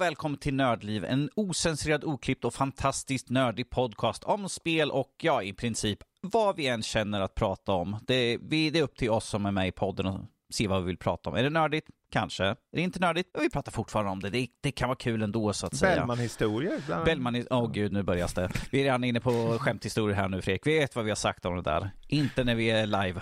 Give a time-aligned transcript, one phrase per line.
[0.00, 5.42] och välkommen till Nördliv, en osensurerad, oklippt och fantastiskt nördig podcast om spel och ja,
[5.42, 7.96] i princip vad vi än känner att prata om.
[8.06, 10.06] Det, vi, det är upp till oss som är med i podden
[10.50, 11.36] se vad vi vill prata om.
[11.36, 11.86] Är det nördigt?
[12.12, 12.44] Kanske.
[12.44, 13.28] Är det inte nördigt?
[13.40, 14.30] Vi pratar fortfarande om det.
[14.30, 15.96] Det, det kan vara kul ändå så att säga.
[15.96, 17.04] Bellman-historier.
[17.04, 18.50] Bellman, åh oh, gud nu börjar det.
[18.70, 20.66] Vi är redan inne på skämthistorier här nu Fredrik.
[20.66, 21.90] Vi vet vad vi har sagt om det där.
[22.08, 23.20] Inte när vi är live.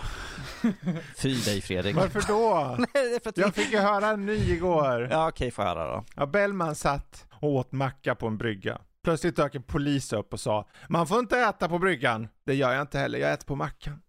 [1.17, 1.95] Fy dig Fredrik.
[1.95, 2.75] Varför då?
[2.93, 3.41] Nej, för att vi...
[3.41, 5.07] Jag fick ju höra en ny igår.
[5.11, 6.05] Ja okej, får jag höra då.
[6.15, 8.81] Ja, Bellman satt och åt macka på en brygga.
[9.03, 12.27] Plötsligt dök en polis upp och sa Man får inte äta på bryggan.
[12.45, 14.01] Det gör jag inte heller, jag äter på mackan.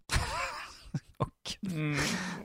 [1.40, 1.70] Och...
[1.72, 1.96] Mm.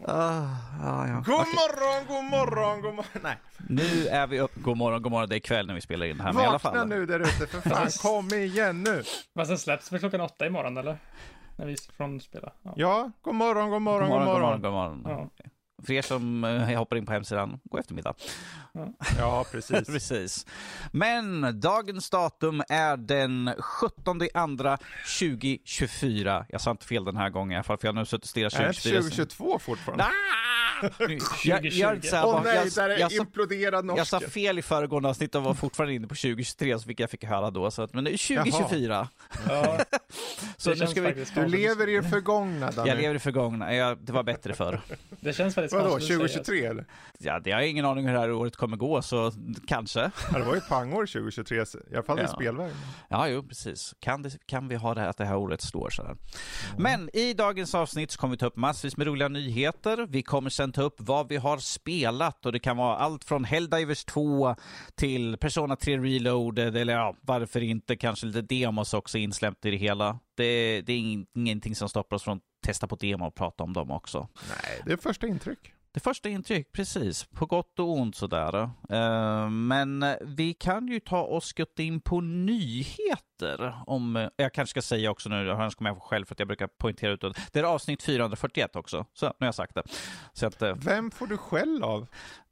[0.08, 0.48] Ah,
[0.82, 1.24] ja, ja.
[1.26, 3.22] God morgon, god morgon, god morgon.
[3.24, 3.38] Nej,
[3.70, 4.52] Nu är vi upp.
[4.56, 5.30] God morgon, god morgon.
[5.30, 6.34] Det är kväll när vi spelar in det här.
[6.34, 6.88] Men i alla vakna fall.
[6.88, 7.90] nu där ute för fan.
[8.02, 9.04] Kom igen nu.
[9.34, 10.98] Vad sen släpps för klockan åtta imorgon eller?
[11.58, 12.54] När vi från spela.
[12.64, 12.74] Ja.
[12.76, 14.62] Ja, god morgon, god morgon, God god morgon, morgon.
[14.62, 15.04] god morgon.
[15.04, 15.30] God morgon.
[15.38, 15.46] Ja.
[15.84, 18.14] För er som eh, hoppar in på hemsidan, god eftermiddag.
[19.20, 19.88] Ja, precis.
[19.88, 20.46] Precis.
[20.92, 24.78] Men dagens datum är den 17 andra
[25.20, 26.46] 2024.
[26.50, 28.24] Jag sa inte fel den här gången i alla fall, för jag har nu suttit
[28.24, 29.02] och stirrat Är det 2024.
[29.02, 30.04] 2022 fortfarande?
[30.04, 30.55] Ah!
[31.44, 34.60] Jag, så här, Åh bara- nej, jag, där är jag, sa, imploderad jag sa fel
[34.60, 37.72] i föregående avsnitt och var fortfarande inne på 2023, så fick jag fick höra då.
[37.72, 39.08] Så att, men det är 2024.
[39.50, 39.78] Ja,
[40.58, 41.26] Så det nu ska vi...
[41.36, 42.90] Du lever i det förgångna Danny.
[42.90, 43.76] Jag lever i förgångna.
[43.76, 44.82] Jag, det var bättre förr.
[45.20, 46.44] Det känns väldigt Vadå, konstigt att säga.
[46.44, 46.86] 2023 eller?
[47.20, 49.32] Ja, det har jag ingen aning hur det här året kommer gå, så
[49.68, 50.00] kanske.
[50.32, 51.58] Ja, det var ju ett pangår 2023,
[51.92, 52.28] i alla fall i Ja.
[52.28, 52.76] spelvärlden.
[53.10, 53.94] Ja, jo, precis.
[54.00, 56.16] Kan, det, kan vi ha det här, att det här året slår så här.
[56.78, 60.08] Men i dagens avsnitt så kommer vi ta upp massvis med roliga nyheter.
[60.10, 63.44] Vi kommer sen ta upp vad vi har spelat och det kan vara allt från
[63.44, 64.56] Helldivers 2
[64.96, 69.78] till Persona 3 Reloaded eller ja, varför inte kanske lite demos också insläppt i det
[69.78, 70.20] hela.
[70.38, 73.64] Det, det är ing- ingenting som stoppar oss från att testa på demo och prata
[73.64, 74.28] om dem också.
[74.50, 75.72] Nej, det är första intryck.
[75.92, 77.24] Det första intryck, precis.
[77.24, 78.70] På gott och ont sådär.
[78.90, 83.16] Eh, men vi kan ju ta och skutta in på nyheter.
[83.86, 86.48] Om, eh, jag kanske ska säga också nu, annars kommer jag själv för att jag
[86.48, 87.60] brukar poängtera ut det.
[87.60, 89.06] Är avsnitt 441 också.
[89.14, 89.84] Så, nu har jag sagt det.
[90.34, 92.08] Så att, eh, Vem får du skäll av?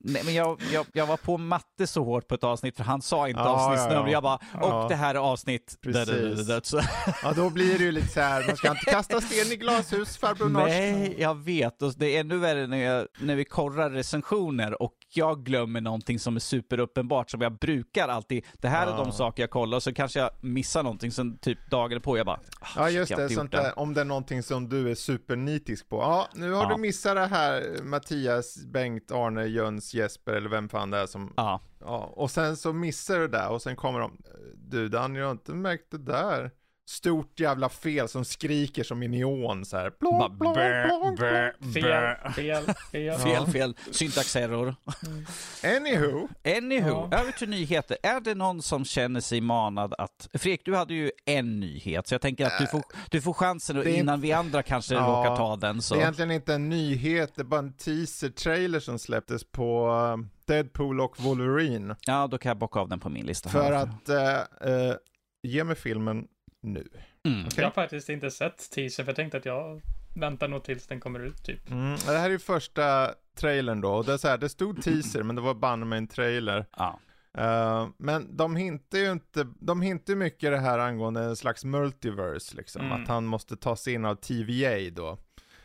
[0.06, 3.02] nej, men jag, jag, jag var på matte så hårt på ett avsnitt för han
[3.02, 3.96] sa inte Ja, avsnittsnummer.
[3.96, 4.12] ja, ja.
[4.12, 5.78] Jag bara, och det här är avsnitt...
[5.82, 6.68] Precis.
[6.70, 6.82] Så,
[7.24, 10.18] Ja, då blir det ju lite så här, man ska inte kasta sten i glashus,
[10.18, 10.50] farbror.
[10.50, 11.82] Nej, jag vet.
[11.82, 16.20] Och det är ännu värre när, jag, när vi korrar recensioner och jag glömmer någonting
[16.20, 18.46] som är superuppenbart som jag brukar alltid.
[18.54, 21.70] Det här är de saker jag kollar och så kanske jag missar någonting sen typ
[21.72, 22.18] dagen på.
[22.18, 24.96] Jag bara, ah, Ja just det, sånt där, om det är någonting som du är
[24.96, 25.96] supernitisk på.
[25.98, 26.70] Ja, nu har Ja.
[26.76, 31.34] du missat det här Mattias, Bengt, Arne, Jöns, Jesper eller vem fan det är som,
[31.38, 34.18] Ja, ja, och sen så missar du det där och sen kommer de,
[34.56, 36.52] du Danny, jag har inte märkt det där.
[36.90, 39.92] Stort jävla fel som skriker som i neon så här.
[40.00, 41.16] Blå, bara blå, bä, blå, blå.
[41.16, 43.18] bä, Fel, fel, fel.
[43.20, 43.76] Fel, fel.
[43.92, 44.76] Syntaxerror.
[45.64, 46.28] Anywho,
[46.58, 47.18] Anywho, Ja.
[47.20, 47.98] över till nyheter.
[48.04, 50.30] Är det någon som känner sig manad att...
[50.34, 53.76] Fredrik, du hade ju en nyhet, så jag tänker att du får, du får chansen
[53.76, 55.82] det är innan vi andra kanske Ja, råkar ta den.
[55.82, 55.94] Så.
[55.94, 60.26] det är egentligen inte en nyhet, det är bara en teaser-trailer som släpptes på eh,
[60.48, 61.96] Deadpool och Wolverine.
[62.06, 63.50] Ja, då kan jag bocka av den på min lista.
[63.50, 63.72] För här.
[63.72, 64.34] att eh,
[64.74, 64.96] eh,
[65.44, 66.28] ge mig filmen
[66.64, 66.88] nu.
[67.26, 67.40] Mm.
[67.46, 67.52] Okej.
[67.58, 69.82] Jag har faktiskt inte sett teaser för jag tänkte att jag
[70.16, 71.70] väntar nog tills den kommer ut typ.
[71.72, 74.84] Mm, det här är ju första trailern då, och det, är så här, det stod
[74.84, 76.66] teaser men det var banne med en trailer.
[76.78, 77.00] Ja.
[77.38, 82.56] Eh, men de hintar ju inte, de hintar mycket det här angående en slags multiverse
[82.58, 83.02] liksom, Mm.
[83.02, 85.18] att han måste ta sig in av TVA då.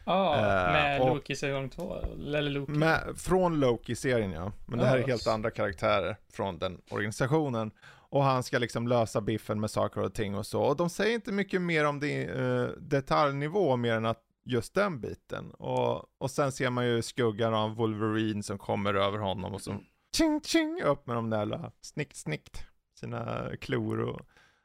[0.04, 1.96] Ja, Eh, med och- Loki säsong två.
[2.14, 2.72] Eller Loki.
[2.72, 7.70] Med, från Loki-serien ja, men det här är helt andra karaktärer från den organisationen.
[8.10, 10.62] Och han ska liksom lösa biffen med saker och ting och så.
[10.62, 15.00] Och de säger inte mycket mer om det uh, detaljnivå mer än att just den
[15.00, 15.50] biten.
[15.50, 19.76] Och, och sen ser man ju skuggan av Wolverine som kommer över honom och så
[20.16, 22.62] tjing tjing upp med de där jävla snikt snikt
[23.00, 24.20] sina klor och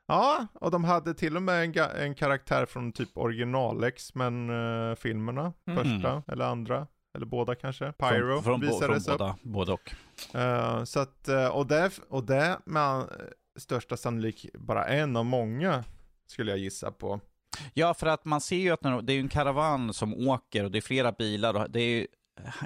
[0.08, 4.96] Ja, och de hade till och med en, en karaktär från typ original X-Men uh,
[4.96, 5.84] filmerna, Mm.
[5.84, 7.92] första eller andra, eller båda kanske.
[7.92, 9.18] Pyro från, från, bo- från visades upp.
[9.18, 9.94] båda, både och.
[10.36, 13.06] Eh, så att, eh, och det, och det med eh,
[13.56, 15.84] största sannolik bara en av många,
[16.28, 17.20] skulle jag gissa på.
[17.74, 20.72] Ja, för att man ser ju att de- det är en karavan som åker och
[20.72, 22.08] det är flera bilar och det är ju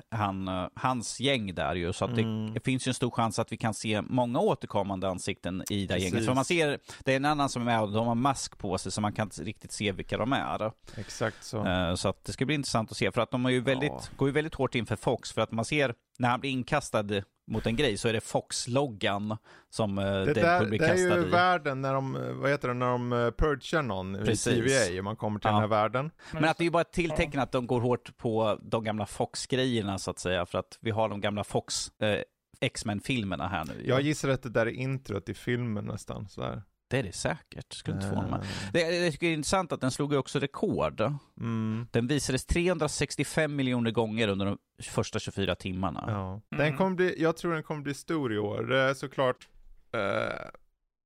[0.10, 1.94] han, eh, hans gäng där ju.
[1.94, 2.54] Så att det, Mm.
[2.54, 5.94] det finns ju en stor chans att vi kan se många återkommande ansikten i det
[5.94, 6.14] här gänget.
[6.14, 6.28] Precis.
[6.28, 8.78] För man ser, det är en annan som är med och de har mask på
[8.78, 10.72] sig så man kan inte riktigt se vilka de är.
[10.98, 11.66] Exakt så.
[11.66, 14.02] Eh, Så att det ska bli intressant att se, för att de ju väldigt, Ja.
[14.16, 17.06] går ju väldigt hårt in för Fox, för att man ser när han blir inkastad
[17.52, 19.38] mot en grej så är det Fox-loggan
[19.70, 21.30] som eh, Det, Deadpool där, blir det är kastad ju i.
[21.30, 24.48] världen när de, eh, vad heter det, när de uh, purgar någon Precis.
[24.54, 25.52] i TVA och man kommer till Ja.
[25.52, 26.12] den här världen.
[26.34, 29.06] Men att det är ju bara ett tilltecken att de går hårt på de gamla
[29.06, 32.20] Fox-grejerna så att säga, för att vi har de gamla Fox eh,
[32.62, 33.74] X-Men-filmerna här nu.
[33.86, 36.28] Jag gissar att det där är introt i filmen nästan.
[36.30, 36.64] Sådär.
[36.90, 38.40] Det är det säkert, skulle inte förvåna mig.
[38.40, 41.02] Eh, Det, det tycker är intressant att den slog ju också rekord.
[41.40, 46.04] Mm, Den visades 365 miljoner gånger under de första 24 timmarna.
[46.08, 46.30] ja.
[46.32, 46.42] Mm.
[46.68, 48.64] Den kommer bli, jag tror den kommer bli stor i år.
[48.64, 49.48] Det är såklart,
[49.94, 50.48] eh,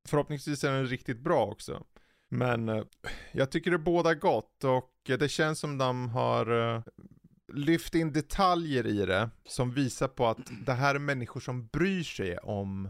[0.09, 1.83] förhoppningsvis är den riktigt bra också.
[2.29, 2.83] Men eh,
[3.31, 6.81] jag tycker det båda gott och det känns som de har eh,
[7.53, 12.03] lyft in detaljer i det som visar på att det här är människor som bryr
[12.03, 12.89] sig om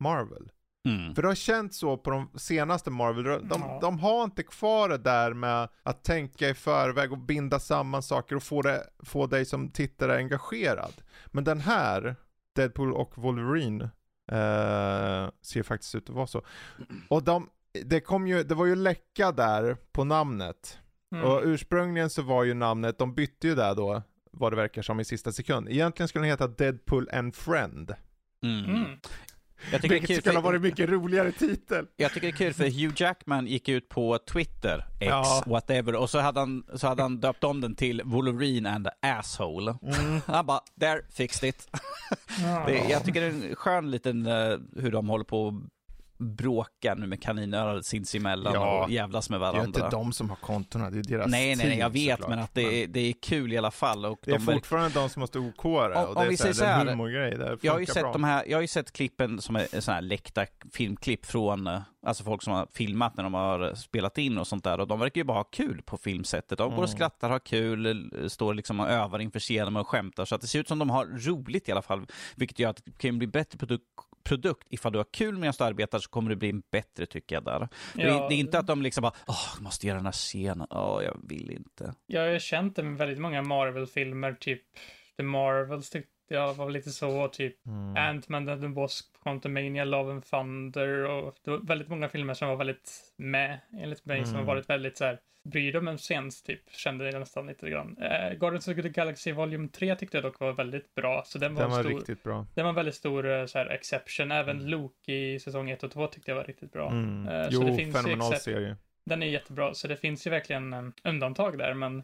[0.00, 0.50] Marvel.
[0.88, 1.14] Mm.
[1.14, 3.78] För det har känts så på de senaste Marvel, de, Ja.
[3.82, 8.36] de har inte kvar det där med att tänka i förväg och binda samman saker
[8.36, 10.92] och få, det, få dig som tittare engagerad.
[11.26, 12.16] Men den här,
[12.56, 13.84] Deadpool och Wolverine,
[14.32, 16.42] eh, ser faktiskt ut att vara så.
[17.08, 17.48] Och de,
[17.84, 20.78] det kom ju, det var ju läcka där på namnet.
[21.14, 21.24] Mm.
[21.24, 25.00] Och ursprungligen så var ju namnet, de bytte ju där då, vad det verkar som
[25.00, 25.68] i sista sekund.
[25.68, 27.94] Egentligen skulle den heta Deadpool and Friend.
[28.44, 28.64] Mm.
[28.64, 28.98] Mm.
[29.70, 31.86] Jag, tycker det är Vilket kul skulle ha varit mycket roligare titel.
[31.96, 35.42] jag tycker det är kul för Hugh Jackman gick ut på Twitter, X, Ja.
[35.46, 39.74] whatever, och så hade, han, så hade han döpt om den till Wolverine and Asshole.
[40.26, 41.68] Han bara, there, fixed it.
[42.42, 42.64] Ja.
[42.66, 45.62] Det, jag tycker det är en skön liten, eh, hur de håller på
[46.22, 48.84] bråkar nu med kaninöron sinsemellan Ja.
[48.84, 49.64] och jävlas med Det är varandra.
[49.84, 52.30] inte de som har kontona, det är deras Nej, nej, nej, jag vet, såklart.
[52.30, 54.04] men att det är, det är kul i alla fall.
[54.06, 56.36] Och Det är de fortfarande de som måste OK det, Om- och det är vi
[56.36, 58.12] så här, säger så en här, humorgrej, det jag har ju sett bra.
[58.12, 61.80] de här, jag har ju sett klippen som är sådana här läckta filmklipp från, eh,
[62.06, 64.80] alltså folk som har filmat när de har spelat in och sånt där.
[64.80, 66.58] Och de verkar ju bara ha kul på filmsättet.
[66.58, 66.88] De går och Mm.
[66.96, 70.24] skrattar, har kul, eh, står liksom och övar inför scenen och skämtar.
[70.24, 72.06] Så att det ser ut som de har roligt i alla fall.
[72.36, 73.84] Vilket gör att det kan bli bättre produkt
[74.24, 77.44] produkt, ifall du har kul medan du arbetar så kommer det bli bättre tycker jag
[77.44, 77.68] där.
[77.94, 78.26] Det, är, Ja.
[78.28, 81.00] det är inte att de liksom bara, åh, jag måste göra den här scenen, åh,
[81.04, 81.94] jag vill inte.
[82.06, 84.62] Jag har känt det med väldigt många Marvel-filmer, typ
[85.16, 87.96] The Marvels tyckte jag var lite så, typ Mm.
[87.96, 92.56] Ant-Man the Wasp, Quantumania, Love and Thunder och det var väldigt många filmer som var
[92.56, 94.46] väldigt med, enligt mig, som har Mm.
[94.46, 97.96] varit väldigt så här, bryr de en sens, typ, kände jag nästan lite grann.
[98.00, 101.54] Eh, Guardians of the Galaxy Volume 3 tyckte jag dock var väldigt bra, så den
[101.54, 102.46] var, Den var stor, riktigt bra.
[102.54, 104.32] den var väldigt stor eh, så här, exception.
[104.32, 106.90] Även Loki i säsong 1 och 2 tyckte jag var riktigt bra.
[106.90, 107.28] Mm.
[107.28, 108.76] Eh, så Jo, det finns ju fenomenal serie.
[109.06, 112.02] Den är jättebra, så det finns ju verkligen eh, undantag där, men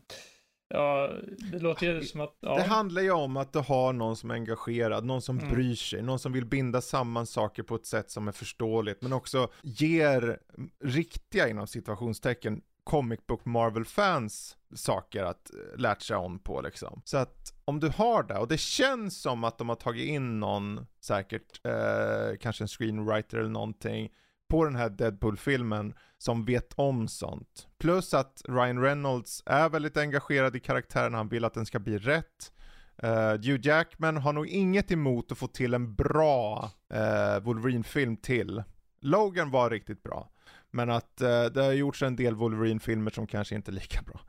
[0.69, 1.11] ja,
[1.53, 2.55] det låter ju som att, ja.
[2.57, 5.51] Det handlar ju om att du har någon som är engagerad, någon som Mm.
[5.51, 9.13] bryr sig, någon som vill binda samman saker på ett sätt som är förståeligt, men
[9.13, 10.39] också ger
[10.85, 17.03] riktiga, inom situationstecken, comic book Marvel-fans saker att eh, lärt sig om på liksom.
[17.05, 20.41] Så att om du har det, och det känns som att de har tagit in
[20.41, 24.09] någon, säkert, eh, kanske en screenwriter eller någonting,
[24.49, 27.69] på den här Deadpool-filmen som vet om sånt.
[27.79, 31.99] Plus att Ryan Reynolds är väldigt engagerad i karaktären, han vill att den ska bli
[31.99, 32.53] rätt.
[33.05, 38.63] Uh, Hugh Jackman har nog inget emot att få till en bra uh, Wolverine-film till.
[39.01, 40.31] Logan var riktigt bra.
[40.71, 44.21] Men att uh, det har gjorts en del Wolverine-filmer som kanske inte är lika bra.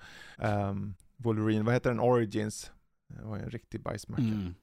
[0.69, 1.99] Um, Wolverine, vad heter den?
[1.99, 2.71] Origins.
[3.07, 4.23] Det var ju en riktig bajsmacka.
[4.23, 4.53] Mm.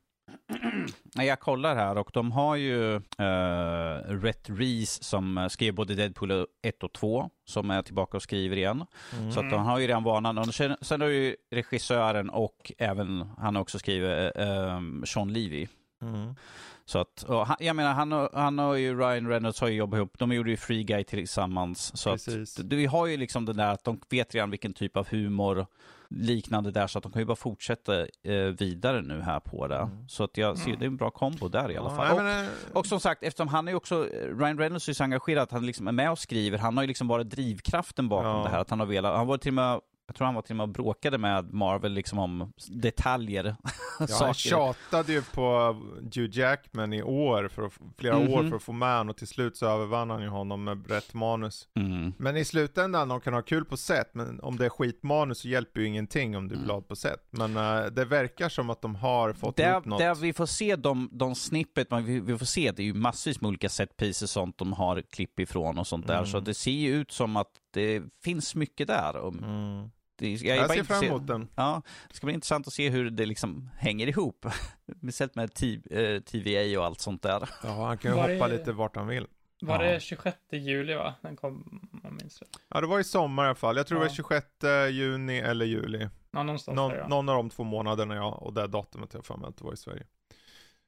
[1.14, 6.46] Jag kollar här och de har ju uh, Rhett Reese som eh, skrev både Deadpool
[6.62, 8.84] 1 och 2 som är tillbaka och skriver igen.
[9.18, 9.32] Mm.
[9.32, 10.38] Så att de har ju redan vanan.
[10.38, 15.66] Och sen, sen har ju regissören och även, han har också skrivit, uh, Sean Levy.
[16.02, 16.34] Mm.
[16.84, 19.98] Så att, han, jag menar, han, och- han och ju Ryan Reynolds har ju jobbat
[19.98, 20.18] ihop.
[20.18, 21.98] De gjorde ju Free Guy tillsammans.
[21.98, 22.60] Så Precis.
[22.60, 25.66] att, vi har ju liksom den där att de vet redan vilken typ av humor
[26.10, 29.76] liknande där, så att de kan ju bara fortsätta eh, vidare nu här på det.
[29.76, 30.08] Mm.
[30.08, 30.78] Så att jag ser, Mm.
[30.78, 32.24] det är en bra kombo där i alla Ja, fall.
[32.24, 34.02] nej, och, eh, och som sagt, eftersom han är ju också,
[34.38, 36.58] Ryan Reynolds är så engagerad att han liksom är med och skriver.
[36.58, 38.42] Han har ju liksom varit drivkraften bakom Ja.
[38.42, 38.58] det här.
[38.58, 40.56] Att han har velat, han var till och med, jag tror han var till och
[40.56, 43.56] med och bråkade med Marvel liksom om detaljer.
[44.00, 45.76] Ja, han tjatade ju på
[46.14, 48.48] Hugh Jackman i år, för att, flera år Mhm.
[48.50, 51.14] för att få med honom och till slut så övervann han ju honom med rätt
[51.14, 51.68] manus.
[51.76, 52.12] Mm.
[52.18, 55.48] Men i slutändan, de kan ha kul på set, men om det är skitmanus så
[55.48, 56.66] hjälper ju ingenting om du är Mm.
[56.66, 57.26] glad på set.
[57.30, 59.98] Men eh, det verkar som att de har fått Där, ihop något.
[59.98, 62.94] där vi får se de, de snippet man, vi, vi får se, det är ju
[62.94, 66.14] massvis med olika set pieces sånt de har klipp ifrån och sånt där.
[66.14, 66.26] Mm.
[66.26, 69.16] Så det ser ju ut som att det finns mycket där.
[69.16, 69.90] Och, Mm.
[70.18, 71.48] Det, jag, Jag, är bara ser fram intresserad- emot den.
[71.54, 74.46] Ja, det ska bli intressant att se hur det liksom hänger ihop.
[75.02, 77.48] Speciellt med T- eh, TVA och allt sånt där.
[77.62, 79.26] Ja, han kan ju Var hoppa det- lite vart han vill.
[79.60, 79.92] Var Ja.
[79.92, 81.14] det 26 juli va?
[81.22, 81.54] Den kom,
[81.92, 82.48] om jag minns rätt.
[82.68, 83.76] Ja, det var i sommar i alla fall.
[83.76, 84.08] Jag tror det Ja.
[84.08, 84.46] var 26
[84.90, 86.08] juni eller juli.
[86.30, 87.08] Ja, någonstans Någon, där ja.
[87.08, 89.72] någon av de två månaderna ja, och det datumet jag för mig att det var
[89.72, 90.06] i Sverige.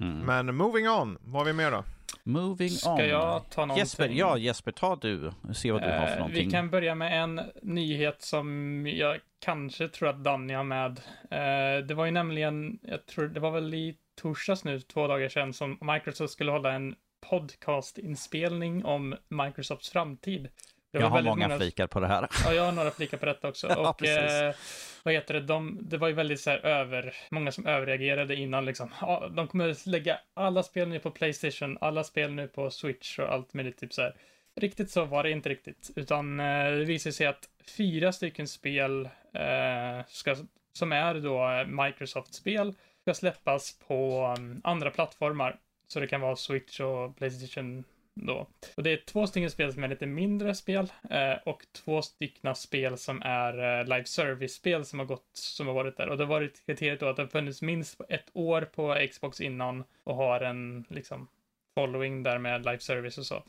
[0.00, 0.18] Mm.
[0.18, 1.84] Men moving on, vad har vi mer då?
[2.24, 3.08] Moving Ska on.
[3.08, 3.80] jag ta någonting?
[3.80, 5.30] Jesper, ja Jesper, ta du.
[5.54, 6.44] Se vad du har för Eh, någonting.
[6.44, 11.00] Vi kan börja med en nyhet som jag kanske tror att Danny har med.
[11.30, 15.28] Eh, det var ju nämligen, jag tror det var väl i torsdags nu, två dagar
[15.28, 16.94] sedan, som Microsoft skulle hålla en
[17.30, 20.48] podcastinspelning om Microsofts framtid.
[20.92, 22.28] Det jag har väldigt många flikar på det här.
[22.44, 23.66] Ja, jag har några flikar på detta också.
[23.76, 24.54] Och eh,
[25.02, 28.64] vad heter det, de, det var ju väldigt så här över, många som överreagerade innan
[28.64, 28.94] liksom.
[29.00, 33.32] Ja, de kommer lägga alla spel nu på Playstation, alla spel nu på Switch och
[33.32, 34.14] allt möjligt typ så här.
[34.54, 39.08] Riktigt så var det inte riktigt, utan eh, det visar sig att fyra stycken spel
[39.34, 40.36] eh, ska,
[40.72, 45.56] som är då Microsoft-spel ska släppas på um, andra plattformar.
[45.86, 47.84] Så det kan vara Switch och Playstation
[48.26, 48.46] då.
[48.76, 52.54] Och det är två stycken spel som är lite mindre spel eh, och två stycken
[52.54, 56.08] spel som är eh, live service-spel som har gått, som har varit där.
[56.08, 59.40] Och det har varit kriteriet då att det har funnits minst ett år på Xbox
[59.40, 61.28] innan och har en liksom
[61.74, 63.42] following där med live service och så.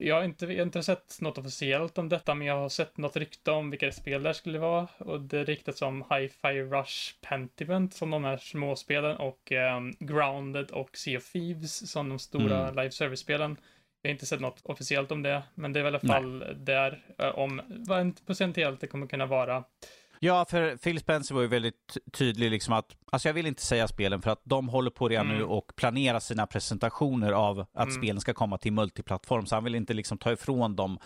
[0.00, 2.96] Jag har inte, jag har inte sett något officiellt om detta, men jag har sett
[2.96, 4.88] något rykte om vilka spel det skulle vara.
[4.98, 10.96] Och det ryktas om Hi-Fi Rush Pentiment som de här småspelen och ehm, Grounded och
[10.96, 12.76] Sea of Thieves som de stora Mm.
[12.76, 13.56] live service-spelen.
[14.02, 16.22] Jag har inte sett något officiellt om det, men det är väl i alla Nej.
[16.22, 19.64] fall där eh, om vad en potentiellt det kommer kunna vara.
[20.20, 23.88] Ja, för Phil Spencer var ju väldigt tydlig liksom att, alltså jag vill inte säga
[23.88, 25.38] spelen för att de håller på redan Mm.
[25.38, 27.90] nu och planerar sina presentationer av att Mm.
[28.02, 30.98] spelen ska komma till multiplattform, så han vill inte liksom ta ifrån dem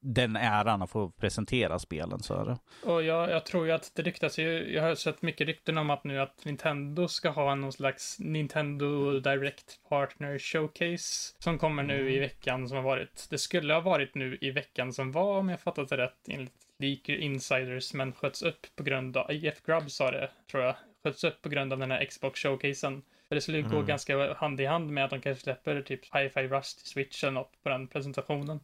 [0.00, 2.20] den äran att få presentera spelen.
[2.22, 2.58] Så är det.
[2.90, 5.90] Och jag, jag tror ju att det ryktas ju, jag har sett mycket rykten om
[5.90, 12.12] att nu att Nintendo ska ha någon slags Nintendo Direct Partner Showcase som kommer nu
[12.14, 13.26] i veckan som har varit.
[13.30, 16.52] Det skulle ha varit nu i veckan som var om jag fattat det rätt enligt
[16.78, 21.24] leaker insiders men sköts upp på grund av, IF Grubb sa det tror jag, sköts
[21.24, 23.02] upp på grund av den här Xbox Showcasen.
[23.28, 23.86] För det skulle ju gå Mm.
[23.86, 27.32] ganska hand i hand med att de kanske släpper typ Hi-Fi Rush till Switch eller
[27.32, 28.60] något på den presentationen.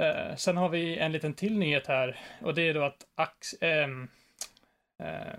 [0.00, 3.54] Eh, sen har vi en liten till nyhet här och det är då att Ax,
[3.60, 4.08] ehm,
[5.02, 5.34] eh,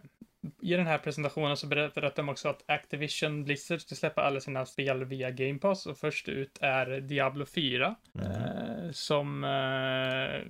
[0.62, 4.65] i den här presentationen så berättar de också att Activision Blizzard ska släppa alla sina
[4.65, 10.41] spel via Game Pass och först ut är Diablo 4 eh, som eh,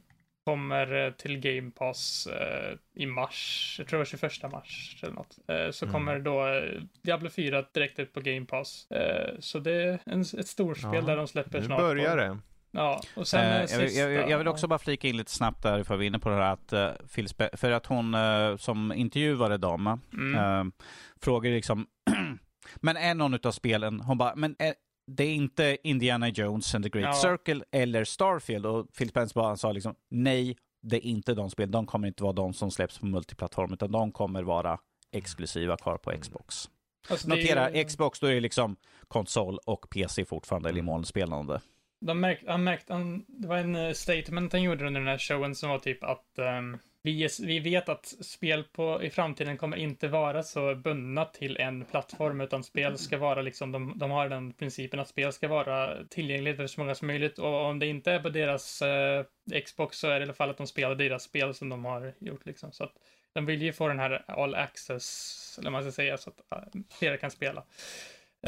[0.51, 5.37] kommer till Game Pass eh, i mars, jag tror det var 21 mars eller något.
[5.47, 5.93] Eh, så Mm.
[5.93, 8.91] kommer då eh, Diablo 4 direkt ut på Game Pass.
[8.91, 11.79] Eh, så det är en, ett storspel Ja, där de släpper Nu snart.
[11.79, 12.37] börjar på- det.
[12.71, 15.17] Ja, och sen Eh, eh, jag, vill- sista, jag, jag vill också bara flika in
[15.17, 17.71] lite snabbt där, för vi är inne på det här att uh, Phil Spe- för
[17.71, 20.35] att hon eh, som intervjuade dem Mm.
[20.67, 20.73] uh,
[21.21, 21.87] frågar liksom,
[22.75, 24.73] men är någon av spelen, hon bara, men är,
[25.07, 27.29] det är inte Indiana Jones and the Great Ja.
[27.37, 31.71] Circle eller Starfield och Phil Spencer bara sa liksom, nej, det är inte de spel,
[31.71, 34.79] de kommer inte vara de som släpps på multiplattform, utan de kommer vara
[35.11, 36.69] exklusiva kvar på Xbox.
[37.09, 38.75] Alltså, det är Notera, ju- Xbox då är det liksom
[39.07, 41.61] konsol och PC fortfarande, eller i molnspelande.
[42.01, 45.17] De märk, han märkte, han, det var en eh, statement han gjorde under den här
[45.17, 46.77] showen som var typ att ehm,
[47.11, 51.85] vi, vi vet att spel på, i framtiden kommer inte vara så bundna till en
[51.85, 56.05] plattform, utan spel ska vara liksom, de, de har den principen att spel ska vara
[56.09, 59.25] tillgängligt för så många som möjligt och om det inte är på deras eh,
[59.65, 62.13] Xbox så är det i alla fall att de spelar deras spel som de har
[62.19, 62.71] gjort liksom.
[62.71, 62.93] Så att
[63.33, 66.39] de vill ju få den här all access, eller vad man ska säga, så att
[66.51, 67.63] eh, flera kan spela.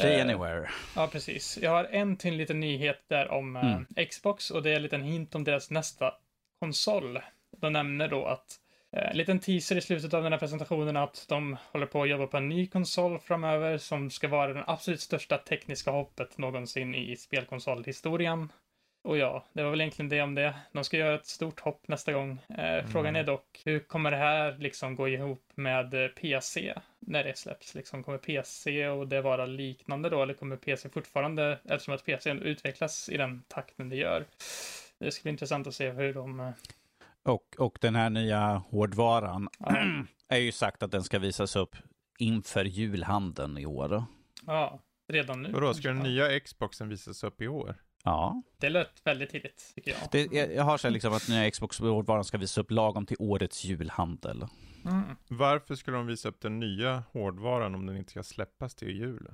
[0.00, 0.70] Play Eh, Anywhere.
[0.96, 1.58] Ja, precis.
[1.62, 3.86] Jag har en till liten nyhet där om eh, Mm.
[4.10, 6.14] Xbox och det är en liten hint om deras nästa
[6.58, 7.18] konsol.
[7.56, 8.60] De nämner då att
[8.92, 12.08] eh, en liten teaser i slutet av den här presentationen att de håller på att
[12.08, 16.94] jobba på en ny konsol framöver som ska vara den absolut största tekniska hoppet någonsin
[16.94, 18.48] i spelkonsolhistorien.
[19.02, 20.54] Och ja, det var väl egentligen det om det.
[20.72, 22.38] De ska göra ett stort hopp nästa gång.
[22.58, 27.24] Eh, Frågan är dock, hur kommer det här liksom gå ihop med eh, PC när
[27.24, 27.74] det släpps?
[27.74, 32.30] Liksom, kommer PC och det vara liknande då, eller kommer PC fortfarande, eftersom att PC
[32.30, 34.24] utvecklas i den takten det gör?
[34.98, 36.52] Det ska bli intressant att se hur de...
[37.24, 39.76] Och, och den här nya hårdvaran Ja,
[40.28, 41.76] är ju sagt att den ska visas upp
[42.18, 44.04] inför julhandeln i år.
[44.46, 45.52] ja redan nu.
[45.52, 45.88] Vadå, ska kanske.
[46.04, 47.74] den nya Xboxen visas upp i år?
[48.04, 50.00] Ja, Det lät väldigt tidigt, tycker jag.
[50.12, 53.16] det, jag, jag har här liksom att nya Xbox hårdvaran ska visas upp lagom till
[53.20, 54.46] årets julhandel.
[54.84, 55.02] Mm.
[55.28, 59.28] Varför skulle de visa upp den nya hårdvaran om den inte ska släppas till jul?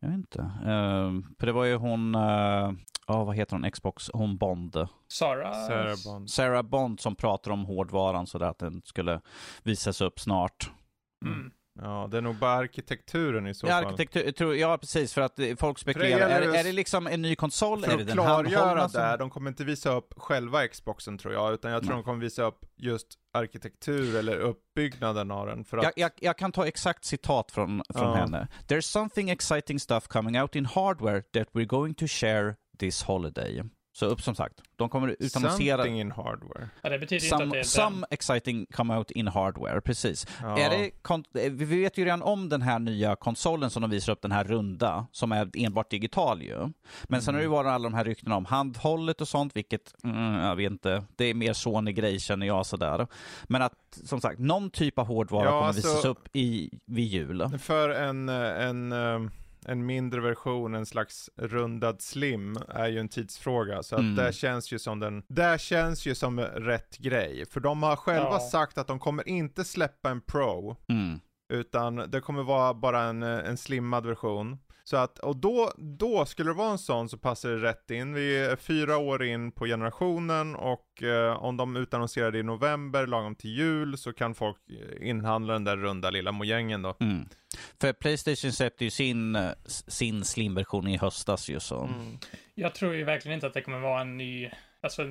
[0.00, 0.40] Jag vet inte.
[0.40, 2.72] Uh, för det var ju hon, uh,
[3.06, 4.88] oh, vad heter hon, Xbox, hon Bond.
[5.08, 5.66] Sarah?
[5.66, 6.30] Sarah Bond.
[6.30, 9.20] Sarah Bond som pratar om hårdvaran så att den skulle
[9.62, 10.70] visas upp snart.
[11.26, 11.50] Mm.
[11.82, 13.84] Ja, det är nog bara arkitekturen i så fall.
[13.84, 15.14] Arkitektur, tror, ja, precis.
[15.14, 16.28] För att folk spekulerar.
[16.30, 17.82] Är, det är det liksom en ny konsol?
[17.84, 21.34] För är det att klargöra som- där, de kommer inte visa upp själva Xboxen tror
[21.34, 22.02] jag, utan jag tror Nej.
[22.02, 25.64] de kommer visa upp just arkitektur eller uppbyggnaden av den.
[25.64, 28.14] För att, Jag, jag, jag kan ta exakt citat från, från Ja.
[28.14, 28.48] henne.
[28.68, 33.62] There's something exciting stuff coming out in hardware that we're going to share this holiday.
[33.98, 36.68] Så upp som sagt, de kommer utannonsera something in hardware.
[36.82, 38.04] Ja, det betyder inte att det some, är some den.
[38.10, 40.26] exciting come out in hardware, precis.
[40.42, 40.58] Ja.
[40.58, 43.90] Är det kon- eh, vi vet ju redan om den här nya konsolen som de
[43.90, 46.72] visar upp, den här runda, som är enbart digital ju.
[47.04, 49.94] Men sen har det ju varit alla de här ryktena om handhållet och sånt, vilket,
[50.04, 53.06] mm, jag vet inte, det är mer Sony-grej känner jag sådär.
[53.44, 57.04] Men att, som sagt, någon typ av hårdvara Ja, kommer alltså- visas upp i, vid
[57.06, 57.58] jul.
[57.58, 59.30] För en, eh, en, eh,
[59.66, 63.82] en mindre version, en slags rundad slim, är ju en tidsfråga.
[63.82, 64.14] Så att Mm.
[64.14, 67.44] det känns ju som den, det känns ju som rätt grej.
[67.50, 68.40] För de har själva Ja.
[68.40, 71.20] sagt att de kommer inte släppa en Pro, Mm.
[71.52, 74.58] utan det kommer vara bara en, en slimmad version.
[74.88, 78.14] Så att, och då, då skulle det vara en sån så passar det rätt in.
[78.14, 83.06] Vi är fyra år in på generationen och eh, om de utannonserar det i november,
[83.06, 86.96] lagom till jul, så kan folk eh, inhandla den där runda lilla mojängen då.
[87.00, 87.28] Mm.
[87.80, 91.80] För Playstation släppte ju sin, eh, sin slim-version i höstas ju så.
[91.80, 92.18] Mm.
[92.54, 94.50] Jag tror ju verkligen inte att det kommer vara en ny...
[94.80, 95.04] Alltså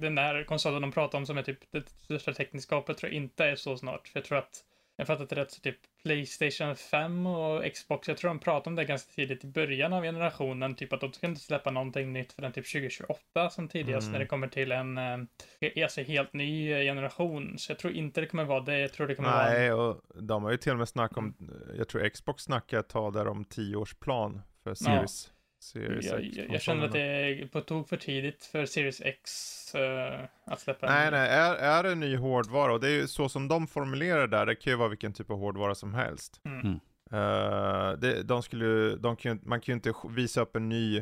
[0.00, 3.44] den där konsolen de pratar om som är typ det största tekniskapet tror jag inte
[3.44, 4.08] är så snart.
[4.08, 4.64] För jag tror att,
[4.96, 8.84] jag fattat rätt, så typ Playstation 5 och Xbox, jag tror de pratade om det
[8.84, 12.52] ganska tidigt i början av generationen, typ att de ska inte släppa någonting nytt förrän
[12.52, 14.12] typ 2028 som tidigast Mm.
[14.12, 17.58] när det kommer till en eh, alltså helt ny generation.
[17.58, 20.00] Så jag tror inte det kommer vara det, jag tror det kommer vara Nej, och
[20.14, 21.34] de har ju till och med snackat om,
[21.76, 25.32] jag tror Xbox snackar ett tag där om tioårsplan för Series.
[25.66, 29.00] Series jag, X jag, jag känner att det är på tok för tidigt för Series
[29.00, 29.30] X
[29.74, 33.06] eh, att släppa Nej, en nej, är, är det ny hårdvara, och det är ju
[33.08, 36.40] så som de formulerar där, det kan ju vara vilken typ av hårdvara som helst.
[36.44, 36.60] Mm.
[36.60, 36.74] Mm.
[37.12, 40.96] Eh, det, de skulle, de kan, man kan ju inte visa upp en ny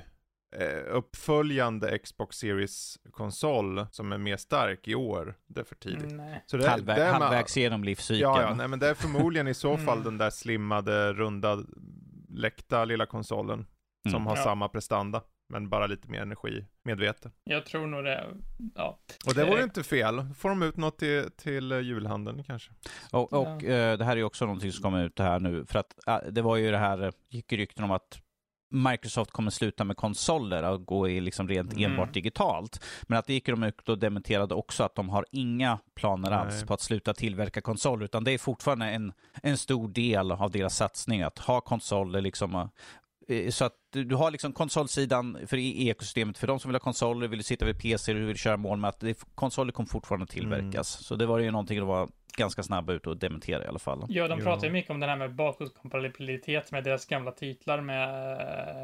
[0.56, 5.34] eh, uppföljande Xbox Series-konsol som är mer stark i år.
[5.46, 6.02] Det är för tidigt.
[6.12, 6.42] Mm, nej.
[6.46, 8.20] Så det, Halvvä- det halvvägs genom livscykeln.
[8.34, 10.04] Ja, ja, nej men det är förmodligen i så fall Mm.
[10.04, 11.58] den där slimmade, runda,
[12.28, 13.66] läckta lilla konsolen
[14.10, 14.26] som Mm.
[14.26, 14.42] har Ja.
[14.44, 17.32] samma prestanda, men bara lite mer energimedveten.
[17.44, 18.26] Jag tror nog det,
[18.74, 18.98] ja.
[19.26, 20.26] Och det vore Eh, inte fel.
[20.36, 22.70] Får de ut något till, till eh, julhandeln kanske?
[23.12, 25.64] Och, och eh, det här är ju också någonting som kommer ut det här nu,
[25.66, 28.20] för att eh, det var ju det här, gick rykten om att
[28.70, 31.90] Microsoft kommer sluta med konsoler och gå i liksom rent Mm.
[31.90, 32.84] enbart digitalt.
[33.02, 36.38] Men att det gick de ut och dementerade också att de har inga planer Nej.
[36.38, 39.12] alls på att sluta tillverka konsoler, utan det är fortfarande en,
[39.42, 42.68] en stor del av deras satsning att ha konsoler liksom
[43.50, 47.28] så att du har liksom konsolsidan för i ekosystemet för de som vill ha konsoler,
[47.28, 50.96] vill sitta vid PC och vill köra mål med att det, konsoler kommer fortfarande tillverkas.
[50.96, 51.02] Mm.
[51.02, 54.06] Så det var ju någonting de var ganska snabba ut och dementera i alla fall.
[54.08, 58.32] Ja, de pratar ju mycket om den här med bakåtkompatibilitet med deras gamla titlar med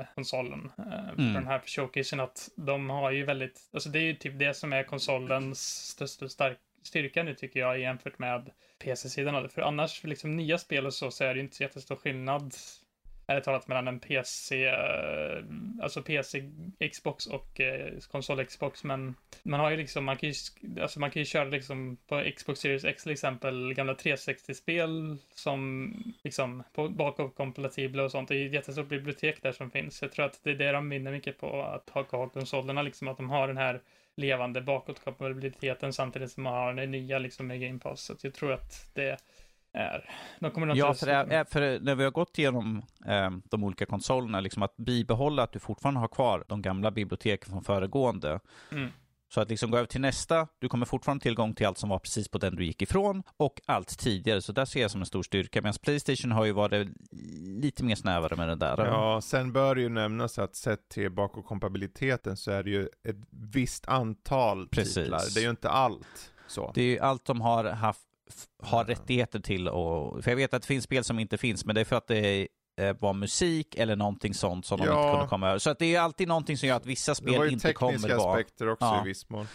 [0.00, 0.72] eh, konsolen.
[0.78, 1.34] Eh, för Mm.
[1.34, 4.72] Den här showcasen att de har ju väldigt, alltså det är ju typ det som
[4.72, 9.48] är konsolens största stark, styrka nu tycker jag jämfört med PC-sidan det.
[9.48, 11.96] För annars, för liksom nya spel och så, så är det ju inte så jättestor
[11.96, 12.54] skillnad
[13.30, 15.44] ärligt talat mellan en PC, eh,
[15.82, 16.50] alltså PC,
[16.92, 20.34] Xbox och eh, konsol Xbox, men man har ju liksom, man kan ju,
[20.80, 25.94] alltså man kan ju köra liksom på Xbox Series X till exempel, gamla 360-spel som
[26.22, 28.28] liksom på bakåtkompatibla och sånt.
[28.28, 30.02] Det är ju ett jättestort bibliotek där som finns.
[30.02, 33.08] Jag tror att det är det de vinner mycket på att ha kvar konsolerna, liksom
[33.08, 33.80] att de har den här
[34.16, 38.00] levande bakåtkompatibiliteten samtidigt som man har den nya liksom med Game Pass.
[38.00, 39.16] Så jag tror att det
[39.72, 43.64] är, de kommer Ja, för, det är- för när vi har gått igenom eh, de
[43.64, 48.40] olika konsolerna, liksom att bibehålla att du fortfarande har kvar de gamla biblioteken från föregående.
[48.72, 48.90] Mm.
[49.32, 51.98] Så att liksom gå över till nästa, du kommer fortfarande tillgång till allt som var
[51.98, 54.42] precis på den du gick ifrån och allt tidigare.
[54.42, 55.62] Så där ser jag som en stor styrka.
[55.62, 56.88] Medan Playstation har ju varit
[57.60, 58.86] lite mer snävare med det där.
[58.86, 63.16] Ja, sen bör det ju nämnas att sett till bakåtkompatibiliteten så är det ju ett
[63.30, 64.94] visst antal Precis.
[64.94, 65.20] titlar.
[65.34, 66.72] Det är ju inte allt så.
[66.74, 68.06] Det är ju allt de har haft
[68.62, 68.90] har Ja.
[68.90, 71.80] rättigheter till och, för jag vet att det finns spel som inte finns, men det
[71.80, 72.48] är för att det
[72.80, 75.02] eh, var musik eller någonting sånt som de Ja.
[75.06, 75.58] inte kunde komma över.
[75.58, 77.72] Så att det är alltid någonting som gör att vissa det var spel ju inte
[77.72, 78.32] kommer tekniska vara...
[78.32, 79.02] aspekter också Ja.
[79.04, 79.46] i viss mån.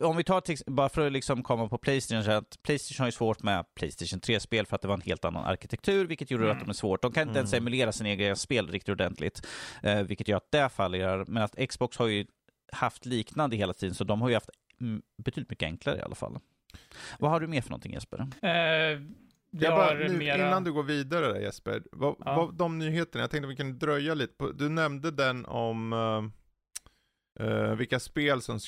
[0.00, 3.08] Om vi tar till, bara för att liksom komma på Playstation, så att Playstation har
[3.08, 6.44] ju svårt med Playstation 3-spel för att det var en helt annan arkitektur, vilket gjorde
[6.44, 6.56] Mm.
[6.56, 7.02] att de är svårt.
[7.02, 7.62] De kan inte ens Mm.
[7.62, 9.46] emulera sina egna spel riktigt ordentligt,
[9.82, 11.24] eh, vilket gör att det faller.
[11.28, 12.26] Men att Xbox har ju
[12.72, 16.14] haft liknande hela tiden, så de har ju haft mm, betydligt mycket enklare i alla
[16.14, 16.38] fall.
[17.18, 18.26] Vad har du mer för någonting Jesper?
[18.42, 18.50] Eh,
[19.50, 20.36] Jag bara, nu, mera...
[20.48, 22.36] Innan du går vidare där, Jesper, vad, Ja.
[22.36, 25.92] vad, de nyheterna, jag tänkte vi kunde dröja lite på, du nämnde den om
[27.40, 28.58] eh, vilka spel som,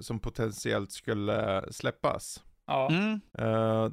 [0.00, 2.42] som potentiellt skulle släppas.
[2.66, 3.20] Ja, Mm.
[3.38, 3.88] Eh,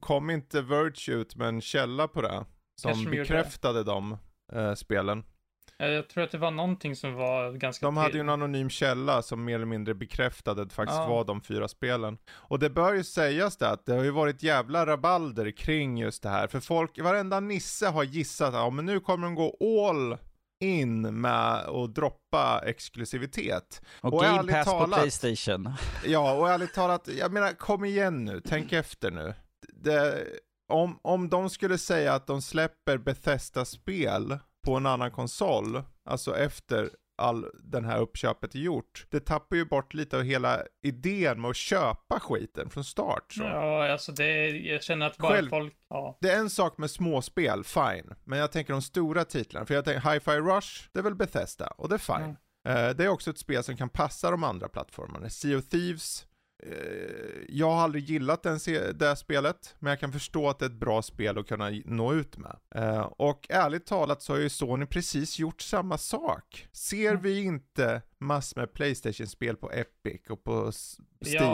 [0.00, 2.44] kom inte Verge ut med en källa på det?
[2.80, 4.16] Som Kanske de bekräftade de
[4.52, 5.24] eh, spelen.
[5.82, 7.86] Eh, jag tror att det var någonting som var ganska...
[7.86, 11.06] De hade ju en anonym källa som mer eller mindre bekräftade att det faktiskt Ja.
[11.08, 12.18] var de fyra spelen.
[12.30, 16.22] Och det bör ju sägas det att det har ju varit jävla rabalder kring just
[16.22, 16.46] det här.
[16.46, 19.56] För folk, varenda nisse har gissat att ja, men nu kommer de gå
[19.88, 20.16] all
[20.64, 23.82] in med att droppa exklusivitet.
[24.00, 25.72] Och, Och Game Pass på talat- Playstation.
[26.06, 29.34] Ja, och ärligt talat, jag menar kom igen nu, tänk efter nu.
[29.72, 30.24] Det,
[30.72, 36.90] om, om de skulle säga att de släpper Bethesda-spel på en annan konsol, alltså efter
[37.16, 41.50] all den här uppköpet är gjort, det tappar ju bort lite av hela idén med
[41.50, 43.32] att köpa skiten från start.
[43.32, 43.42] Så.
[43.42, 46.18] Ja, alltså det, jag känner att bara Själv- folk, ja.
[46.20, 48.14] Det är en sak med småspel, fine.
[48.24, 49.66] Men jag tänker de stora titlarna.
[49.66, 52.36] För jag tänker Hi-Fi Rush, det är väl Bethesda, och det är fine.
[52.68, 55.28] Eh, det är också ett spel som kan passa de andra plattformarna.
[55.30, 56.26] Sea of Thieves,
[57.48, 58.58] jag har aldrig gillat den,
[58.94, 62.12] det spelet, men jag kan förstå att det är ett bra spel att kunna nå
[62.14, 62.56] ut med.
[62.74, 66.68] Eh, och ärligt talat så har ju Sony precis gjort samma sak.
[66.72, 67.22] Ser Mm.
[67.22, 71.04] vi inte mass med Playstation-spel på Epic och på Steam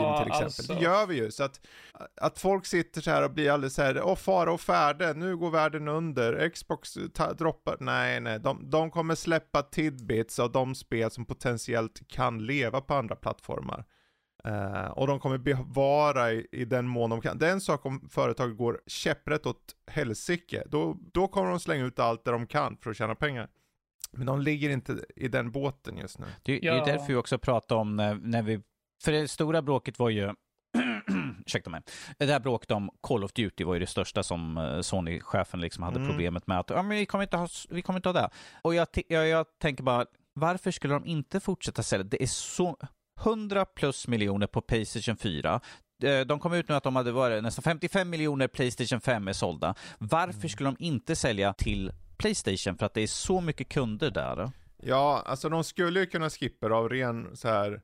[0.01, 0.45] Ja, till exempel?
[0.45, 0.73] alltså.
[0.73, 1.31] Det gör vi ju.
[1.31, 1.61] Så att,
[2.21, 5.37] att folk sitter så här och blir alldeles så här, åh fara och färde, nu
[5.37, 6.93] går världen under, Xbox
[7.37, 12.81] droppar, nej nej, de, de kommer släppa tidbits av de spel som potentiellt kan leva
[12.81, 13.85] på andra plattformar.
[14.45, 17.37] Eh, och de kommer bevara i, i den mån de kan.
[17.37, 21.85] Det är en sak om företaget går käpprätt åt helsike, då, då kommer de slänga
[21.85, 23.49] ut allt det de kan för att tjäna pengar.
[24.11, 26.25] Men de ligger inte i den båten just nu.
[26.43, 26.85] Det, det är Ja.
[26.85, 28.59] därför vi också pratar om när, när vi...
[29.03, 30.33] För det stora bråket var ju...
[31.45, 31.81] Ursäkta mig.
[32.17, 35.83] Det där bråket om Call of Duty var ju det största som eh, Sony-chefen liksom
[35.83, 36.09] hade Mm.
[36.09, 36.59] problemet med.
[36.59, 38.29] att ja, men vi, kommer inte ha, vi kommer inte ha det.
[38.61, 42.03] Och jag, jag, jag tänker bara, varför skulle de inte fortsätta sälja?
[42.03, 42.77] Det är så
[43.23, 45.59] 100 plus miljoner på Playstation 4.
[46.03, 49.33] Eh, De kom ut nu att de hade varit nästan 55 miljoner Playstation 5 är
[49.33, 49.75] sålda.
[49.97, 50.49] Varför Mm.
[50.49, 52.77] skulle de inte sälja till Playstation?
[52.77, 54.51] För att det är så mycket kunder där.
[54.83, 57.81] Ja, alltså de skulle ju kunna skippa av ren så här.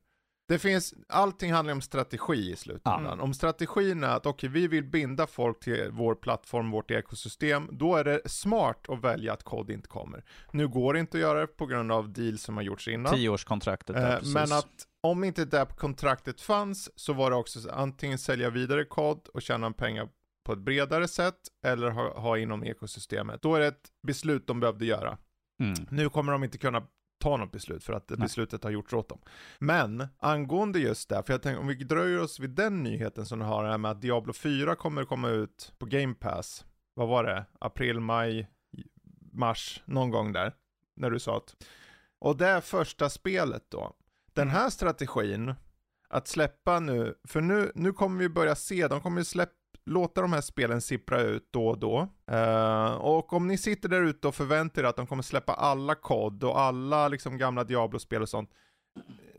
[0.48, 3.19] Det finns, allting handlar om strategi i slutändan.
[3.19, 7.95] Om strategin är att okej, vi vill binda folk till vår plattform, vårt ekosystem, då
[7.95, 10.24] är det smart att välja att kod inte kommer.
[10.52, 13.13] Nu går det inte att göra det på grund av deal som har gjorts innan.
[13.15, 14.34] Tioårskontraktet där, Eh, precis.
[14.34, 18.86] men att om inte det kontraktet fanns så var det också så, antingen sälja vidare
[18.86, 20.10] kod och tjäna pengar
[20.46, 23.41] på ett bredare sätt eller ha, ha inom ekosystemet.
[23.41, 25.18] Då är det ett beslut de behövde göra.
[25.60, 25.88] Mm.
[25.89, 26.88] Nu kommer de inte kunna
[27.20, 28.20] ta något beslut för att Nej.
[28.20, 29.20] beslutet har gjorts åt dem.
[29.60, 33.39] Men angående just det, för jag tänker om vi dröjer oss vid den nyheten som
[33.39, 36.65] du har, det här med att Diablo 4 kommer komma ut på Game Pass.
[36.94, 37.46] Vad var det?
[37.60, 38.48] April, maj,
[39.32, 40.54] mars, någon gång där.
[40.96, 41.56] När du sa att.
[42.20, 43.96] Och det första spelet då.
[44.36, 45.54] Den här strategin,
[46.10, 49.52] att släppa nu, för nu, nu kommer vi börja se, de kommer ju släppa
[49.86, 52.08] låta de här spelen sippra ut då och då.
[52.32, 55.95] Uh, och om ni sitter där ute och förväntar er att de kommer släppa alla
[55.95, 58.50] kod och alla liksom gamla Diablo-spel och sånt.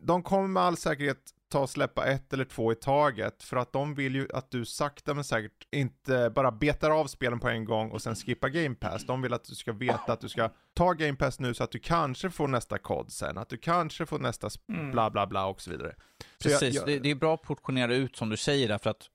[0.01, 3.73] De kommer med all säkerhet ta och släppa ett eller två i taget för att
[3.73, 7.65] de vill ju att du sakta men säkert inte bara betar av spelen på en
[7.65, 9.07] gång och sen skippa Game Pass.
[9.07, 11.71] De vill att du ska veta att du ska ta Game Pass nu så att
[11.71, 14.91] du kanske får nästa kod sen, att du kanske får nästa Mm.
[14.91, 15.95] bla bla bla och så vidare.
[16.39, 18.79] Så jag- Precis, jag- Det, det är bra att portionera ut som du säger där,
[18.79, 19.11] för att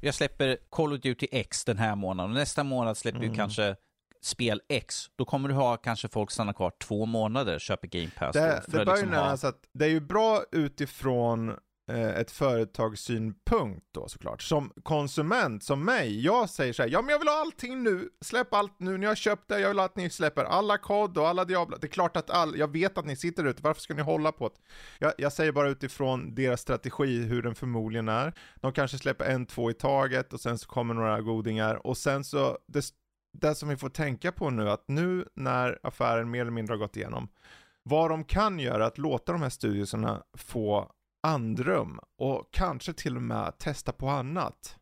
[0.00, 3.36] jag släpper Call of Duty X den här månaden och nästa månad släpper vi Mm.
[3.36, 3.76] kanske
[4.24, 5.06] spel X.
[5.16, 8.32] Då kommer du ha kanske folk stanna kvar två månader, köper Game Pass.
[8.32, 11.48] Det, det ju liksom ha- att det är ju bra utifrån
[11.90, 14.42] eh, ett företagssynpunkt då såklart.
[14.42, 18.08] Som konsument, som mig, jag säger så här, ja men jag vill ha allting nu,
[18.20, 21.28] släpp allt nu, ni har köpt det, jag vill att ni släpper alla kod och
[21.28, 21.76] alla Diablo.
[21.80, 24.32] Det är klart att all, jag vet att ni sitter ute, varför ska ni hålla
[24.32, 24.54] på det?
[24.98, 28.32] Jag, jag säger bara utifrån deras strategi hur den förmodligen är.
[28.60, 32.24] De kanske släpper en, två i taget och sen så kommer några godingar och sen
[32.24, 32.84] så, det,
[33.40, 36.78] det som vi får tänka på nu, att nu när affären mer eller mindre har
[36.78, 37.28] gått igenom,
[37.82, 40.92] vad de kan göra är att låta de här studioserna få
[41.22, 44.76] andrum och kanske till och med testa på annat.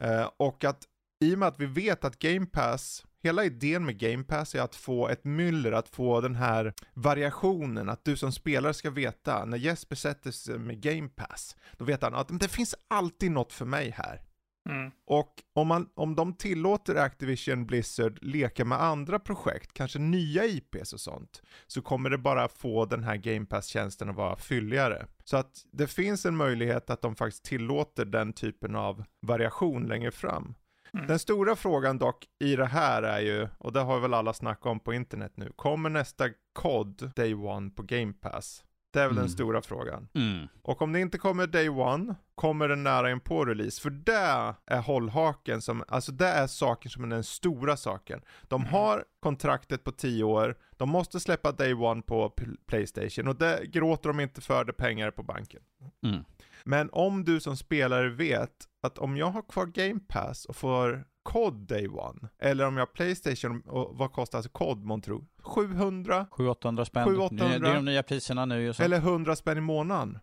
[0.00, 0.84] Eh, och att
[1.24, 4.60] i och med att vi vet att Game Pass, hela idén med Game Pass är
[4.60, 9.44] att få ett myller, att få den här variationen, att du som spelare ska veta,
[9.44, 13.52] när Jesper sätter sig med Game Pass, då vet han att det finns alltid något
[13.52, 14.22] för mig här.
[14.68, 14.90] Mm.
[15.06, 20.92] Och om, man, om de tillåter Activision Blizzard leka med andra projekt, kanske nya IPs
[20.92, 25.06] och sånt, så kommer det bara få den här Game Pass-tjänsten att vara fylligare.
[25.24, 30.10] Så att det finns en möjlighet att de faktiskt tillåter den typen av variation längre
[30.10, 30.54] fram.
[30.94, 31.06] Mm.
[31.06, 34.66] Den stora frågan dock i det här är ju, och det har väl alla snackat
[34.66, 38.64] om på internet nu, kommer nästa COD Day One på Game Pass?
[38.98, 39.22] Det är väl Mm.
[39.24, 40.08] den stora frågan.
[40.14, 40.48] Mm.
[40.62, 43.80] Och om det inte kommer Day One, kommer den nära in på release.
[43.82, 48.20] För det är hållhaken som, alltså det är saker som är den stora saken.
[48.48, 48.72] De Mm.
[48.72, 52.34] har kontraktet på 10 år, de måste släppa Day One på
[52.66, 55.60] Playstation och det gråter de inte för, det pengar på banken.
[56.06, 56.24] Mm.
[56.64, 58.50] Men om du som spelare vet
[58.82, 62.80] att om jag har kvar Game Pass och får COD Day One, eller om jag
[62.86, 65.24] har Playstation, och vad kostar alltså COD månntro?
[65.42, 66.26] 700?
[66.30, 67.08] 700-800 spänn.
[67.08, 67.58] 700-800.
[67.62, 68.72] Det är- de nya priserna nu.
[68.78, 70.18] Eller 100 spänn i månaden.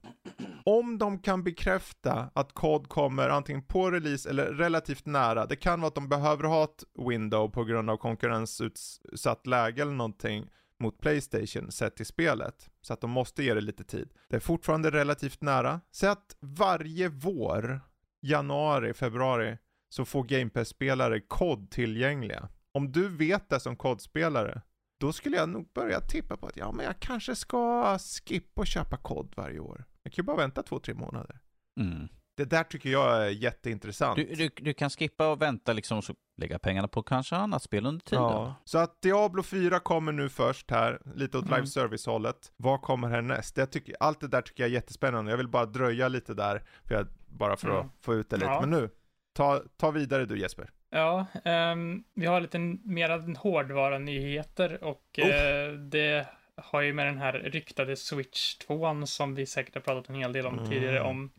[0.65, 5.82] Om de kan bekräfta att COD kommer antingen på release eller relativt nära, det kan
[5.82, 11.00] vara att de behöver ha ett window på grund av konkurrensutsatt läge eller någonting mot
[11.00, 12.70] Playstation sett till spelet.
[12.82, 14.10] Så att de måste ge det lite tid.
[14.30, 15.82] Det är fortfarande relativt nära.
[15.91, 17.82] Så att varje vår,
[18.22, 19.58] januari, februari,
[19.95, 22.49] så får Game Pass-spelare COD tillgängliga.
[22.73, 24.62] Om du vet det som COD-spelare,
[24.99, 28.67] då skulle jag nog börja tippa på att ja, men jag kanske ska skippa och
[28.67, 29.86] köpa COD varje år.
[30.03, 31.39] Jag kan ju bara vänta två, tre månader.
[31.79, 32.08] Mm.
[32.38, 34.15] Det där tycker jag är jätteintressant.
[34.15, 37.63] Du, du, du kan skippa och vänta liksom och så lägga pengarna på kanske annat
[37.63, 38.23] spel under tiden.
[38.23, 38.55] Ja.
[38.63, 41.55] Så att Diablo 4 kommer nu först här, lite åt Mm.
[41.55, 42.51] live service-hållet.
[42.58, 43.55] Vad kommer härnäst?
[43.55, 45.31] Det tycker, allt det där tycker jag är jättespännande.
[45.31, 47.91] Jag vill bara dröja lite där, för jag, bara för att Mm.
[48.01, 48.51] få ut det lite.
[48.51, 48.62] Ja.
[48.62, 48.89] Men nu,
[49.36, 50.69] ta, ta vidare du Jesper.
[50.89, 55.30] Ja, ehm, vi har lite mera hårdvara-nyheter och Oh.
[55.30, 60.10] eh, det har ju med den här ryktade Switch 2 som vi säkert har pratat
[60.10, 60.69] en hel del om Mm.
[60.69, 61.32] tidigare om.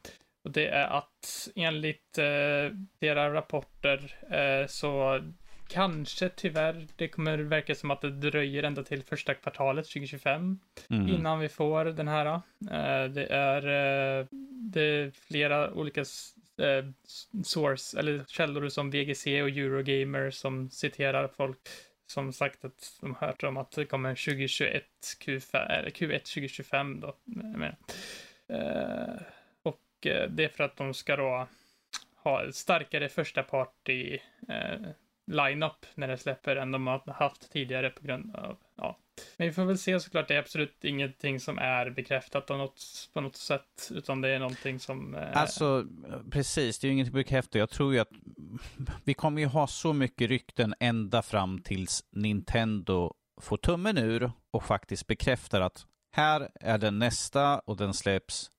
[0.45, 2.25] Och det är att enligt eh,
[2.99, 5.21] deras rapporter eh, så
[5.69, 10.59] kanske tyvärr det kommer verka som att det dröjer ända till första kvartalet 2025
[10.91, 11.09] Mm.
[11.09, 12.41] innan vi får den här.
[13.09, 13.63] Det, är,
[14.73, 16.05] det är flera olika
[16.59, 16.85] eh,
[17.45, 21.69] source, eller källor som VGC och Eurogamer som citerar folk
[22.07, 24.85] som sagt att de hört om att det kommer 2021
[25.21, 27.17] Q5, eller Q1 2025 då.
[28.49, 29.15] Eh,
[29.63, 31.49] och eh, det är för att de ska då
[32.15, 34.81] ha starkare första party eh,
[35.27, 38.99] line-up när det släpper än de har haft tidigare på grund av, ja.
[39.37, 43.09] Men vi får väl se såklart, det är absolut ingenting som är bekräftat på något,
[43.13, 45.15] på något sätt, utan det är någonting som...
[45.15, 45.87] Eh, Alltså,
[46.31, 47.55] precis, det är ju ingenting bekräftat.
[47.55, 48.11] Jag tror ju att
[49.05, 54.65] vi kommer ju ha så mycket rykten ända fram tills Nintendo får tummen ur och
[54.65, 58.51] faktiskt bekräftar att här är den nästa och den släpps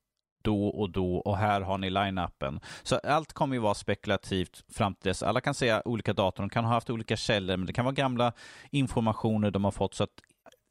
[0.47, 2.59] då och då och här har ni line-upen.
[2.83, 5.23] Så allt kommer ju vara spekulativt fram till dess.
[5.23, 7.93] Alla kan säga olika datum, de kan ha haft olika källor, men det kan vara
[7.95, 8.33] gamla
[8.71, 9.93] informationer de har fått.
[9.93, 10.09] Så att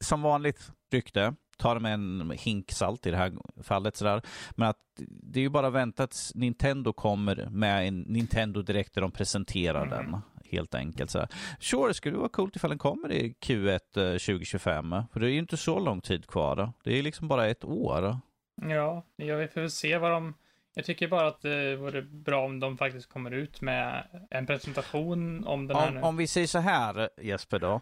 [0.03, 3.31] som vanligt rykte, ta det med en hink salt i det här
[3.63, 3.95] fallet.
[3.97, 4.21] Sådär.
[4.51, 4.77] Men att
[5.09, 9.11] det är ju bara att vänta att Nintendo kommer med en Nintendo Direkt där de
[9.11, 9.89] presenterar Mm.
[10.11, 10.21] den.
[10.51, 11.11] Helt enkelt.
[11.11, 11.27] Sådär.
[11.59, 14.95] Sure, det skulle vara coolt ifall den kommer i Q1 eh, 2025.
[15.13, 16.73] För det är ju inte så lång tid kvar.
[16.83, 18.17] Det är liksom bara ett år.
[18.61, 20.33] Ja, jag vi får väl se vad de...
[20.73, 25.47] Jag tycker bara att det vore bra om de faktiskt kommer ut med en presentation
[25.47, 26.01] om den här Om, nu.
[26.01, 27.81] om vi säger så här Jesper då.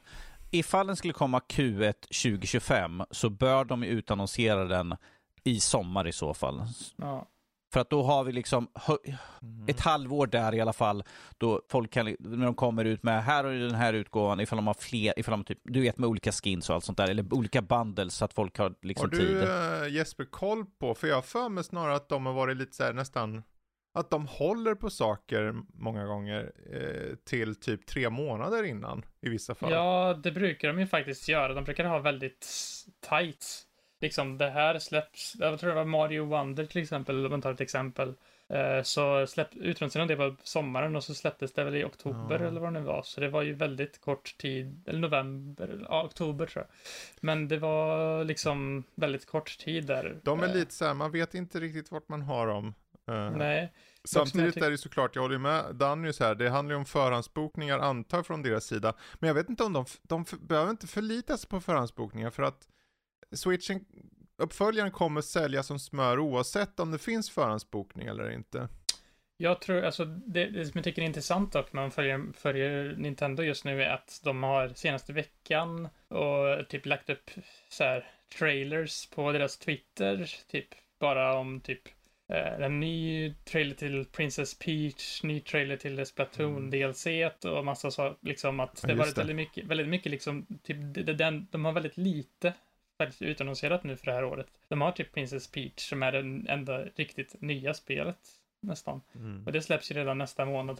[0.51, 4.95] Ifall den skulle komma Q1 2025 så bör de utannonsera den
[5.43, 6.61] i sommar i så fall.
[6.95, 7.27] Ja.
[7.75, 8.67] För att då har vi liksom
[9.41, 9.65] Mm.
[9.67, 11.03] ett halvår där i alla fall
[11.37, 14.57] då folk kan, när de kommer ut med här har ju den här utgåvan ifall
[14.57, 17.09] de har fler, ifall de typ, du vet med olika skins och allt sånt där,
[17.09, 19.27] eller olika bundles så att folk har liksom Har tid.
[19.27, 19.41] du
[19.85, 22.75] eh, Jesper koll på, för jag har för mig snarare att de har varit lite
[22.75, 23.43] så här nästan,
[23.93, 29.55] att de håller på saker många gånger eh, till typ tre månader innan i vissa
[29.55, 29.71] fall.
[29.71, 31.53] ja, det brukar de ju faktiskt göra.
[31.53, 32.47] De brukar ha väldigt
[33.09, 33.64] tight.
[34.05, 37.51] Liksom det här släpps, jag tror det var Mario Wonder till exempel, om man tar
[37.51, 38.13] ett exempel.
[38.49, 42.39] Eh, Så släpp, utannonserade de det på sommaren och så släpptes det väl i oktober
[42.39, 42.47] Ja.
[42.47, 43.01] eller vad det nu var.
[43.03, 46.75] Så det var ju väldigt kort tid, eller november, ja, oktober tror jag.
[47.21, 50.17] Men det var liksom väldigt kort tid där.
[50.23, 52.73] De är Eh, lite så här, man vet inte riktigt vart man har dem.
[53.07, 56.73] Eh, Nej, Samtidigt är det såklart, jag håller ju med Danny så här, det handlar
[56.73, 58.93] ju om förhandsbokningar antar från deras sida.
[59.19, 62.67] Men jag vet inte om de, de behöver inte förlita sig på förhandsbokningar för att
[63.31, 63.85] switchen,
[64.37, 68.69] uppföljaren kommer sälja som smör oavsett om det finns förhandsbokning eller inte.
[69.37, 72.95] Jag tror, alltså det, det som jag tycker är intressant dock när man följer, följer
[72.97, 77.31] Nintendo just nu är att de har senaste veckan och typ lagt upp
[77.69, 78.05] så här
[78.39, 80.67] trailers på deras Twitter, typ
[80.99, 81.81] bara om typ
[82.29, 86.93] eh, en ny trailer till Princess Peach, ny trailer till Splatoon Mm.
[86.93, 87.07] DLC
[87.45, 90.77] och massa så, liksom att Ja, det har varit väldigt mycket, väldigt mycket liksom, typ,
[91.17, 92.53] den, de har väldigt lite
[92.97, 94.47] faktiskt utannonserat nu för det här året.
[94.67, 98.17] De har typ Princess Peach som är det enda riktigt nya spelet
[98.59, 99.01] nästan.
[99.15, 99.45] Mm.
[99.45, 100.77] Och det släpps ju redan nästa månad.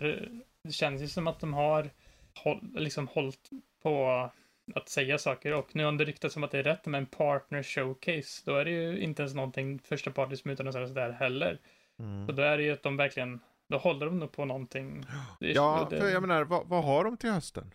[0.62, 1.90] Det, känns ju som att de har
[2.34, 3.50] håll, liksom hållit
[3.82, 4.30] på
[4.74, 7.06] att säga saker och nu om det ryktas som att det är rätt med en
[7.06, 11.60] partner showcase, då är det ju inte ens någonting första party som utannonseras där heller.
[12.00, 12.28] Mm.
[12.28, 15.06] Så då är det ju att de verkligen, då håller de nog på någonting.
[15.40, 17.74] Ja, det, för jag menar, vad, vad har de till hösten?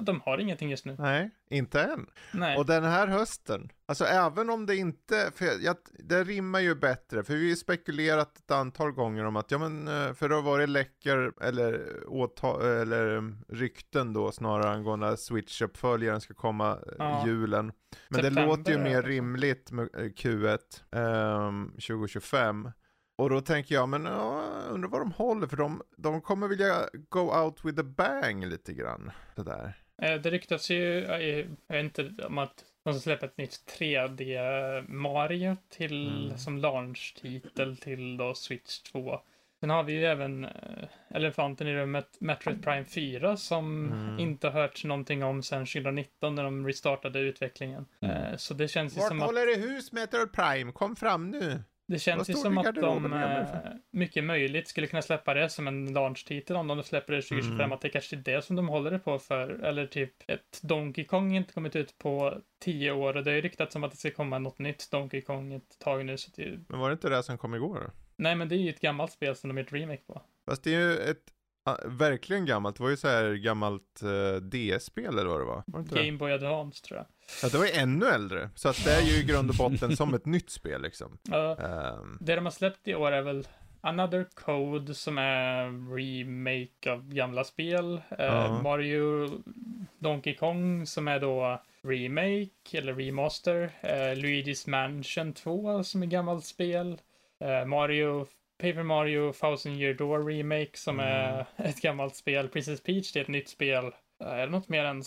[0.00, 0.96] De har ingenting just nu.
[0.98, 2.06] Nej, inte än.
[2.32, 2.56] Nej.
[2.56, 7.24] Och den här hösten, alltså även om det inte, för jag, det rimmar ju bättre,
[7.24, 10.58] för vi har spekulerat ett antal gånger om att, ja men, eh, för då var
[10.58, 17.26] det läckor, eller, åta, eller um, rykten då snarare angående Switch-uppföljaren ska komma eh, Ja.
[17.26, 17.72] julen.
[18.08, 19.08] Men det låter ju mer det.
[19.08, 20.58] rimligt med eh, Q1
[20.92, 22.70] ehm, 2025.
[23.16, 26.74] Och då tänker jag, men ja, undrar vad de håller, för de, de kommer vilja
[27.08, 29.10] go out with a bang lite grann.
[29.36, 29.76] Sådär.
[30.02, 31.00] Eh, Det ryktas ju,
[31.68, 36.38] jag vet inte, om att de ska släppa ett nytt 3D Mario till, Mm.
[36.38, 39.20] som launch-titel till då Switch 2.
[39.60, 40.50] Sen har vi ju även eh,
[41.10, 44.18] elefanten i rummet, Metroid Prime 4, som Mm.
[44.18, 47.86] inte har hörts någonting om sedan 2019 när de restartade utvecklingen.
[48.00, 48.16] Mm.
[48.16, 50.72] Eh, Så det känns ju Vart som att håller det hus Metroid Prime?
[50.72, 51.62] Kom fram nu!
[51.86, 53.46] Det känns ju som att de eh,
[53.90, 57.60] mycket möjligt skulle kunna släppa det som en launch-titel om de släpper det 2025.
[57.60, 57.72] Mm.
[57.72, 59.48] Att det kanske är det som de håller det på för.
[59.50, 63.40] Eller typ ett Donkey Kong inte kommit ut på tio år och det är ju
[63.40, 66.18] ryktats om att det ska komma något nytt Donkey Kong ett tag nu.
[66.18, 67.90] Så det, Men var det inte det som kom igår?
[68.16, 70.22] nej, men det är ju ett gammalt spel som de gjort remake på.
[70.48, 71.22] Fast det är ju ett
[71.64, 75.64] ah, verkligen gammalt, det var ju så här gammalt uh, DS-spel eller vad det var.
[75.66, 76.06] var det inte det?
[76.06, 77.06] Game Boy Advance tror jag.
[77.42, 78.50] Ja, det var ju ännu äldre.
[78.54, 81.18] Så att det är ju i grund och botten som ett nytt spel liksom.
[81.22, 83.46] Ja, Ehm, det de har släppt i år är väl
[83.80, 85.64] Another Code som är
[85.96, 88.00] remake av gamla spel.
[88.18, 88.60] Ja.
[88.62, 89.30] Mario
[89.98, 93.70] Donkey Kong som är då remake eller remaster.
[93.82, 97.00] Eh, Luigi's Mansion 2 som är gammalt spel.
[97.40, 98.26] Eh, Mario
[98.58, 101.12] Paper Mario Thousand Year Door Remake som Mm.
[101.12, 102.48] är ett gammalt spel.
[102.48, 103.84] Princess Peach det är ett nytt spel.
[104.20, 105.02] Eh, är det något mer än...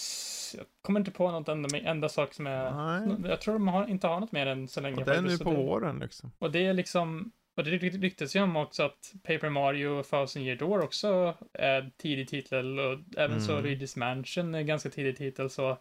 [0.58, 2.72] Jag kommer inte på något enda, enda sak som är...
[3.06, 4.96] nej, Jag tror de har, inte har något mer än så länge.
[4.98, 6.32] och det är nu så på det- våren liksom.
[6.40, 10.46] och det är liksom, och det rykt- ryktas ju om också att Paper Mario Thousand
[10.46, 13.66] Year Door också är tidig titel och även så Mm.
[13.66, 15.78] Luigi's Mansion är ganska tidig titel så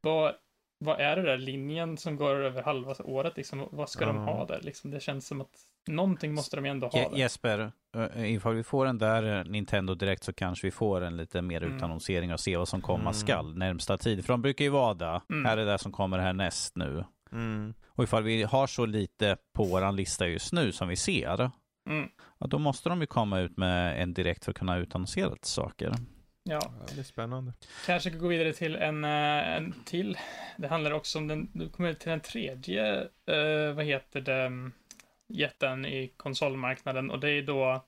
[0.00, 0.34] vad,
[0.84, 3.68] vad är det där linjen som går över halva året liksom?
[3.72, 4.22] Vad ska de Ja.
[4.22, 4.90] ha där liksom?
[4.90, 5.50] Det känns som att
[5.88, 7.18] någonting måste de ändå ha Je- där.
[7.18, 11.16] Jesper, uh, ifall vi får den där eh, Nintendo direkt så kanske vi får en
[11.16, 11.76] lite mer Mm.
[11.76, 13.14] utannonsering och se vad som komma Mm.
[13.14, 14.24] skall närmsta tid.
[14.24, 15.20] För de brukar ju vara där.
[15.30, 15.44] Mm.
[15.44, 17.04] Här är det som kommer härnäst nu.
[17.32, 17.74] Mm.
[17.88, 21.50] Och ifall vi har så lite på våran lista just nu som vi ser,
[21.90, 22.08] Mm.
[22.38, 25.48] ja, då måste de ju komma ut med en direkt för att kunna utannonsera lite
[25.48, 25.94] saker.
[26.44, 27.52] Ja, Ja, det är spännande.
[27.86, 30.18] kanske gå vidare till en, eh, en till.
[30.56, 34.70] Det handlar också om den, du kommer till den tredje, eh, vad heter det,
[35.28, 37.84] jätten i konsolmarknaden och det är då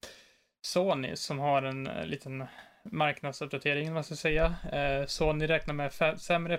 [0.62, 2.44] Sony som har en eh, liten
[2.84, 4.54] marknadsuppdatering, vad man ska säga.
[4.72, 6.56] Eh, Sony räknar med sämre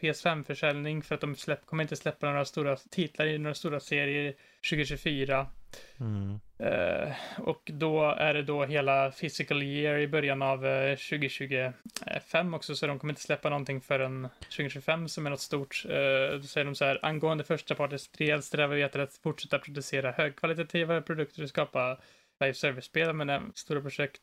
[0.00, 4.34] PS5-försäljning för att de släpp, kommer inte släppa några stora titlar i några stora serier
[4.70, 5.46] 2024.
[6.00, 6.40] Mm.
[6.58, 12.54] Eh, och då är det då hela physical year i början av eh, uh, 2025
[12.54, 15.84] också, så de kommer inte släppa någonting förrän 2025 som är något stort.
[15.84, 19.58] Uh, då säger de så här, angående första partens spel strävar vi efter att fortsätta
[19.58, 21.98] producera högkvalitativa produkter och skapa
[22.40, 24.20] live service-spel, men även stora projekt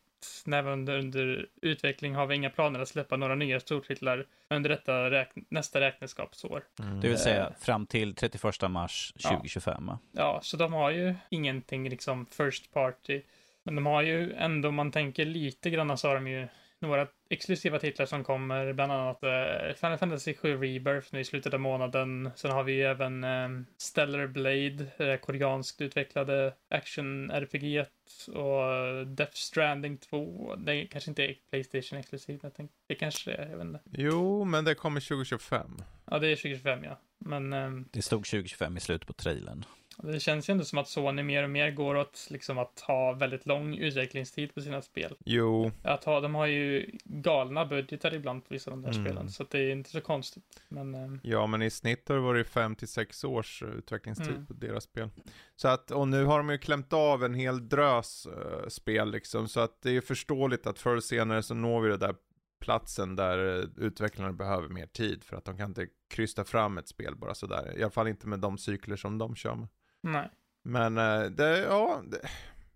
[0.54, 5.10] även under, under utveckling har vi inga planer att släppa några nya stortitlar under detta
[5.12, 6.64] räk- nästa räkenskapsår.
[6.80, 7.02] Mm.
[7.02, 7.54] Det vill säga Eh.
[7.60, 9.30] fram till 31 mars Ja.
[9.30, 9.92] 2025.
[10.12, 13.22] Ja, så de har ju ingenting liksom first party.
[13.64, 16.48] Men de har ju ändå, om man tänker lite grann så har de ju
[16.84, 21.54] några exklusiva titlar som kommer, bland annat eh, Final Fantasy 7 Rebirth nu i slutet
[21.54, 22.30] av månaden.
[22.36, 27.86] Sen har vi ju även eh, Stellar Blade, eh, koreanskt utvecklade action-RPG
[28.28, 30.56] och Death Stranding 2.
[30.56, 33.80] Det kanske inte är Playstation exklusivt, jag tänkte, det kanske det är, jag vet inte.
[33.92, 35.78] Jo, men det kommer 2025.
[36.06, 37.00] Ja, det är 2025 ja.
[37.18, 39.66] Men ehm, Det stod 2025 i slutet på trailern.
[39.98, 43.14] Det känns ju ändå som att Sony mer och mer går åt liksom att ha
[43.14, 45.16] väldigt lång utvecklingstid på sina spel.
[45.26, 49.06] Jo, Att ha, de har ju galna budgetar ibland på vissa av de där Mm.
[49.06, 50.62] spelen, så att det är inte så konstigt.
[50.70, 54.28] Men eh, ja men i snitt har det varit 5 till 6 års eh, utvecklingstid
[54.30, 54.46] Mm.
[54.46, 55.10] på deras spel.
[55.56, 59.48] Så att, och nu har de ju klämt av en hel drös eh, spel liksom,
[59.48, 62.16] så att det är förståeligt att förr eller senare så når vi det där
[62.62, 63.38] platsen där
[63.78, 67.74] utvecklarna behöver mer tid för att de kan inte krysta fram ett spel bara sådär.
[67.78, 69.68] I alla fall inte med de cykler som de kör med.
[70.04, 70.30] Nej.
[70.64, 72.20] Men eh, det, ja, det,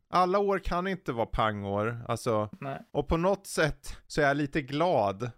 [0.10, 2.02] alla år kan inte vara pangår.
[2.08, 2.82] Alltså, Nej.
[2.92, 5.32] och på något sätt så är jag lite glad.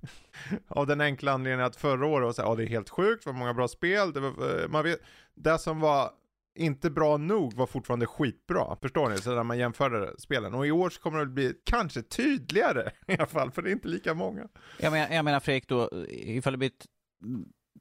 [0.68, 3.26] Av den enkla anledningen att förra året var så här, ja det är helt sjukt,
[3.26, 4.12] vad många bra spel.
[4.12, 5.00] Det, var, eh, man vet,
[5.34, 6.10] det som var
[6.54, 8.76] inte bra nog var fortfarande skitbra.
[8.82, 9.18] Förstår ni?
[9.18, 10.54] Så när man jämförde spelen.
[10.54, 13.72] Och i år så kommer det bli kanske tydligare i alla fall, för det är
[13.72, 14.48] inte lika många.
[14.78, 16.86] Jag menar, jag menar Fredrik, då, ifall det blir ett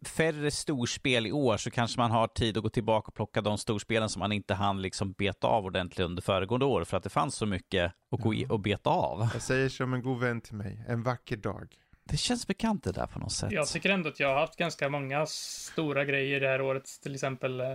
[0.06, 3.58] färre storspel i år så kanske man har tid att gå tillbaka och plocka de
[3.58, 7.10] storspelen som man inte hann liksom beta av ordentligt under föregående år för att det
[7.10, 9.30] fanns så mycket att gå i och beta av.
[9.34, 11.74] Jag säger som en god vän till mig, en vacker dag.
[12.04, 13.52] Det känns bekant det där på något sätt.
[13.52, 16.86] Jag tycker ändå att jag har haft ganska många stora grejer det här året.
[17.04, 17.68] Till exempel eh,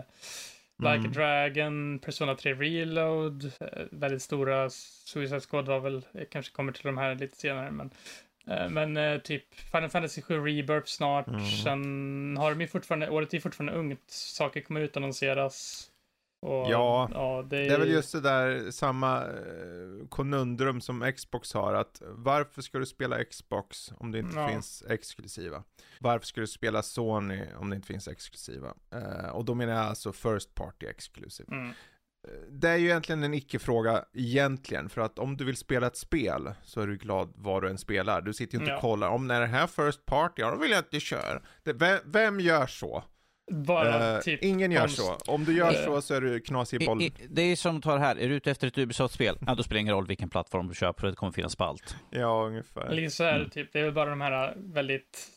[0.79, 1.07] Like Mm.
[1.11, 4.71] a Dragon, Persona 3 Reload, eh, väldigt stora.
[4.71, 7.91] Suicide Squad var väl, jag kanske kommer till de här lite senare, men
[8.71, 11.29] men eh, typ Final Fantasy 7 Rebirth snart.
[11.29, 11.41] Mm.
[11.47, 14.11] Sen har de ju fortfarande, året är fortfarande ungt.
[14.11, 15.87] Saker kommer utannonseras.
[16.43, 21.53] Och, Ja, ja det, Det är väl just det där samma eh, konundrum som Xbox
[21.53, 24.49] har, att varför ska du spela Xbox om det inte Ja.
[24.49, 25.65] finns exklusiva?
[25.99, 28.75] Varför ska du spela Sony om det inte finns exklusiva?
[28.93, 31.55] Eh, och då menar jag alltså First Party Exclusive.
[31.55, 31.73] Mm.
[32.51, 36.53] Det är ju egentligen en icke-fråga egentligen, för att om du vill spela ett spel
[36.65, 38.21] så är du glad vad du än spelar.
[38.21, 38.77] Du sitter ju inte Ja.
[38.77, 41.43] och kollar, om när det här First Party, ja då vill jag inte köra.
[41.65, 43.05] Det, vem, vem gör så?
[43.53, 45.15] Bara Eh, typ ingen gör så.
[45.27, 47.03] Om du gör Eh, så så är du knasig i bollen.
[47.03, 49.63] I, i, det är som tar här, är du ute efter ett Ubisoft-spel, ja, då
[49.63, 51.97] spelar det ingen roll vilken plattform du köper, för det kommer finnas på allt.
[52.11, 52.91] Ja, ungefär.
[52.93, 53.51] Lite så här, Mm.
[53.51, 55.29] typ, det är väl bara de här väldigt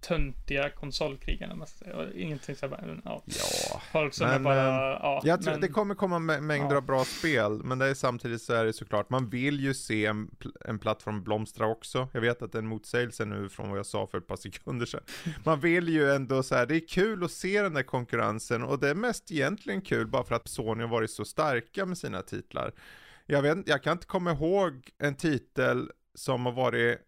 [0.00, 1.54] töntiga konsolkrigarna.
[1.54, 1.96] man ska säga.
[1.96, 3.22] Och Ingenting så bara, ja.
[3.26, 3.82] Ja.
[3.92, 5.20] Folk som Men, är bara, eh, ja.
[5.24, 6.76] Jag tror men, det kommer komma mä- mängder Ja.
[6.76, 10.06] av bra spel, men det är samtidigt så är det såklart, man vill ju se
[10.06, 10.30] en,
[10.64, 12.08] en plattform blomstra också.
[12.12, 14.36] Jag vet att det är en motsägelse nu från vad jag sa för ett par
[14.36, 15.02] sekunder sedan.
[15.44, 18.78] Man vill ju ändå så här, det är kul att se den där konkurrensen och
[18.78, 22.22] det är mest egentligen kul bara för att Sony har varit så starka med sina
[22.22, 22.72] titlar.
[23.26, 26.98] Jag vet jag kan inte komma ihåg en titel som har varit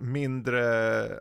[0.00, 0.62] mindre,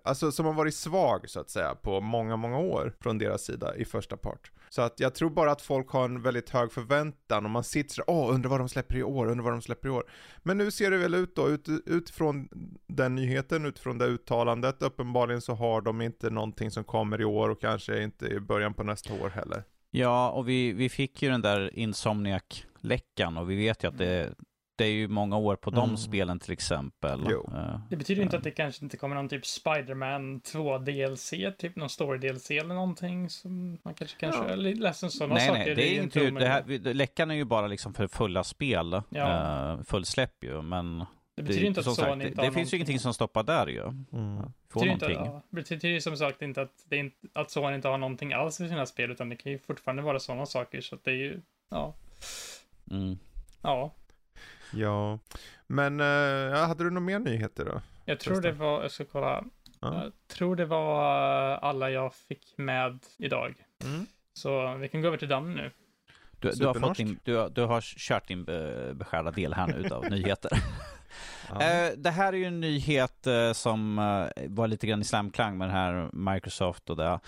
[0.04, 3.76] alltså som har varit svag så att säga på många, många år från deras sida
[3.76, 4.52] i första part.
[4.70, 7.94] Så att jag tror bara att folk har en väldigt hög förväntan och man sitter
[7.94, 10.04] så åh, undrar vad de släpper i år, undrar vad de släpper i år.
[10.38, 12.50] Men nu ser det väl ut då, ut, utifrån
[12.88, 17.50] den nyheten, utifrån det uttalandet, uppenbarligen så har de inte någonting som kommer i år
[17.50, 19.64] och kanske inte i början på nästa år heller.
[19.92, 24.34] Ja, och vi, vi fick ju den där Insomniac-läckan och vi vet ju att det,
[24.80, 25.98] det är ju många år på de Mm.
[25.98, 27.26] spelen till exempel.
[27.30, 27.50] Jo.
[27.56, 31.76] Eh, det betyder inte att det kanske inte kommer någon typ Spider-Man 2 DLC, typ
[31.76, 34.50] någon story DLC eller någonting som man kanske kan köra.
[34.54, 35.66] Eller Ledsen sådana nej, saker.
[35.66, 39.02] nej, det är ju inte, det här, läckan är ju bara liksom för fulla spel,
[39.10, 39.76] Ja.
[39.78, 41.06] uh, fullsläpp ju, men
[41.36, 43.44] det betyder inte att Sony sagt, det, inte det har finns ju ingenting som stoppar
[43.44, 43.82] där ju.
[43.84, 44.04] Mm.
[44.70, 45.34] Få betyder inte, någonting.
[45.34, 47.98] ja, det betyder ju som sagt inte att, det är inte att Sony inte har
[47.98, 51.04] någonting alls för sina spel, utan det kan ju fortfarande vara sådana saker, så att
[51.04, 51.94] det är ju, ja,
[52.92, 53.18] Mm.
[53.62, 53.94] ja.
[54.74, 55.20] Ja,
[55.68, 57.82] men eh, hade du några mer nyheter då?
[58.06, 59.44] Jag tror det var, jag ska kolla,
[59.82, 60.04] Ja.
[60.04, 63.54] jag tror det var eh, alla jag fick med idag.
[63.84, 64.06] Mm.
[64.34, 65.72] Så vi kan gå över till Danne nu.
[66.40, 69.68] Du, du, har fått din, du, har- du har kört din be- beskärda del här
[69.68, 70.52] nu utav nyheter.
[71.50, 71.62] Ja.
[71.62, 73.96] Eh, det här är ju en nyhet som
[74.48, 77.20] var lite grann i slamklang med den här Microsoft och det.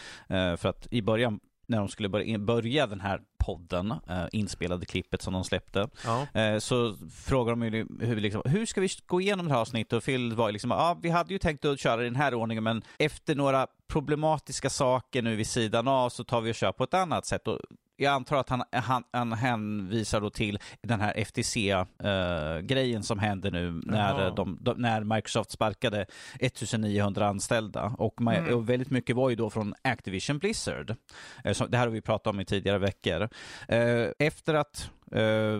[0.57, 1.39] För att i början,
[1.71, 6.41] när de skulle börja, börja den här podden, eh, inspelade klippet som de släppte, ja.
[6.41, 6.95] eh, så
[7.25, 9.93] frågade de ju hur, liksom, hur ska vi gå igenom det här avsnittet?
[9.93, 12.33] Och Phil var ju liksom, ja, vi hade ju tänkt att köra i den här
[12.33, 16.71] ordningen, men efter några problematiska saker nu vid sidan av så tar vi och kör
[16.71, 17.47] på ett annat sätt.
[17.47, 17.59] Och
[18.01, 23.71] jag antar att han, han, han hänvisar då till den här FTC-grejen som hände nu
[23.85, 26.05] när, de, de, när Microsoft sparkade
[26.39, 27.95] 1900 anställda.
[27.97, 28.53] Och, ma- Mm.
[28.55, 30.95] och väldigt mycket var ju då från Activision Blizzard.
[31.43, 33.29] Eh, som- Det här har vi pratat om i tidigare veckor.
[33.67, 35.00] Eh, Efter att eh,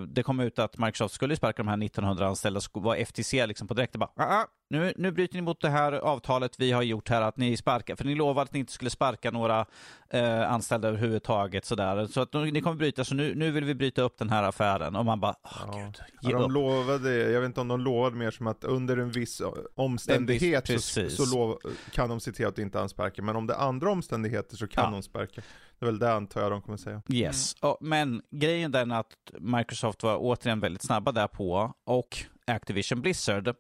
[0.08, 3.68] det kom ut att Microsoft skulle sparka de här 1900 anställda så var FTC liksom
[3.68, 6.72] på direkt och bara "Ah, ah, nu, nu bryter ni mot det här avtalet vi
[6.72, 9.66] har gjort här att ni sparkar, för ni lovade att ni inte skulle sparka några
[10.10, 12.06] eh, anställda överhuvudtaget sådär.
[12.08, 14.96] Så att ni kommer bryta, så nu, nu vill vi bryta upp den här affären.
[14.96, 15.78] Och man bara, åh Ja.
[15.78, 16.52] gud, ge Ja, de upp.
[16.52, 19.42] lovade, jag vet inte om de lovade mer som att under en viss
[19.76, 21.60] omständighet En viss- så, så lov,
[21.92, 24.68] kan de se till att inte han sparkar, men om det är andra omständigheter så
[24.68, 24.92] kan Ja.
[24.92, 25.42] de sparka.
[25.82, 27.02] Det är väl det antar jag de kommer säga.
[27.10, 32.18] Yes, och, men grejen är den att Microsoft var återigen väldigt snabba där på och
[32.48, 33.54] Activision Blizzard, eh,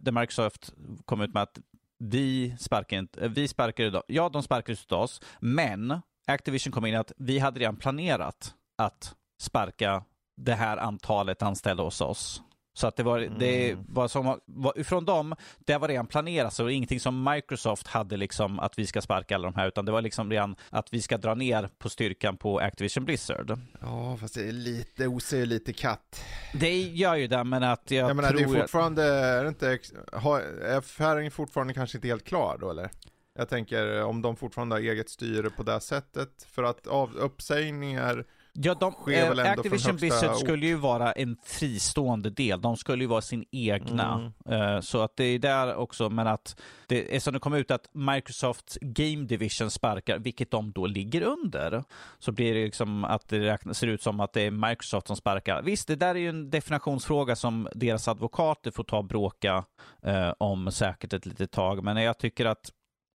[0.00, 0.72] där Microsoft
[1.04, 1.58] kom ut med att
[1.98, 6.86] vi sparkar inte, eh, vi sparkar idag, ja de sparkar ut oss, men Activision kom
[6.86, 10.04] in att vi hade redan planerat att sparka
[10.36, 12.42] det här antalet anställda hos oss.
[12.74, 13.84] Så att det var, det Mm.
[13.88, 17.86] var som, var, från dem, det var redan planerat, så det var ingenting som Microsoft
[17.86, 20.92] hade liksom att vi ska sparka alla de här, utan det var liksom redan att
[20.94, 23.58] vi ska dra ner på styrkan på Activision Blizzard.
[23.80, 26.24] Ja, fast det är lite, osar ju lite katt.
[26.54, 28.38] Det gör ju det, men att jag, Jag, menar, tror...
[28.38, 29.78] det är fortfarande, är det inte,
[30.12, 32.90] har, är affären fortfarande kanske inte helt klar då eller?
[33.38, 38.24] Jag tänker om de fortfarande har eget styre på det sättet, för att av uppsägningar,
[38.54, 42.60] Ja, de, eh, Activision Blizzard skulle ju vara en fristående del.
[42.60, 44.32] De skulle ju vara sin egna.
[44.48, 47.70] Eh, så att det är där också, men att det är som det kom ut
[47.70, 51.84] att Microsoft Game Division sparkar, vilket de då ligger under.
[52.18, 55.16] Så blir det liksom att det räknas, ser ut som att det är Microsoft som
[55.16, 55.62] sparkar.
[55.62, 59.64] Visst, det där är ju en definitionsfråga som deras advokater får ta och bråka
[60.02, 61.84] eh, om säkert ett litet tag.
[61.84, 62.70] Men jag tycker att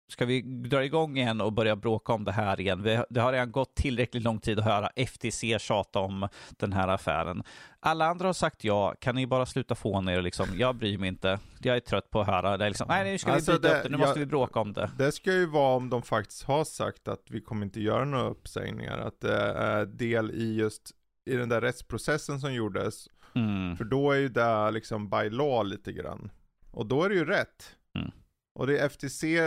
[0.07, 2.83] Ska vi dra igång igen och börja bråka om det här igen?
[2.83, 6.87] Vi, det har redan gått tillräckligt lång tid att höra FTC tjata om den här
[6.87, 7.43] affären.
[7.79, 8.95] Alla andra har sagt ja.
[8.99, 10.47] Kan ni bara sluta få ner liksom?
[10.53, 11.39] Jag bryr mig inte.
[11.61, 12.67] Jag är trött på att höra det.
[12.69, 13.89] Liksom, Nej, nu ska Alltså, vi bryta det- upp det.
[13.89, 14.91] Nu jag- måste vi bråka om det.
[14.97, 18.27] det ska ju vara om de faktiskt har sagt att vi kommer inte göra några
[18.29, 20.91] uppsägningar, att det är del i just
[21.29, 23.77] i den där rättsprocessen som gjordes, Mm.
[23.77, 26.31] för då är ju det liksom by law lite grann.
[26.71, 27.75] Och då är det ju rätt.
[27.97, 28.11] Mm.
[28.55, 29.37] Och det FTC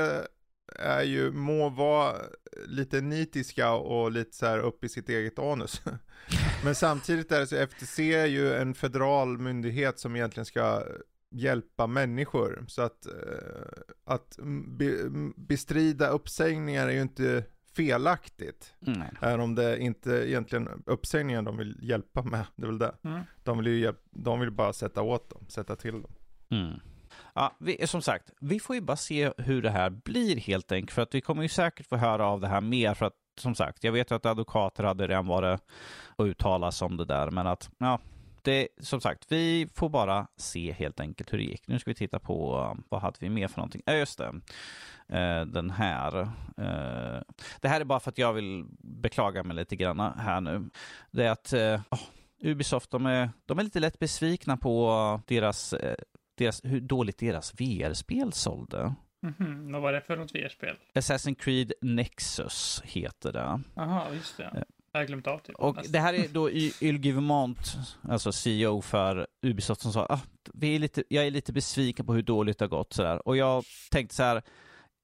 [0.76, 2.16] är ju, må vara
[2.66, 5.82] lite nitiska och lite så här upp i sitt eget anus.
[6.64, 10.82] Men samtidigt är det så, FTC är ju en federal myndighet som egentligen ska
[11.30, 12.64] hjälpa människor.
[12.68, 13.12] Så att, eh,
[14.04, 14.38] att
[14.78, 14.94] be,
[15.36, 17.44] bestrida uppsägningar är ju inte
[17.76, 18.74] felaktigt.
[18.78, 19.10] Nej.
[19.20, 22.94] Även om det inte egentligen uppsägningar de vill hjälpa med, det är väl det.
[23.02, 23.20] Mm.
[23.42, 26.12] De vill ju hjälp, de vill bara sätta åt dem, sätta till dem.
[26.50, 26.80] Mm.
[27.38, 30.90] Ja, vi, som sagt, vi får ju bara se hur det här blir helt enkelt.
[30.90, 32.94] För att vi kommer ju säkert få höra av det här mer.
[32.94, 35.60] För att som sagt, jag vet att advokater hade redan varit
[36.16, 37.30] och uttalat sig om det där.
[37.30, 38.00] Men att, ja,
[38.42, 41.68] det, som sagt, vi får bara se helt enkelt hur det gick.
[41.68, 43.82] Nu ska vi titta på, um, vad hade vi mer för någonting?
[43.86, 44.40] Ja, just det.
[45.18, 46.20] Eh, den här.
[46.56, 47.22] Eh,
[47.60, 50.70] det här är bara för att jag vill beklaga mig lite grann här nu.
[51.10, 52.00] Det är att eh, oh,
[52.42, 55.96] Ubisoft, de är, de är lite lätt besvikna på deras eh,
[56.38, 58.94] deras, hur dåligt deras VR-spel sålde.
[59.22, 60.76] Mhm, Vad var det för något VR-spel?
[60.94, 63.60] Assassin's Creed Nexus heter det.
[63.74, 64.50] Jaha, just det.
[64.54, 64.62] Ja.
[64.92, 65.56] Jag har glömt av typ.
[65.56, 66.50] Och det här är då
[66.82, 70.20] Ylgi Vermont, alltså CEO för Ubisoft, som sa ah,
[70.54, 72.92] vi är lite, jag är lite besviken på hur dåligt det har gått.
[72.92, 73.28] Sådär.
[73.28, 74.42] Och jag tänkte så här,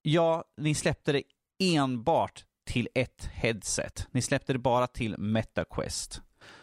[0.02, 1.22] ja, ni släppte det
[1.62, 4.08] enbart till ett headset.
[4.10, 6.22] Ni släppte det bara till MetaQuest.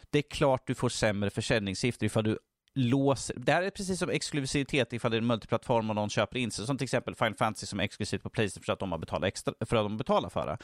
[0.10, 2.40] Det är klart du får sämre försäljningssiffror ifall du
[2.74, 3.36] låser...
[3.38, 6.52] Det här är precis som exklusivitet ifall det är en multiplattform och någon köper in
[6.52, 6.66] sig.
[6.66, 9.28] Som till exempel Final Fantasy som är exklusivt på Playstation för att de har betalat
[9.28, 10.58] extra, för att de betalar för det.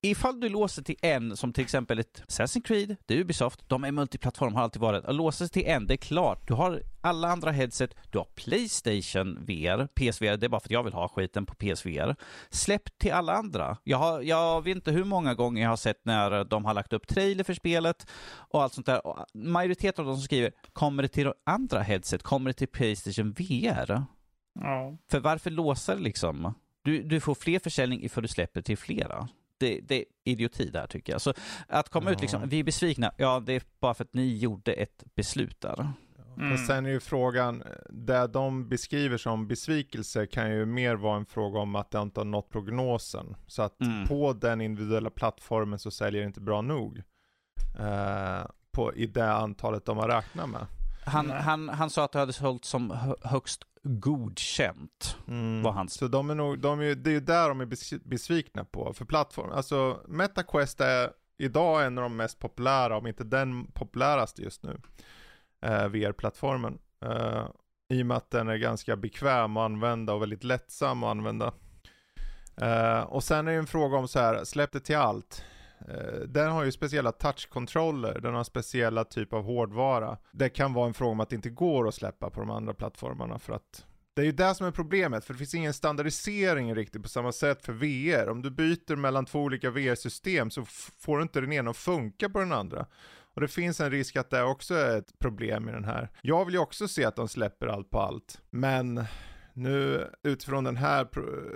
[0.00, 3.84] Ifall du låser till en, som till exempel ett Assassin's Creed, det är Ubisoft, de
[3.84, 5.04] är multiplattform, har alltid varit.
[5.04, 6.48] Att låsa sig till en, det är klart.
[6.48, 10.70] Du har alla andra headset, du har Playstation VR, PSVR, det är bara för att
[10.70, 12.16] jag vill ha skiten på PSVR.
[12.50, 13.76] Släpp till alla andra.
[13.84, 16.92] Jag, har, jag vet inte hur många gånger jag har sett när de har lagt
[16.92, 19.06] upp trailer för spelet och allt sånt där.
[19.06, 22.22] Och majoriteten av de som skriver, kommer det till andra headset?
[22.22, 24.04] Kommer det till Playstation VR?
[24.60, 24.96] Ja.
[25.10, 26.54] För varför låsa det liksom?
[26.82, 29.28] Du, du får fler försäljning ifall du släpper till flera.
[29.58, 31.20] Det, det är idioti där tycker jag.
[31.20, 31.32] Så
[31.68, 32.20] att komma ut Ja.
[32.22, 35.88] liksom, vi är besvikna, ja det är bara för att ni gjorde ett beslut där.
[36.36, 36.52] Mm.
[36.52, 41.26] Och sen är ju frågan, det de beskriver som besvikelse kan ju mer vara en
[41.26, 43.36] fråga om att det inte har nått prognosen.
[43.46, 44.06] Så att Mm.
[44.08, 47.02] på den individuella plattformen så säljer det inte bra nog.
[47.78, 50.66] Eh, på, I det antalet de har räknat med.
[51.04, 55.16] Han, han, han sa att det hade sålt som hö- högst godkänt.
[55.28, 55.62] Mm.
[55.62, 58.00] Var hans- Så de är nog, de är, det är ju där de är bes-
[58.04, 58.92] besvikna på.
[58.92, 64.42] För plattform, alltså MetaQuest är idag en av de mest populära, om inte den populäraste
[64.42, 64.80] just nu,
[65.62, 66.78] eh, VR-plattformen.
[67.04, 67.44] Eh,
[67.88, 71.52] I och med att den är ganska bekväm att använda och väldigt lättsam att använda.
[72.56, 75.44] Eh, och sen är det en fråga om så här, släpp det till allt.
[75.88, 80.18] Eh, den har ju speciella touchkontroller, den har speciella typ av hårdvara.
[80.32, 82.74] Det kan vara en fråga om att det inte går att släppa på de andra
[82.74, 86.74] plattformarna för att det är ju det som är problemet, för det finns ingen standardisering
[86.74, 88.28] riktigt på samma sätt för VR.
[88.28, 90.64] Om du byter mellan två olika VR-system så
[90.98, 92.86] får du inte den ena att funka på den andra.
[93.34, 96.10] Och det finns en risk att det också är ett problem i den här.
[96.22, 99.04] Jag vill ju också se att de släpper allt på allt, men
[99.60, 101.08] nu utifrån den här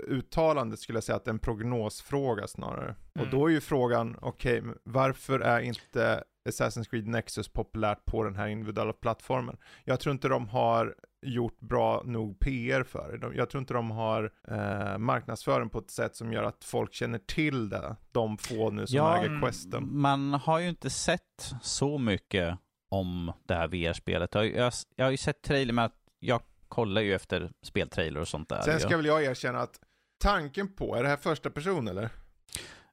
[0.09, 2.94] uttalandet skulle jag säga att det är en prognosfråga snarare.
[3.14, 3.30] Och Mm.
[3.30, 8.36] då är ju frågan, okej, men varför är inte Assassin's Creed Nexus populärt på den
[8.36, 9.57] här individuella plattformen?
[9.84, 10.94] Jag tror inte de har
[11.26, 13.18] gjort bra nog PR för det.
[13.18, 16.94] De, jag tror inte de har eh, marknadsföring på ett sätt som gör att folk
[16.94, 17.96] känner till det.
[18.12, 19.42] De få nu som Ja, äger mm.
[19.42, 19.88] questen.
[20.00, 22.59] Man har ju inte sett så mycket
[22.90, 24.34] om det här VR-spelet.
[24.34, 26.40] Jag, jag, jag har ju sett trailer med att jag
[26.75, 28.62] kollar ju efter speltrailer och sånt där.
[28.62, 28.97] Sen ska ju.
[28.97, 29.81] väl jag erkänna att
[30.22, 32.09] tanken på, är det här första person eller?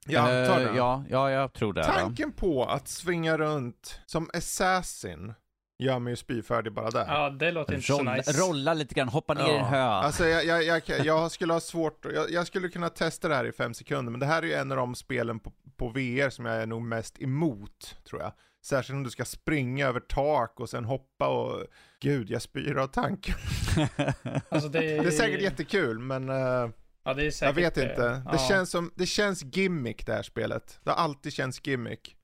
[0.06, 0.76] Jag antar Eh, det.
[0.76, 1.80] ja, ja, jag tror det.
[1.80, 1.86] ja.
[1.92, 5.34] Tanken på att svinga runt som assassin
[5.78, 7.04] gör mig ju spyfärdig bara där.
[7.08, 8.32] Ja, det låter inte så Rolla, nice.
[8.32, 9.64] rolla lite grann, hoppa ner i en Ja.
[9.64, 9.78] hö.
[9.82, 13.44] Alltså jag, jag, jag, jag skulle ha svårt, jag, jag skulle kunna testa det här
[13.44, 16.30] i fem sekunder, men det här är ju en av de spelen på, på VR
[16.30, 18.32] som jag är nog mest emot, tror jag.
[18.64, 21.64] Särskilt om du ska springa över tak och sen hoppa och,
[22.00, 23.34] gud, jag spyr av tanken.
[24.48, 26.70] Alltså, det, Det är säkert jättekul, men eh,
[27.04, 28.08] Ja, det är jag säkert vet inte.
[28.08, 28.38] Det, Ja.
[28.48, 30.80] känns som, det känns gimmick det här spelet.
[30.82, 32.16] Det har alltid känts gimmick.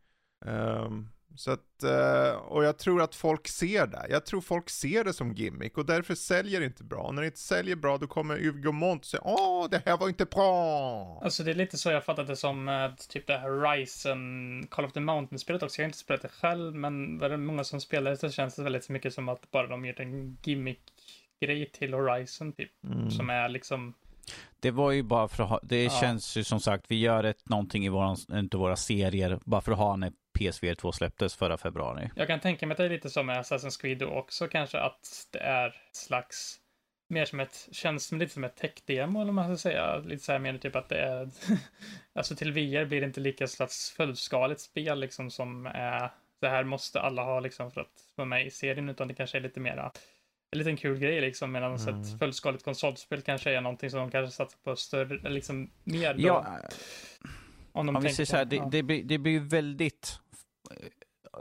[0.47, 1.09] Ehm,
[1.39, 4.07] så att, eh, och jag tror att folk ser det.
[4.11, 7.01] Jag tror folk ser det som gimmick och därför säljer det inte bra.
[7.03, 9.97] Och när det inte säljer bra då kommer Hugo Mont och säger åh det här
[9.97, 11.20] var inte bra.
[11.24, 14.84] Alltså det är lite så jag fattat det som med typ det här Horizon Call
[14.84, 15.78] of the Mountain-spelet också.
[15.80, 18.57] Jag har inte spelat det själv, men var det många som spelar det så känns
[18.57, 22.70] det väldigt mycket som att bara de gjort en gimmick-grej till Horizon typ.
[22.84, 23.11] Mm.
[23.11, 23.95] Som är liksom,
[24.61, 25.91] Det var ju bara för att ha, det Ja.
[26.01, 29.72] känns ju som sagt, vi gör ett, någonting i våran, inte våra serier, bara för
[29.72, 32.11] att ha när PSVR 2 släpptes förra februari.
[32.14, 35.28] jag kan tänka mig att det är lite som med Assassin's Creed också kanske att
[35.30, 36.61] det är slags
[37.09, 39.99] mer som ett, känns som lite som ett tech-demo eller man ska säga.
[39.99, 41.30] Lite så här mer typ att det är,
[42.12, 46.11] alltså till VR blir det inte lika slags fullskaligt spel liksom som är,
[46.41, 49.39] det här måste alla ha liksom för att vara med i serien, utan det kanske
[49.39, 49.93] är lite mera
[50.51, 52.01] en liten kul grej liksom, medan Mm.
[52.01, 56.20] ett fullskaligt konsolspel kanske är någonting som de kanske satsar på större, liksom mer då,
[56.20, 56.59] Ja,
[57.72, 58.68] om de om vi säger så här, det, ja.
[58.72, 60.20] det, blir, det blir väldigt...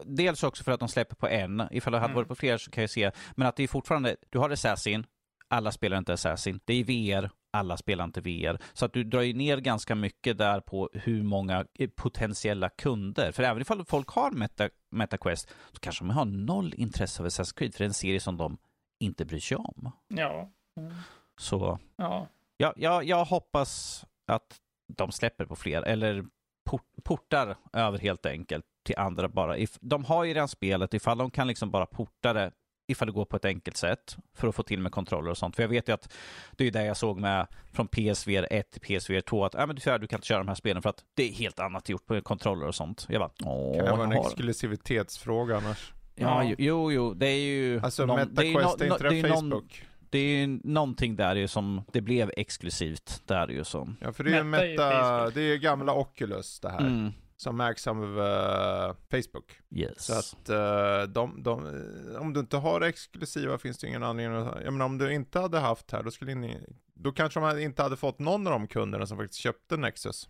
[0.06, 2.16] Dels också för att de släpper på en, ifall det hade Mm.
[2.16, 5.06] varit på fler så kan jag se, men att det är fortfarande, du har Assassin,
[5.48, 8.60] alla spelar inte Assassin, det är VR, alla spelar inte VR.
[8.74, 13.32] Så att du drar ju ner ganska mycket där på hur många eh, potentiella kunder,
[13.32, 17.58] för även ifall folk har Meta, MetaQuest, så kanske de har noll intresse av Assassin's
[17.58, 18.58] Creed, för det är en serie som de
[19.00, 19.92] inte bryr sig om.
[20.08, 20.52] Ja.
[20.80, 20.94] Mm.
[21.40, 22.28] Så Ja.
[22.58, 24.60] Ja, jag, jag hoppas att
[24.94, 26.26] de släpper på fler, eller
[26.68, 29.58] port, portar över helt enkelt till andra bara.
[29.58, 32.52] If, de har ju redan spelet, ifall de kan liksom bara porta det,
[32.88, 35.56] ifall det går på ett enkelt sätt, för att få till med kontroller och sånt.
[35.56, 36.14] För jag vet ju att
[36.58, 39.76] det är det jag såg med från PSVR 1 till PSVR 2, att äh, men
[39.78, 42.06] tyvärr, du kan inte köra de här spelen för att det är helt annat gjort
[42.06, 43.06] på kontroller och sånt.
[43.10, 44.26] Jag bara, åh, Kan det vara en har...
[44.26, 45.94] exklusivitetsfråga annars?
[46.16, 46.56] Ja, Ja.
[46.58, 47.80] jo, jo, det är ju...
[47.84, 49.87] Alltså någon- det är ju MetaQuest, no- är inte no- det det är någon- Facebook?
[50.10, 53.98] Det är ju någonting där ju som, det blev exklusivt där ju som.
[54.02, 56.80] Ja för det är ju Meta är det är gamla Oculus det här.
[56.82, 57.12] Mm.
[57.40, 59.60] Som ägs av eh, Facebook.
[59.72, 60.06] Yes.
[60.06, 61.84] Så att eh, de, de,
[62.20, 65.40] om du inte har exklusiva finns det ingen anledning att, jag menar om du inte
[65.40, 66.60] hade haft här, då skulle ni,
[66.94, 70.30] då kanske de inte hade fått någon av de kunderna som faktiskt köpte Nexus.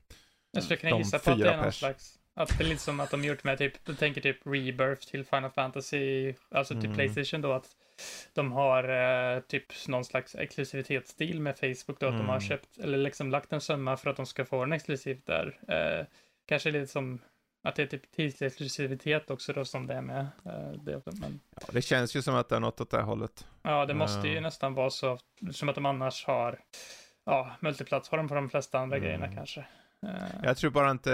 [0.52, 1.80] Jag skulle kunna De gissa på att det är någon pers.
[1.80, 5.08] slags, att det är lite som att de gjort med typ, du tänker typ Rebirth
[5.08, 6.96] till Final Fantasy, alltså till Mm.
[6.96, 7.68] Playstation då, att
[8.34, 8.84] de har
[9.36, 12.42] eh, typ någon slags exklusivitetsdeal med Facebook då, att de har Mm.
[12.42, 15.60] köpt, eller liksom lagt en summa för att de ska få en exklusivt där.
[15.68, 16.06] Eh,
[16.46, 17.20] kanske lite som
[17.64, 21.02] att det är typ tidsexklusivitet också då som det är med eh, det.
[21.06, 23.48] Men Ja, det känns ju som att det är något åt det hållet.
[23.64, 24.42] ja, det måste ju Ja.
[24.42, 25.18] nästan vara så,
[25.52, 26.60] som att de annars har,
[27.26, 29.06] ja, multiplattform på de flesta andra Mm.
[29.08, 29.66] grejerna kanske.
[30.06, 30.10] Eh,
[30.44, 31.14] Jag tror bara inte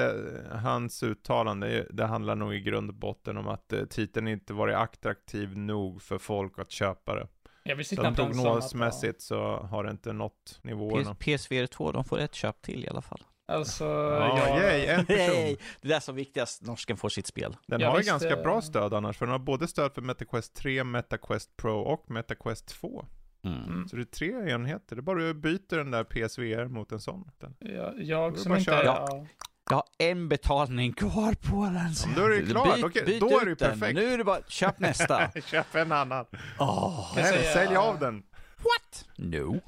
[0.51, 4.53] eh, hans uttalande, det handlar nog i grund och botten om att eh, titeln inte
[4.53, 7.27] varit attraktiv nog för folk att köpa det.
[7.63, 11.15] Jag vill Så sitta att, prognosmässigt så har det inte nått nivåerna.
[11.15, 13.21] PS, PSVR 2, de får ett köp till i alla fall.
[13.47, 15.17] ja, alltså, Ja, jag, yay, en person.
[15.35, 17.55] Hey, det är det som viktigast, norsken får sitt spel.
[17.67, 20.01] Den Jag har ju visste- ganska bra stöd annars, för den har både stöd för
[20.01, 23.05] MetaQuest 3, MetaQuest Pro och MetaQuest 2.
[23.43, 23.63] Mm.
[23.63, 23.87] Mm.
[23.87, 26.99] Så det är tre enheter, det är bara att byta den där PSVR mot en
[26.99, 27.31] sån.
[27.39, 27.55] Den.
[27.97, 28.71] jag, som inte...
[28.71, 29.25] Ja.
[29.69, 31.95] Jag har en betalning kvar på den.
[31.95, 32.75] så Ja, då är det klart.
[32.77, 33.79] byt- Okej, byt då är det ju den.
[33.79, 33.95] perfekt.
[33.95, 35.31] Nu är det bara, köp nästa.
[35.45, 36.25] Köp en annan.
[36.59, 38.23] Jag Nej, säger- sälj av den.
[38.57, 39.05] what?
[39.15, 39.59] No.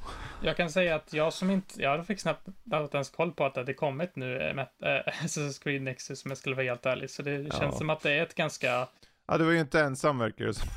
[0.41, 1.81] Jag kan säga att jag som inte...
[1.81, 2.47] Jag fick snabbt
[2.93, 6.31] ens koll på att det hade kommit nu, äh, med, äh, Assassin's Creed Nexus, om
[6.31, 7.09] jag skulle vara helt ärlig.
[7.09, 7.59] Så det Ja.
[7.59, 8.87] känns som att det är ett ganska...
[9.27, 10.69] Ja, du var ju inte ensam verkar det som.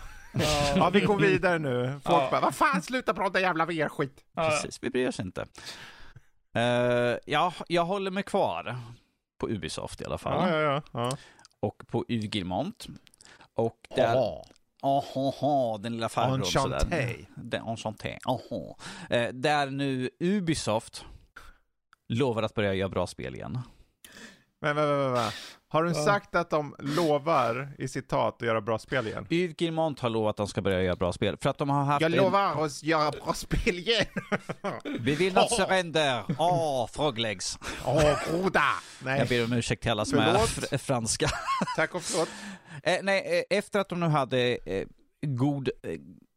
[0.76, 2.01] Ja, vi går vidare nu.
[2.05, 2.28] Folk Ja.
[2.30, 4.24] bara, vad fan, sluta prata jävla VR-skit.
[4.34, 5.47] ja, Precis, vi bryr oss inte.
[6.57, 6.62] Uh,
[7.24, 8.76] ja, jag håller mig kvar
[9.39, 10.49] på Ubisoft i alla fall.
[10.51, 10.82] Ja, ja, ja.
[10.93, 11.16] ja.
[11.61, 12.86] Och på Ugilmont.
[13.55, 14.43] Och där...
[14.82, 16.80] Aha, den lilla farbrorn Enchanté.
[16.80, 17.16] sådär.
[17.34, 18.18] Den, enchanté.
[18.26, 18.76] Aha.
[19.11, 21.05] Eh, där nu Ubisoft
[22.09, 23.59] lovar att börja göra bra spel igen.
[24.61, 25.30] Men, men, men, men.
[25.70, 25.94] Har Ja.
[25.94, 29.26] sagt att de lovar i citat att göra bra spel igen?
[29.30, 31.36] Yves Guillemot har lovat att de ska börja göra bra spel.
[31.40, 34.06] För att de har haft Jag en- lovar att göra bra spel igen!
[35.00, 36.22] Vi vill not surrender.
[36.38, 37.58] Åh, froglegs.
[37.86, 38.62] Åh, groda!
[39.04, 40.48] Nej, Jag ber om ursäkt till alla som är Förlåt.
[40.48, 41.28] fr- franska.
[41.76, 42.28] tack och förlåt.
[42.82, 44.86] Eh, nej, eh, efter att de nu hade eh,
[45.26, 45.68] god...
[45.82, 45.90] Eh,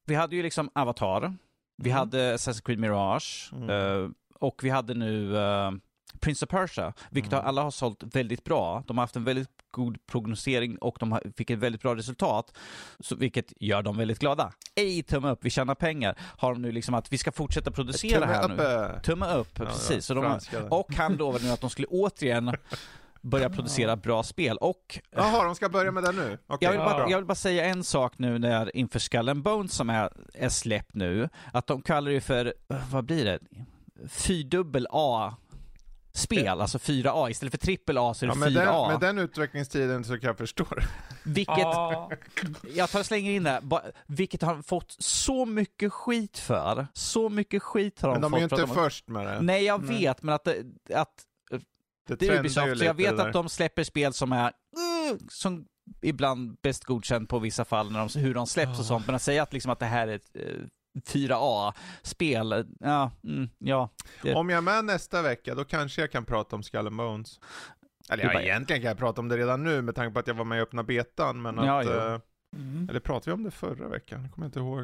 [0.06, 1.34] vi hade ju liksom Avatar,
[1.78, 2.00] vi Mm.
[2.00, 3.70] hade Assassin's Creed Mirage Mm.
[4.04, 4.10] eh,
[4.40, 5.72] och vi hade nu eh,
[6.22, 7.46] Prince of Persia, vilket Mm.
[7.46, 8.84] alla har sålt väldigt bra.
[8.88, 12.58] De har haft en väldigt god prognosering och de fick ett väldigt bra resultat,
[13.00, 14.54] så, vilket gör dem väldigt glada.
[14.76, 16.16] Ej tumme upp, vi tjänar pengar.
[16.38, 18.58] Har de nu liksom att vi ska fortsätta producera Tumme här upp,
[18.96, 19.00] nu.
[19.04, 20.10] Tumme upp, Ja, precis.
[20.10, 22.56] ja, de och han lovade nu att de skulle återigen
[23.22, 24.58] börja producera bra spel.
[24.58, 26.38] Och Jaha, de ska börja med det nu?
[26.48, 29.44] Okej, jag, vill bara, jag vill bara säga en sak nu när inför Skull and
[29.44, 32.54] Bones som är, är släppt nu, att de kallar det för,
[32.92, 33.40] vad blir det,
[34.10, 35.36] fyrdubbel A
[36.14, 37.30] spel, alltså 4A.
[37.30, 38.88] Istället för trippel A så är Ja, det med, den, 4A.
[38.92, 40.84] med den utvecklingstiden så kan jag förstå det.
[41.24, 42.12] Vilket, Ja,
[42.76, 46.88] jag tar och slänger in det, ba- vilket har fått så mycket skit för.
[46.94, 49.42] Så mycket skit har de Men de är fått ju inte de först med det.
[49.42, 49.98] Nej, jag Nej.
[50.00, 51.14] vet, men att, det- att
[52.08, 54.52] Det det är Ubisoft, så jag vet att de släpper spel som är
[55.08, 55.66] mm, som
[56.02, 58.80] ibland bäst godkänt på vissa fall när de, hur de släpps Ah.
[58.80, 59.06] och sånt.
[59.06, 60.44] Men att säga att, liksom att det här är ett eh,
[61.00, 63.90] 4A-spel, eh, ja, mm, ja.
[64.22, 66.96] det- Om jag är med nästa vecka, då kanske jag kan prata om Skull and
[66.98, 67.40] Bones.
[68.10, 70.28] Eller ja, bara- egentligen kan jag prata om det redan nu med tanke på att
[70.28, 71.86] jag var med i öppna betan, men Ja, att...
[71.86, 71.92] jo.
[71.92, 72.20] eh,
[72.56, 72.88] mm.
[72.90, 74.22] eller pratade vi om det förra veckan?
[74.24, 74.80] Jag kommer inte ihåg.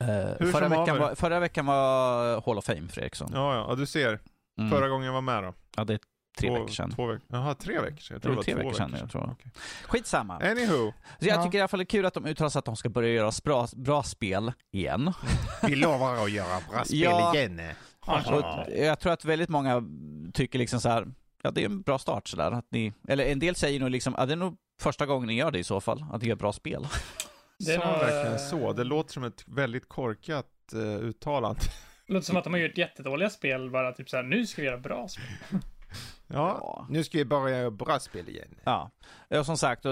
[0.00, 0.06] eh,
[0.38, 3.30] hur förra, veckan var, förra veckan var Hall of Fame, Fredriksson.
[3.34, 4.18] Ja, ja, ja, du ser.
[4.58, 4.70] Mm.
[4.70, 5.54] Förra gången jag var med då.
[5.76, 5.98] Ja, det är
[6.38, 6.90] tre två, veckor sedan.
[6.90, 7.26] Två veckor.
[7.28, 8.14] Jaha, tre veckor sedan.
[8.14, 9.30] Jag Det tror var det var tre två veckor sedan, jag tror.
[9.32, 9.50] Okej.
[9.86, 10.34] Skitsamma.
[10.36, 11.44] Anywho, Så jag Ja.
[11.44, 13.08] tycker i alla fall det är kul att de uttalar sig att de ska börja
[13.08, 15.12] göra bra, bra spel igen.
[15.66, 17.34] vi lovar att göra bra spel Ja.
[17.34, 17.60] igen.
[18.06, 19.82] Och jag tror att väldigt många
[20.34, 21.06] tycker liksom så här,
[21.42, 22.52] ja det är en bra start sådär.
[22.52, 25.34] Att ni, eller en del säger nog liksom, ja det är nog första gången ni
[25.34, 26.86] gör det i så fall, att ni gör bra spel.
[27.58, 28.72] Det är Sa nog, han verkligen eh, så?
[28.72, 31.60] Det låter som ett väldigt korkat uh, uttalande.
[32.06, 34.78] låter som att de har gjort jättedåliga spel, bara typ såhär, nu ska vi göra
[34.78, 35.24] bra spel.
[36.32, 38.48] Ja, nu ska vi bara göra bra spel igen.
[38.64, 38.90] Ja,
[39.38, 39.84] och som sagt,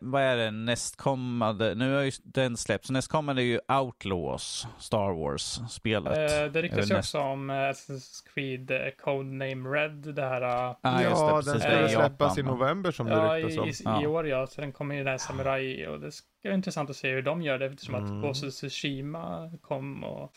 [0.00, 1.74] vad är det nästkommande?
[1.74, 6.30] Nu har ju den släppts, så nästkommande är ju Outlaws, Star Wars-spelet.
[6.42, 10.42] Eh, det ryktas ju Eller också om eh, Assassin's Creed eh, Codename Red, det här...
[10.42, 13.40] eh, Ah, det, ja, precis, den det ska Japan, släppas i november som Ja, det
[13.40, 13.68] i, ryktas om.
[13.94, 14.08] i, i Ja.
[14.08, 16.96] år ja, så den kommer ju den här Samurai och det ska vara intressant att
[16.96, 18.16] se hur de gör det eftersom Mm.
[18.18, 20.32] att Ghost of Tsushima kom och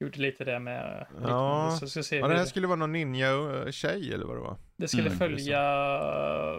[0.00, 1.76] gjorde lite det med Ja.
[1.80, 4.56] Så ska se Ja, det här det, skulle vara någon ninja-tjej eller vad det var.
[4.76, 5.60] det skulle Mm, följa,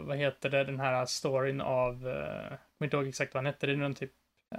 [0.02, 3.54] vad heter det, den här storyn av, eh, jag kommer inte ihåg exakt vad han
[3.54, 4.12] hette, det är någon typ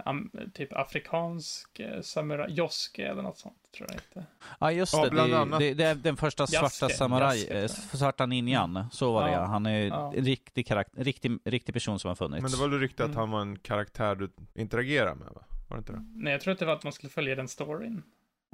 [0.04, 4.30] am, typ afrikansk eh, samurai, Joske eller något sånt, tror jag inte.
[4.60, 5.58] Ja just Ja, det, bland det, är, annat.
[5.58, 7.68] det, det är den första svarta Jaske, samuraj, Jaske, eh,
[7.98, 9.36] svarta ninjan, så var det Ja.
[9.40, 9.44] ja.
[9.44, 10.12] Han är Ja.
[10.16, 12.42] en riktig, karaktär, riktig, riktig person som har funnits.
[12.42, 13.18] Men det var väl rykte att Mm.
[13.18, 15.42] han var en karaktär du interagerar med va?
[15.68, 16.04] Var det inte det?
[16.14, 18.02] Nej, jag tror att det var att man skulle följa den storyn.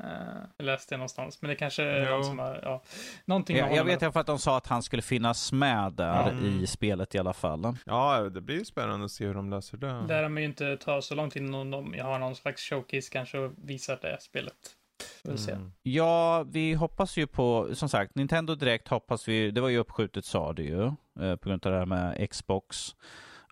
[0.05, 2.11] Uh, jag läste det någonstans, men det kanske är Jo.
[2.11, 2.83] någon som har, ja,
[3.25, 5.93] någonting jag, jag vet i alla fall att de sa att han skulle finnas med
[5.93, 6.61] där Mm.
[6.61, 7.77] i spelet i alla fall.
[7.87, 10.07] Ja, det blir ju spännande att se hur de löser det.
[10.09, 12.63] Där har man ju inte ta så lång tid innan de jag har någon slags
[12.63, 14.55] showcase kanske och visar det spelet.
[15.49, 15.73] Mm.
[15.83, 20.25] Ja, vi hoppas ju på, som sagt, Nintendo Direkt hoppas vi, det var ju uppskjutet
[20.25, 20.85] sa det ju,
[21.21, 22.97] eh, på grund av det här med Xbox.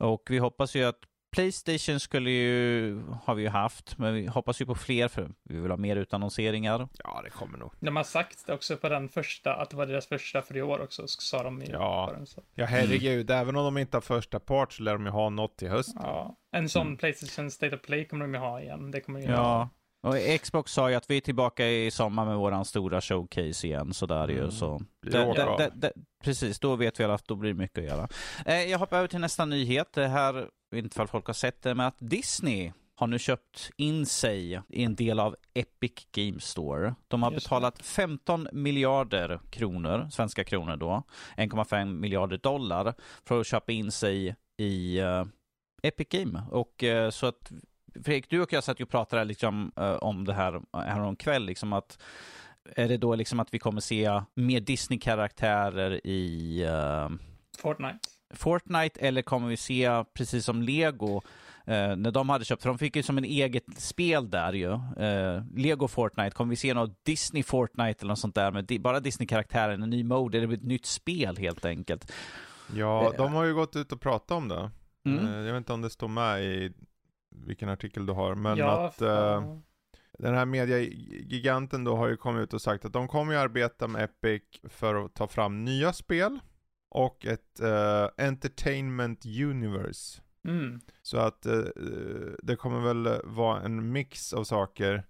[0.00, 0.98] Och vi hoppas ju att
[1.36, 5.60] Playstation skulle ju, har vi ju haft, men vi hoppas ju på fler för vi
[5.60, 6.88] vill ha mer utannonseringar.
[7.04, 7.72] Ja, det kommer nog.
[7.80, 10.80] De har sagt också på den första, att det var deras första för i år
[10.82, 12.10] också, sa de i Ja.
[12.16, 12.42] den, så.
[12.54, 13.30] Ja, herregud.
[13.30, 15.96] Även om de inte har första part så lär de ju ha något till höst.
[16.02, 16.36] ja.
[16.52, 16.96] En sån Mm.
[16.96, 18.90] Playstation State of Play kommer de ju ha igen.
[18.90, 19.68] Det kommer ju Ja.
[20.02, 23.94] Och Xbox sa ju att vi är tillbaka i sommar med våran stora showcase igen,
[23.94, 24.50] så där ju Mm.
[24.50, 24.80] så.
[25.02, 25.92] Blir Det- det- det- det-
[26.24, 28.08] precis, då vet vi alla att då blir det mycket att göra.
[28.46, 29.92] Eh, jag hoppar över till nästa nyhet.
[29.92, 33.70] Det här, vet inte ifall folk har sett det, men att Disney har nu köpt
[33.76, 36.94] in sig i en del av Epic Games Store.
[37.08, 41.02] De har betalat 15 miljarder kronor, svenska kronor då,
[41.36, 42.94] 1,5 miljarder dollar
[43.24, 45.24] för att köpa in sig i eh,
[45.82, 46.42] Epic Game.
[46.50, 47.52] Och eh, så att
[47.94, 51.72] Fredrik, du och jag satt ju och pratade liksom, eh, om det här häromkväll, liksom
[51.72, 52.02] att
[52.76, 56.66] är det då liksom att vi kommer se mer Disney-karaktärer i
[57.58, 57.98] Fortnite.
[58.30, 61.16] Fortnite eller kommer vi se, precis som Lego,
[61.64, 64.72] eh, när de hade köpt, för de fick ju som en eget spel där ju,
[64.72, 68.78] eh, Lego Fortnite, kommer vi se något Disney Fortnite eller något sånt där med di-
[68.78, 72.12] bara Disney-karaktärer, en ny mode, eller ett nytt spel helt enkelt.
[72.74, 73.16] Ja, Eh.
[73.16, 74.70] de har ju gått ut och pratat om det.
[75.04, 75.26] Mm.
[75.26, 76.72] Eh, Jag vet inte om det står med i
[77.46, 79.54] vilken artikel du har, men ja, att eh,
[80.18, 83.88] den här mediegiganten då har ju kommit ut och sagt att de kommer ju arbeta
[83.88, 86.38] med Epic för att ta fram nya spel
[86.96, 90.20] och ett eh, Entertainment Universe.
[90.48, 90.80] Mm.
[91.02, 91.62] Så att eh,
[92.42, 95.04] det kommer väl vara en mix av saker.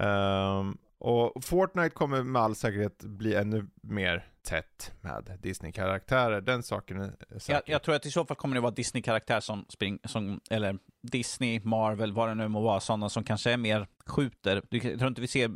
[0.00, 6.40] Ehm, och Fortnite kommer med all säkerhet bli ännu mer tätt med Disney-karaktärer.
[6.40, 7.52] Den saken är säker.
[7.52, 10.78] Jag, jag tror att i så fall kommer det vara Disney-karaktär som spring, som, eller
[11.02, 14.62] Disney, Marvel, vad det nu må vara, sådana som kanske är mer skjuter.
[14.68, 15.50] Du, jag tror inte vi ser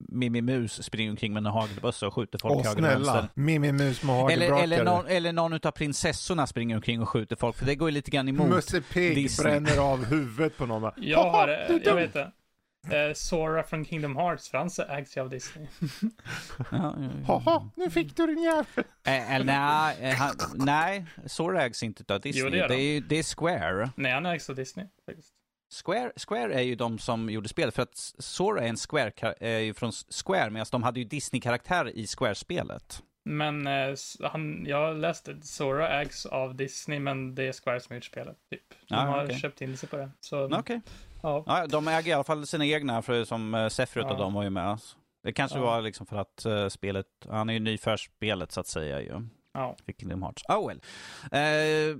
[0.00, 4.02] Mimmi Mus springer omkring med en hagelbössa och skjuter folk Åh höger snälla, Mimmi Mus
[4.02, 4.62] med Eller, hagelbrakare.
[4.62, 7.92] eller, någon, eller någon av prinsessorna springer omkring och skjuter folk, för det går ju
[7.94, 8.48] lite grann emot.
[8.48, 9.50] Musse Pigg Disney.
[9.60, 10.92] bränner av huvudet på någon.
[10.96, 12.32] Jag har, eh, är jag vet det.
[12.90, 15.66] Eh, Sora från Kingdom Hearts, för han ägs ju av Disney.
[17.26, 18.84] Haha, nu fick du din jävel.
[19.06, 22.44] Eh, Eller nej, eh, han, nej, Sora ägs inte av Disney.
[22.44, 22.96] Jo, det gör det, de.
[22.96, 23.90] är, det är Square.
[23.96, 24.86] Nej, han ägs av Disney.
[25.06, 25.32] Faktiskt.
[25.84, 26.12] Square.
[26.28, 29.74] Square är ju de som gjorde spelet, för att Sora är en Square, är ju
[29.74, 29.92] från
[30.24, 33.02] Square, medan de hade ju Disney-karaktär i Square-spelet.
[33.24, 37.96] Men eh, han, jag läste, Sora ägs av Disney, men det är Square som har
[37.96, 38.36] gjort spelet.
[38.50, 38.62] Typ.
[38.88, 39.38] De Ah, har okej.
[39.38, 40.10] köpt in sig på det.
[40.20, 40.80] Så, Okej.
[41.22, 41.44] ja.
[41.46, 44.22] Ja, de äger i alla fall sina egna, för som uh, Sephiroth och Ja.
[44.22, 44.78] de var ju med.
[45.22, 45.64] Det kanske Ja.
[45.64, 49.00] var liksom för att eh, spelet, han är ju ny för spelet så att säga
[49.00, 49.22] ju.
[49.54, 49.76] ja.
[49.84, 50.42] För Kingdom Hearts.
[50.48, 50.80] Oh well.
[51.32, 51.96] Eh,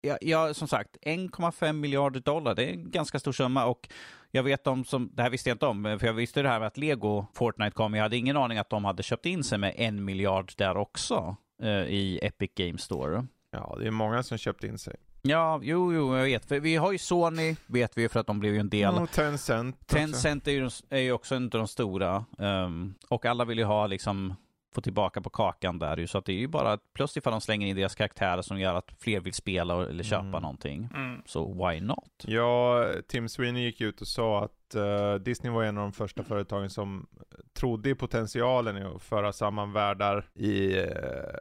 [0.00, 3.88] ja, ja, som sagt, 1,5 miljarder dollar, det är en ganska stor summa och
[4.30, 6.58] jag vet de som, det här visste jag inte om, för jag visste det här
[6.58, 9.58] med att Lego Fortnite kom, jag hade ingen aning att de hade köpt in sig
[9.58, 13.26] med en miljard där också eh, i Epic Games Store.
[13.50, 14.96] Ja, det är många som köpt in sig.
[15.22, 16.44] Ja, jo, jo, jag vet.
[16.44, 18.94] För vi har ju Sony, vet vi ju för att de blev ju en del.
[18.94, 19.76] Och Tencent.
[19.80, 19.96] också.
[19.96, 22.24] Tencent är ju, är ju också en av de stora.
[22.38, 24.34] ehm, och alla vill ju ha liksom
[24.76, 26.06] få tillbaka på kakan där ju.
[26.06, 28.60] Så att det är ju bara ett plus ifall de slänger in deras karaktärer som
[28.60, 30.42] gör att fler vill spela eller köpa Mm.
[30.42, 30.88] någonting.
[30.94, 31.22] Mm.
[31.26, 32.24] Så why not?
[32.26, 36.22] Ja, Tim Sweeney gick ut och sa att eh, Disney var en av de första
[36.24, 37.06] företagen som
[37.58, 40.84] trodde i potentialen i att föra samman världar i, eh,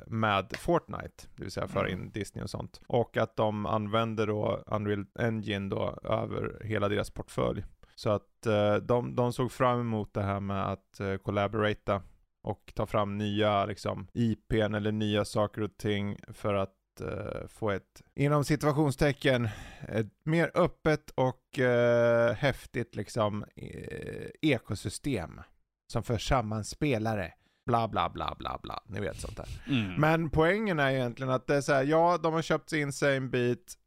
[0.07, 2.81] med Fortnite, det vill säga föra in Disney och sånt.
[2.87, 7.63] Och att de använder då Unreal Engine då över hela deras portfölj.
[7.95, 12.01] Så att eh, de, de såg fram emot det här med att uh, collaborata
[12.45, 17.71] och ta fram nya liksom IPn eller nya saker och ting för att eh, få
[17.71, 19.49] ett, inom situationstecken,
[19.87, 25.41] ett mer öppet och eh, häftigt liksom eh, ekosystem
[25.91, 27.33] som för samman spelare.
[27.65, 29.47] Bla bla bla bla bla, ni vet sånt där.
[29.67, 29.93] Mm.
[29.93, 33.17] Men poängen är egentligen att det är så här, ja de har köpt in sig
[33.17, 33.77] en bit,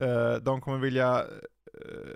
[0.43, 1.25] de kommer vilja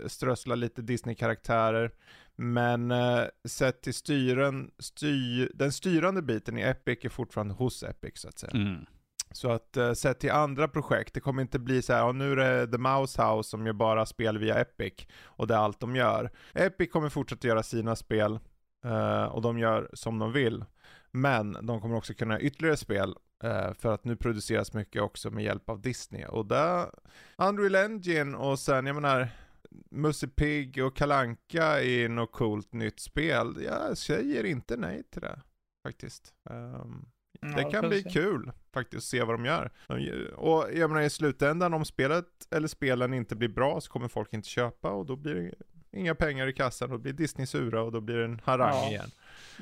[0.07, 1.93] strössla lite Disney-karaktärer,
[2.36, 8.12] men eh, sett till styren, styr, den styrande biten i Epic är fortfarande hos Epic
[8.14, 8.52] så att säga.
[8.54, 8.86] Mm.
[9.32, 12.32] Så att eh, sett till andra projekt, det kommer inte bli så här, ja, nu
[12.32, 14.92] är det The Mouse House som gör bara spel via Epic
[15.24, 16.30] och det är allt de gör.
[16.54, 18.38] Epic kommer fortsätta göra sina spel
[18.84, 20.64] eh, och de gör som de vill.
[21.10, 23.14] Men de kommer också kunna göra ytterligare spel
[23.44, 26.24] eh, för att nu produceras mycket också med hjälp av Disney.
[26.24, 26.86] Och där,
[27.36, 29.28] Unreal Engine och sen, jag menar,
[29.90, 33.56] Musse Pigg och Kalanka i något coolt nytt spel.
[33.64, 35.40] Jag säger inte nej till det
[35.86, 36.34] faktiskt.
[36.42, 36.86] Ja,
[37.56, 38.10] det kan bli se.
[38.10, 39.70] kul faktiskt att se vad de gör.
[40.36, 44.32] Och jag menar i slutändan om spelet eller spelen inte blir bra så kommer folk
[44.32, 45.52] inte köpa och då blir det
[45.98, 46.90] inga pengar i kassan.
[46.90, 48.88] Då blir Disney sura och då blir det en harang Ja.
[48.88, 49.10] igen.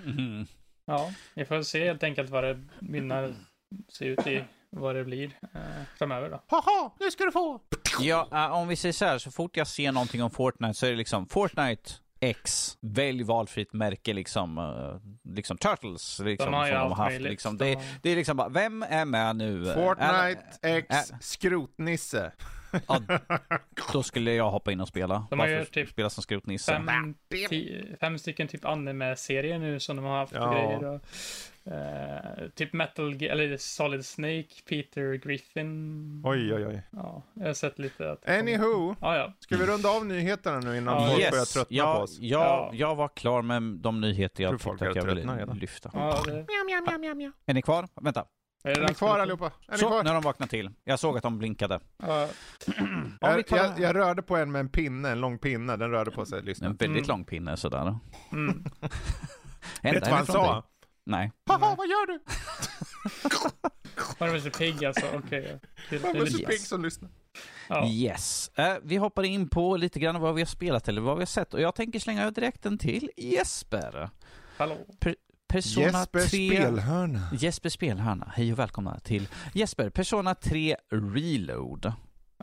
[0.04, 0.46] Mhm.
[0.84, 3.34] Ja, vi får se helt enkelt vad det mynnar
[3.88, 5.60] sig ut i, vad det blir eh,
[5.98, 6.42] framöver då.
[6.46, 7.60] Haha, nu ska du få!
[8.00, 10.86] Ja, äh, om vi säger så här, så fort jag ser någonting om Fortnite så
[10.86, 11.90] är det liksom Fortnite
[12.22, 17.10] X, välj valfritt märke liksom, eh, liksom Turtles, liksom, De har ju som de haft.
[17.10, 17.30] möjligt.
[17.30, 17.58] Liksom.
[17.58, 19.64] De Det, det är liksom bara, vem är med nu?
[19.74, 22.32] Fortnite Äh, X skrotnisse.
[22.86, 23.00] Ja,
[23.92, 25.26] då skulle jag hoppa in och spela.
[25.30, 26.82] De har ju typ spela som skrotnisse.
[26.86, 27.14] Fem,
[28.00, 30.52] fem stycken typ anime-serier nu som de har haft Ja.
[30.52, 30.84] grejer.
[30.84, 31.00] Och,
[31.72, 36.22] eh, typ Metal, eller Solid Snake, Peter Griffin.
[36.26, 36.82] Oj, oj, oj.
[36.90, 38.28] Ja, jag har sett lite att...
[38.28, 39.32] Anywho, Ja, ja.
[39.40, 41.08] ska vi runda av nyheterna nu innan Ja.
[41.08, 42.18] folk börjar tröttna på ja, oss?
[42.20, 42.70] ja, Ja.
[42.74, 45.58] jag var klar med de nyheter jag tyckte att jag ville redan.
[45.58, 45.90] lyfta.
[45.94, 46.32] ja det,
[47.46, 47.88] Är ni kvar?
[48.02, 48.24] Vänta.
[48.62, 49.46] Är Är ni kvar allihopa?
[49.46, 50.02] Är ni Så, kvar?
[50.02, 50.70] nu har de vaknat till.
[50.84, 51.80] Jag såg att de blinkade.
[51.98, 52.06] Vi
[53.20, 56.26] Jag, jag, jag rörde på en med en pinne, en lång pinne, den rörde på
[56.26, 56.66] sig, lyssna.
[56.66, 57.08] en väldigt Mm.
[57.08, 57.98] lång pinne sådär.
[58.32, 58.64] mm.
[59.82, 60.52] En, Vet du en vad han sa?
[60.54, 60.62] dig.
[61.04, 61.32] Nej.
[61.50, 62.20] Haha, vad gör du?
[64.18, 65.06] Var det Musse Pigg alltså?
[65.14, 65.60] Okej.
[65.88, 65.98] Kul.
[65.98, 66.46] var Musse Yes.
[66.50, 67.10] Pigg som lyssnar.
[67.68, 67.86] Ja.
[67.86, 68.50] Yes.
[68.54, 71.26] Eh, vi hoppar in på lite grann vad vi har spelat eller vad vi har
[71.26, 71.54] sett.
[71.54, 74.10] Och jag tänker slänga över direkten till Jesper.
[74.58, 74.76] Hallå.
[75.50, 76.28] Persona Jesper 3...
[76.28, 77.28] Spelhörna.
[77.32, 78.32] Jesper Spelhörna.
[78.36, 81.92] Hej och välkomna till Jesper, Persona 3 Reload.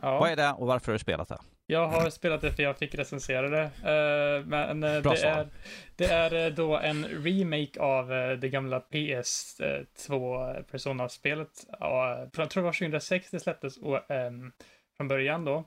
[0.02, 0.18] Ja.
[0.18, 1.38] Vad är det och varför har du spelat det?
[1.66, 3.62] Jag har spelat det för jag fick recensera det.
[3.62, 5.48] Eh, men eh, Bra det, är,
[5.96, 8.08] det är eh, då en remake av
[8.40, 11.66] det gamla PS2 Persona-spelet.
[11.80, 14.52] Ja, jag tror det var 2006 det släpptes och, ehm,
[14.96, 15.64] från början då.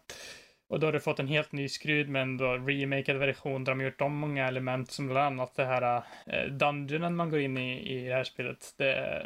[0.71, 3.71] Och då har du fått en helt ny skrud med en då remakad version där
[3.71, 7.39] de har gjort om många element som bland annat det här eh, dungeonen man går
[7.39, 8.73] in i i det här spelet.
[8.77, 9.23] Det,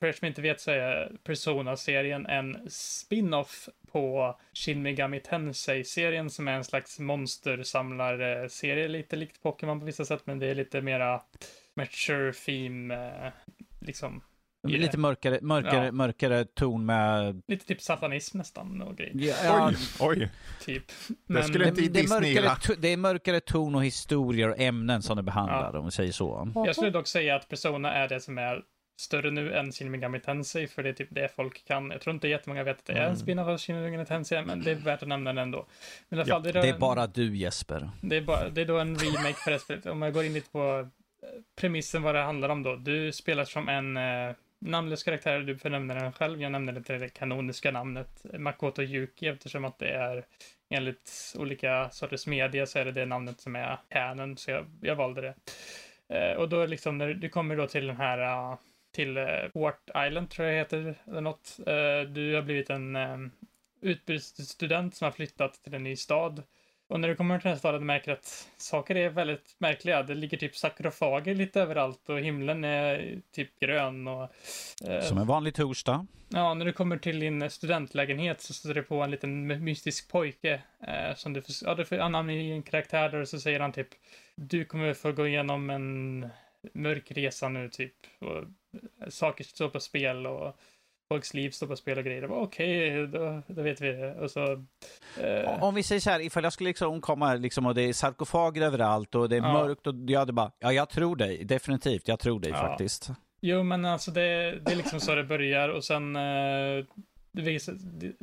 [0.00, 6.48] för er som inte vet så är Persona-serien en spin-off på Shin Megami Tensei-serien som
[6.48, 11.22] är en slags monstersamlarserie, lite likt Pokémon på vissa sätt, men det är lite mera
[11.74, 13.32] mature theme, eh,
[13.80, 14.22] liksom
[14.72, 14.78] det.
[14.78, 15.92] Lite mörkare, mörkare, Ja.
[15.92, 17.42] mörkare ton med...
[17.48, 20.30] Lite typ satanism nästan och grejer, Ja, Oj, oj.
[20.64, 20.84] typ.
[21.28, 24.58] Det skulle det, inte det, är Disney mörkare, det är mörkare ton och historier och
[24.60, 26.52] ämnen som det behandlar, om vi säger så.
[26.54, 28.62] Jag skulle dock säga att Persona är det som är
[29.00, 31.90] större nu än Shin Megami Tensei, för det är typ det folk kan.
[31.90, 33.16] Jag tror inte jättemånga vet att det är en Mm.
[33.16, 35.66] spin-off av Shin Megami Tensei, men det är värt att nämna den ändå.
[36.08, 37.90] Men i alla Ja, fall, det, är Det är en- bara du Jesper.
[38.00, 39.90] Det är, bara, det är då en remake för det.
[39.90, 40.78] Om jag går in lite på
[41.22, 41.28] eh,
[41.60, 42.76] premissen vad det handlar om då.
[42.76, 46.42] Du spelar som en eh, namnlös karaktär, du får nämna den själv.
[46.42, 50.24] Jag nämner det till det kanoniska namnet Makoto Yuki eftersom att det är
[50.70, 54.96] enligt olika sorters media så är det det namnet som är canon, så jag, jag
[54.96, 55.34] valde det.
[56.08, 58.58] Eh, och då liksom när du kommer då till den här uh,
[58.94, 61.56] till eh, Port Island tror jag det heter, eller något.
[61.60, 63.30] Uh, du har blivit en um,
[63.80, 66.42] utbytesstudent som har flyttat till en ny stad.
[66.88, 70.02] Och när du kommer till den här staden du märker att saker är väldigt märkliga.
[70.02, 74.28] Det ligger typ sakrofager lite överallt och himlen är typ grön och...
[74.88, 76.06] eh, Som en vanlig torsdag.
[76.28, 80.62] Ja, när du kommer till din studentlägenhet så står det på en liten mystisk pojke
[80.88, 83.72] eh, som du ja, du får anamna i en karaktär där och så säger han
[83.72, 83.88] typ
[84.36, 86.28] du kommer få gå igenom en
[86.74, 88.44] mörk resa nu typ och
[89.12, 90.58] saker står på spel och
[91.12, 92.30] folks liv står på spel och grejer.
[92.32, 94.14] Okej, då, då vet vi det.
[94.14, 94.64] Och så...
[95.20, 97.92] Eh, Om vi säger så här, ifall jag skulle liksom komma liksom och det är
[97.92, 99.52] sarkofager överallt och det är Ja.
[99.52, 102.56] mörkt och jag hade bara, ja jag tror dig, definitivt, jag tror dig Ja.
[102.56, 103.10] faktiskt.
[103.40, 106.84] Jo, men alltså det, det är liksom så det börjar och sen eh,
[107.32, 107.74] visar,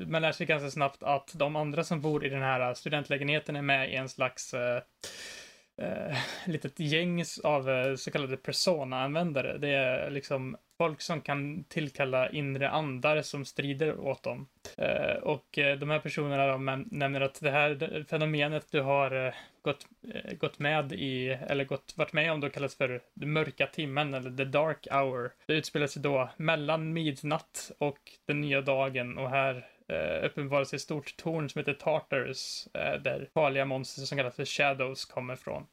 [0.10, 3.62] man lär sig ganska snabbt att de andra som bor i den här studentlägenheten är
[3.62, 4.82] med i en slags eh,
[5.78, 9.58] eh, litet gäng av eh, så kallade persona-användare.
[9.58, 14.48] Det är liksom folk som kan tillkalla inre andar som strider åt dem.
[14.78, 19.34] Eh, och eh, de här personerna de nämner att det här fenomenet du har eh,
[19.62, 19.88] gått,
[20.40, 24.38] gått med i, eller gått, varit med om då kallas för den mörka timmen eller
[24.38, 25.32] the dark hour.
[25.46, 30.78] Det utspelar sig då mellan midnatt och den nya dagen och här eh, uppenbarar sig
[30.78, 35.36] ett stort torn som heter Tartarus eh, där farliga monster som kallas för Shadows kommer
[35.36, 35.64] från.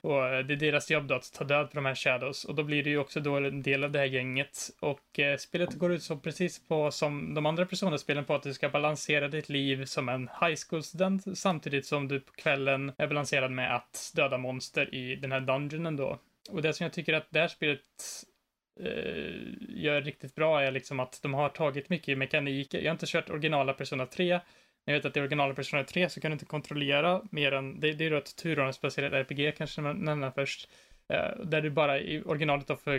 [0.00, 2.54] Och eh, det är deras jobb då att ta död på de här Shadows och
[2.54, 5.74] då blir det ju också då en del av det här gänget och eh, spelet
[5.74, 9.48] går ut så precis på som de andra personerspelen på att du ska balansera ditt
[9.48, 14.38] liv som en high school-student samtidigt som du på kvällen är balanserad med att döda
[14.38, 16.18] monster i den här dungeonen då.
[16.50, 17.80] Och det som jag tycker att det här spelet
[18.80, 19.32] Eh,
[19.68, 22.74] gör riktigt bra är liksom att de har tagit mycket mekanik.
[22.74, 24.40] Jag har inte kört originala Persona 3,
[24.84, 27.80] men jag vet att i originala Persona 3 så kan du inte kontrollera mer än,
[27.80, 30.68] det, det är då ett turordningsbaserat RPG kanske man nämner först,
[31.08, 32.94] eh, där du bara i originalet då får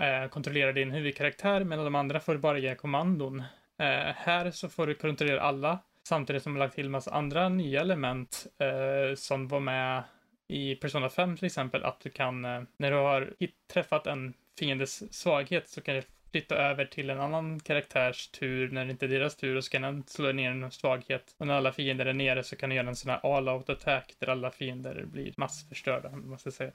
[0.00, 3.40] eh, kontrollera din huvudkaraktär, medan de andra får bara ge kommandon.
[3.78, 7.48] Eh, här så får du kontrollera alla, samtidigt som de har lagt till massa andra
[7.48, 10.02] nya element eh, som var med
[10.48, 13.34] i Persona 5 till exempel, att du kan, eh, när du har
[13.72, 18.84] träffat en fiendes svaghet så kan det flytta över till en annan karaktärs tur när
[18.84, 21.34] det inte är deras tur och så kan den slå ner en svaghet.
[21.38, 23.70] Och när alla fiender är nere så kan du göra en sån här all out
[23.70, 26.72] attack där alla fiender blir massförstörda, måste jag säga.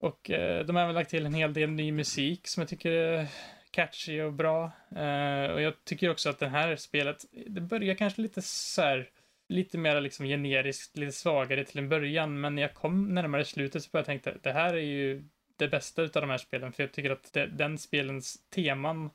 [0.00, 2.90] Och eh, de har även lagt till en hel del ny musik som jag tycker
[2.90, 3.26] är
[3.70, 4.64] catchy och bra.
[4.96, 9.08] Eh, och jag tycker också att det här spelet, det börjar kanske lite så här
[9.48, 13.82] lite mer liksom generiskt, lite svagare till en början, men när jag kom närmare slutet
[13.82, 15.24] så började jag tänka, det här är ju
[15.62, 19.10] det bästa utav de här spelen, för jag tycker att det, den spelens teman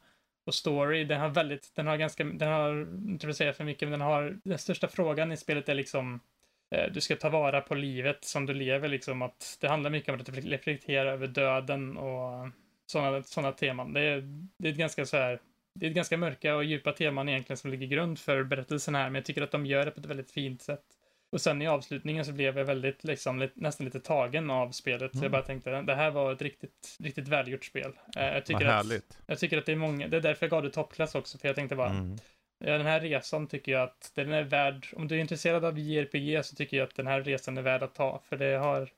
[0.45, 3.89] och story, den har väldigt, den har ganska, den har, inte vill säga för mycket,
[3.89, 6.19] men den har, den största frågan i spelet är liksom
[6.71, 10.13] eh, du ska ta vara på livet som du lever, liksom att det handlar mycket
[10.13, 12.49] om att reflektera över döden och
[12.85, 13.93] sådana såna teman.
[13.93, 14.21] Det är,
[14.57, 15.39] det är ett ganska så här,
[15.73, 19.05] det är ett ganska mörka och djupa teman egentligen som ligger grund för berättelsen här,
[19.09, 20.85] men jag tycker att de gör det på ett väldigt fint sätt.
[21.31, 25.11] Och sen i avslutningen så blev jag väldigt, liksom, li- nästan lite tagen av spelet.
[25.11, 25.31] Så jag Mm.
[25.31, 27.91] bara tänkte, det här var ett riktigt, riktigt välgjort spel.
[28.17, 29.17] Eh, jag, Vad tycker att, härligt.
[29.27, 31.47] jag tycker att det är många, det är därför jag gav det toppklass också, för
[31.47, 32.17] jag tänkte bara, Mm.
[32.59, 36.43] Den här resan tycker jag att den är värd, om du är intresserad av JRPG
[36.45, 38.89] så tycker jag att den här resan är värd att ta, för det har,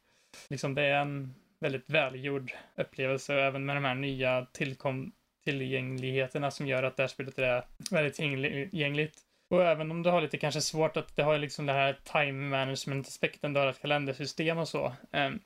[0.49, 5.11] liksom det är en väldigt välgjord upplevelse, och även med de här nya tillkom,
[5.43, 9.17] tillgängligheterna som gör att det här spelet är väldigt tillgängligt.
[9.49, 11.97] Och även om du har lite kanske svårt att, det har ju liksom det här
[12.03, 14.93] time management-aspekten, du har ett kalendersystem och så.
[15.11, 15.39] Ehm,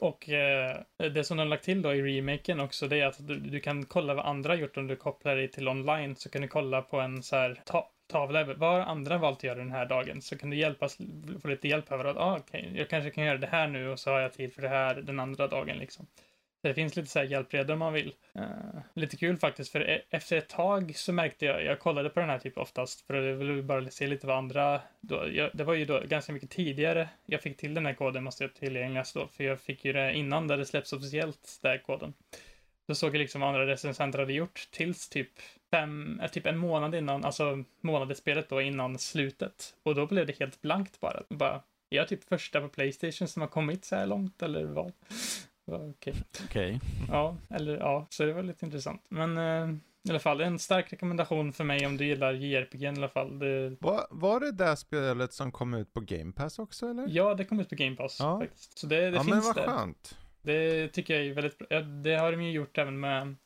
[0.00, 3.26] och eh, det som de har lagt till då i remaken också, det är att
[3.26, 6.16] du, du, kan kolla vad andra har gjort om du kopplar dig till online.
[6.16, 9.44] Så kan du kolla på en så här ta tavla, vad har andra valt att
[9.44, 10.22] göra den här dagen?
[10.22, 10.98] Så kan du hjälpas,
[11.42, 13.88] få lite hjälp över att, ah, okej, okay, jag kanske kan göra det här nu
[13.88, 16.06] och så har jag tid för det här den andra dagen liksom.
[16.62, 18.14] Så det finns lite så här hjälpredor om man vill.
[18.36, 22.20] Uh, lite kul faktiskt, för e-, efter ett tag så märkte jag, jag kollade på
[22.20, 25.64] den här typ oftast, för jag ville bara se lite vad andra, då, jag, det
[25.64, 29.12] var ju då ganska mycket tidigare jag fick till den här koden, måste jag tillgängligas
[29.12, 32.14] då, för jag fick ju det innan där det släpps officiellt, den här koden.
[32.88, 35.30] Då såg jag liksom vad andra recensenter hade gjort tills typ
[35.70, 39.74] fem, eh, typ en månad innan, alltså månadsspelet då innan slutet.
[39.82, 41.22] Och då blev det helt blankt bara.
[41.28, 44.92] bara är jag typ första på Playstation som har kommit så här långt eller vad?
[45.68, 45.90] Okej.
[45.90, 46.14] Okay.
[46.44, 46.78] okay.
[47.08, 49.06] Ja, eller ja, så det var lite intressant.
[49.08, 49.76] Men eh,
[50.08, 53.38] i alla fall, en stark rekommendation för mig om du gillar JRPG i alla fall.
[53.38, 53.76] Det...
[53.80, 57.06] Var, var det det spelet som kom ut på Game Pass också eller?
[57.08, 58.40] Ja, det kom ut på Game Pass ja.
[58.40, 58.78] faktiskt.
[58.78, 59.66] Så det, det ja, finns men vad där.
[59.66, 60.18] skönt.
[60.42, 61.80] Det tycker jag är väldigt bra.
[61.80, 63.36] Det har de ju gjort även med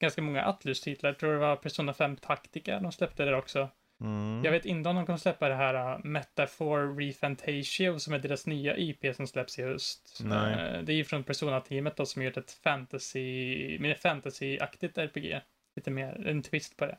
[0.00, 1.10] ganska många Atlus-titlar.
[1.10, 3.68] Jag tror det var Persona 5 Tactica de släppte där också.
[4.00, 4.44] Mm.
[4.44, 8.46] Jag vet inte om de kommer släppa det här uh, Metafor Refantasio som är deras
[8.46, 10.20] nya IP som släpps i höst.
[10.24, 15.40] Uh, det är ju från Persona-teamet då som gjort ett fantasy, mer fantasy-aktigt RPG.
[15.76, 16.96] Lite mer, en twist på det.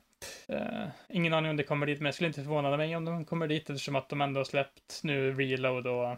[0.54, 3.26] Uh, ingen aning om det kommer dit, men jag skulle inte förvåna mig om de
[3.26, 6.18] kommer dit eftersom att de ändå har släppt nu Reload och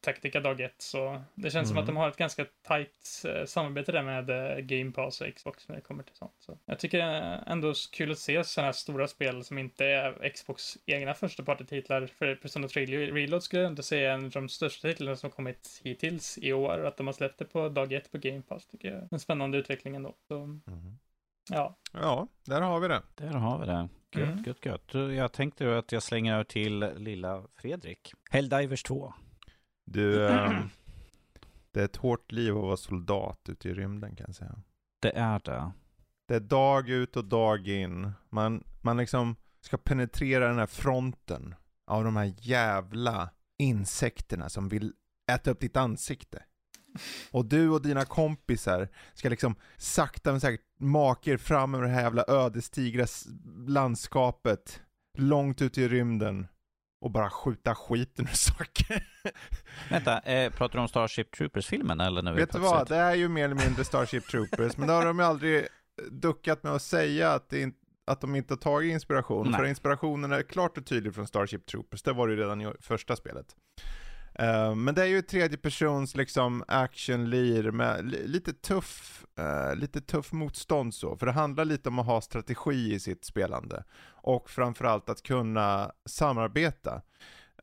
[0.00, 1.66] Tactica dag ett, så det känns mm.
[1.66, 1.94] som att mm.
[1.94, 5.76] de har ett ganska tajt eh, samarbete där med eh, Game Pass och Xbox när
[5.76, 6.34] det kommer till sånt.
[6.38, 10.28] Så jag tycker är ändå kul att se sådana här stora spel som inte är
[10.28, 12.06] Xbox egna första party-titlar.
[12.06, 15.30] För Persona 3 Reload skulle jag inte säga är en av de största titlarna som
[15.30, 16.84] kommit hittills i år.
[16.84, 19.20] Att de har släppt det på dag ett på Game Pass tycker jag är en
[19.20, 20.14] spännande utveckling ändå.
[20.28, 20.98] Så, mm.
[21.50, 21.76] Ja.
[21.92, 23.02] Ja, där har vi det.
[23.14, 23.88] Där har vi det.
[24.20, 24.44] Gött, mm.
[24.46, 25.14] gött, gött.
[25.16, 28.12] Jag tänkte att jag slänger över till lilla Fredrik.
[28.30, 29.14] Helldivers 2.
[29.84, 30.60] Du, äh,
[31.70, 34.62] det är ett hårt liv att vara soldat ute i rymden kan jag säga.
[35.02, 35.72] Det är det.
[36.28, 38.12] Det är dag ut och dag in.
[38.30, 41.54] Man, man liksom ska penetrera den här fronten
[41.86, 44.92] av de här jävla insekterna som vill
[45.32, 46.42] äta upp ditt ansikte.
[47.30, 51.90] Och du och dina kompisar ska liksom sakta men säkert maka er fram över det
[51.90, 53.06] här jävla ödesdigra
[53.66, 54.82] landskapet
[55.18, 56.46] långt ute i rymden
[57.04, 59.06] och bara skjuta skiten ur saker.
[59.90, 62.22] Vänta, eh, pratar du om Starship Troopers-filmen eller?
[62.22, 65.04] När Vet du vad, det är ju mer eller mindre Starship Troopers, men det har
[65.04, 65.66] de ju aldrig
[66.10, 69.50] duckat med att säga att, inte, att de inte har tagit inspiration.
[69.50, 69.60] Nej.
[69.60, 72.72] För inspirationen är klart och tydlig från Starship Troopers, det var det ju redan i
[72.80, 73.46] första spelet.
[74.42, 80.32] Uh, men det är ju tredje persons liksom action-lir med lite tuff, uh, lite tuff
[80.32, 83.84] motstånd så, för det handlar lite om att ha strategi i sitt spelande.
[84.10, 87.02] Och framförallt att kunna samarbeta.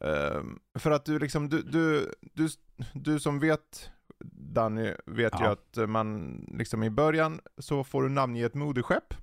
[0.05, 0.43] Uh,
[0.79, 2.49] för att du liksom, du, du, du,
[2.93, 3.91] du som vet
[4.53, 5.45] Danny vet ja.
[5.45, 9.13] ju att man liksom i början så får du namnge ett moderskepp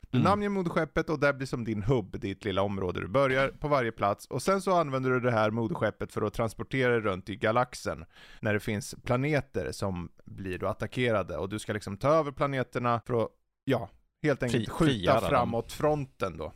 [0.00, 0.30] du mm.
[0.30, 3.00] namnger moderskeppet och det blir som din hubb, ditt lilla område.
[3.00, 6.34] Du börjar på varje plats och sen så använder du det här moderskeppet för att
[6.34, 8.04] transportera dig runt i galaxen.
[8.40, 13.00] När det finns planeter som blir då attackerade och du ska liksom ta över planeterna
[13.06, 13.28] för att,
[13.64, 13.88] ja,
[14.22, 15.76] helt enkelt Fri, skjuta framåt dem.
[15.76, 16.52] fronten då.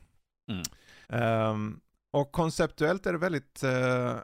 [0.50, 1.50] Mm.
[1.50, 1.80] Um,
[2.10, 4.16] och konceptuellt är det väldigt uh,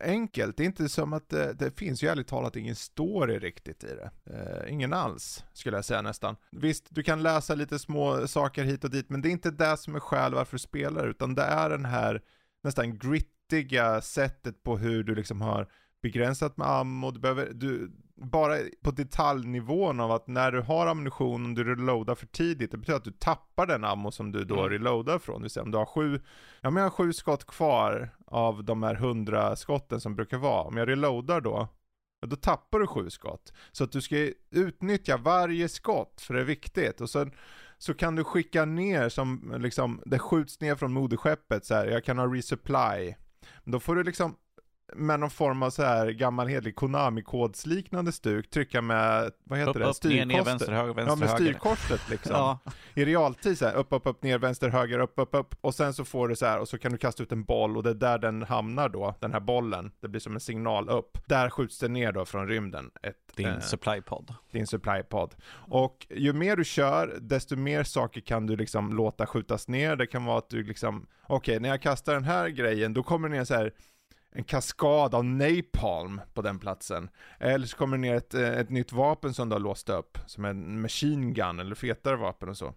[0.00, 0.56] enkelt.
[0.56, 3.86] Det är inte som att det, det finns ju ärligt talat ingen story riktigt i
[3.86, 4.10] det.
[4.24, 6.36] Eh, ingen alls, skulle jag säga nästan.
[6.50, 9.76] Visst, du kan läsa lite små saker hit och dit, men det är inte det
[9.76, 12.22] som är skäl varför du spelar, utan det är den här
[12.62, 15.68] nästan grittiga sättet på hur du liksom har
[16.02, 17.90] begränsat med ammo, du behöver, du,
[18.22, 22.76] bara på detaljnivån av att när du har ammunition, om du reloadar för tidigt, det
[22.76, 24.68] betyder att du tappar den ammo som du då mm.
[24.68, 25.50] reloadar från.
[25.50, 26.20] Säga om du har sju,
[26.60, 30.62] ja men jag har sju skott kvar av de här hundra skotten som brukar vara.
[30.62, 31.68] Om jag reloadar då,
[32.26, 33.52] då tappar du sju skott.
[33.72, 37.00] Så att du ska utnyttja varje skott, för det är viktigt.
[37.00, 37.32] Och sen
[37.78, 42.04] så kan du skicka ner som liksom, det skjuts ner från moderskeppet så här, jag
[42.04, 43.14] kan ha resupply.
[43.64, 44.36] Då får du liksom
[44.96, 50.02] med någon form av så här gammal hedlig Konami-kodsliknande stuk trycka med, vad heter upp,
[50.02, 50.08] det?
[50.08, 52.32] Upp, ner, ner, vänster, höger, vänster, Ja, med styrkorset liksom.
[52.36, 52.58] ja.
[52.94, 55.54] I realtid så här, upp, upp, upp, ner, vänster, höger, upp, upp, upp.
[55.60, 57.76] Och sen så får du så här, och så kan du kasta ut en boll
[57.76, 59.92] och det är där den hamnar då, den här bollen.
[60.00, 61.18] Det blir som en signal upp.
[61.26, 62.90] Där skjuts det ner då från rymden.
[63.02, 64.34] Ett, din eh, supply-pod.
[64.50, 65.34] Din supply-pod.
[65.52, 69.96] Och ju mer du kör, desto mer saker kan du liksom låta skjutas ner.
[69.96, 73.02] Det kan vara att du liksom, okej, okay, när jag kastar den här grejen, då
[73.02, 73.72] kommer det ner så här
[74.32, 77.08] en kaskad av napalm på den platsen.
[77.38, 80.18] Eller så kommer det ner ett, eh, ett nytt vapen som du har låst upp,
[80.26, 82.74] som en machine gun eller fetare vapen och så.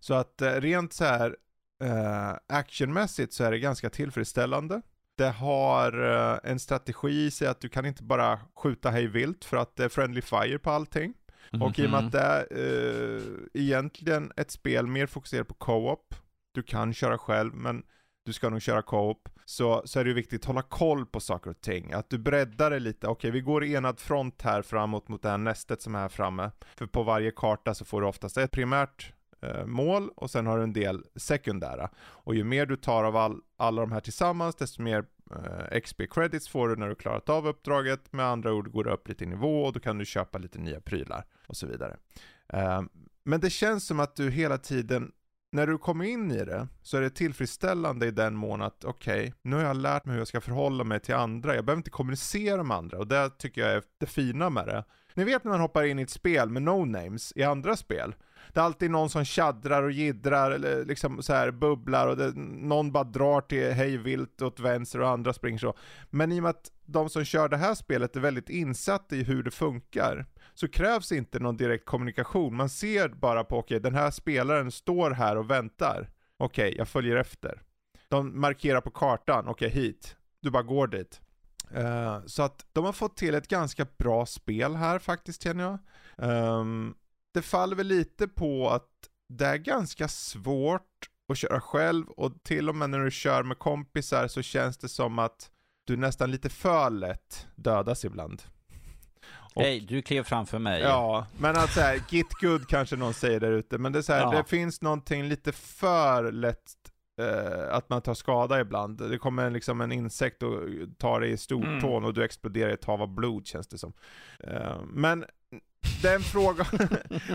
[0.00, 1.36] Så att eh, rent så här
[1.84, 4.82] uh, actionmässigt så är det ganska tillfredsställande.
[5.16, 9.44] Det har uh, en strategi i sig att du kan inte bara skjuta hej vilt
[9.44, 11.14] för att det är friendly fire på allting.
[11.60, 13.22] Och i och med att det är uh,
[13.54, 16.14] egentligen ett spel mer fokuserat på co-op,
[16.54, 17.82] du kan köra själv men
[18.28, 21.20] du ska nog köra co-op, så, så är det ju viktigt att hålla koll på
[21.20, 21.92] saker och ting.
[21.92, 25.38] Att du breddar det lite, okej vi går enad front här framåt mot det här
[25.38, 26.50] nästet som är här framme.
[26.76, 30.56] För på varje karta så får du oftast ett primärt eh, mål och sen har
[30.58, 31.90] du en del sekundära.
[31.98, 36.00] Och ju mer du tar av all, alla de här tillsammans, desto mer eh, XP
[36.10, 38.12] credits får du när du klarat av uppdraget.
[38.12, 40.58] Med andra ord går du upp lite i nivå och då kan du köpa lite
[40.58, 41.96] nya prylar och så vidare.
[42.48, 42.82] Eh,
[43.24, 45.12] men det känns som att du hela tiden
[45.50, 49.18] när du kommer in i det så är det tillfredsställande i den mån att okej,
[49.20, 51.54] okay, nu har jag lärt mig hur jag ska förhålla mig till andra.
[51.54, 54.84] Jag behöver inte kommunicera med andra och det tycker jag är det fina med det.
[55.14, 58.14] Ni vet när man hoppar in i ett spel med no-names i andra spel.
[58.52, 62.32] Det är alltid någon som tjaddrar och jiddrar eller liksom så här bubblar och det,
[62.36, 65.74] någon bara drar till hej vilt åt vänster och andra springer så.
[66.10, 69.22] Men i och med att de som kör det här spelet är väldigt insatta i
[69.22, 70.26] hur det funkar
[70.60, 72.56] så krävs inte någon direkt kommunikation.
[72.56, 76.10] Man ser bara på, okej, okay, den här spelaren står här och väntar.
[76.36, 77.62] Okej, okay, jag följer efter.
[78.08, 80.16] De markerar på kartan, okej okay, hit.
[80.42, 81.20] Du bara går dit.
[81.76, 85.78] Uh, så att de har fått till ett ganska bra spel här faktiskt känner jag.
[86.60, 86.94] Um,
[87.34, 88.90] det faller väl lite på att
[89.28, 93.58] det är ganska svårt att köra själv och till och med när du kör med
[93.58, 95.50] kompisar så känns det som att
[95.86, 98.42] du nästan lite för lätt dödas ibland.
[99.58, 100.82] Nej, du klev framför mig.
[100.82, 104.02] Ja, men att så här, git good kanske någon säger där ute, men det är
[104.02, 104.30] så här, ja.
[104.30, 106.72] det finns någonting lite för lätt
[107.20, 109.10] eh, att man tar skada ibland.
[109.10, 110.60] Det kommer liksom en insekt och
[110.98, 112.04] tar dig i stortån mm.
[112.04, 113.92] och du exploderar i ett hav av blod känns det som.
[114.40, 115.24] Eh, men
[116.02, 116.66] det är en fråga,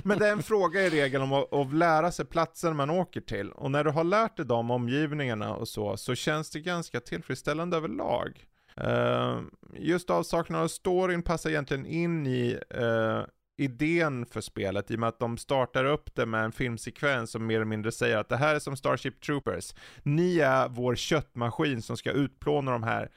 [0.04, 3.22] men det är en fråga i regel om att, att, lära sig platsen man åker
[3.22, 3.52] till.
[3.52, 7.78] Och när du har lärt dig de omgivningarna och så, så känns det ganska tillfredsställande
[7.78, 8.46] överlag.
[8.82, 9.42] Uh,
[9.74, 13.26] just avsaknaden av storyn passar egentligen in i uh,
[13.58, 17.46] idén för spelet i och med att de startar upp det med en filmsekvens som
[17.46, 19.74] mer eller mindre säger att det här är som Starship Troopers.
[20.04, 23.10] Ni är vår köttmaskin som ska utplåna de här,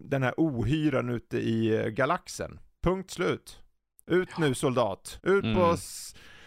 [0.00, 2.60] den här ohyran ute i eh, galaxen.
[2.82, 3.62] Punkt slut.
[4.06, 4.40] Ut ja.
[4.40, 5.20] nu soldat.
[5.22, 5.56] Ut mm.
[5.56, 5.76] på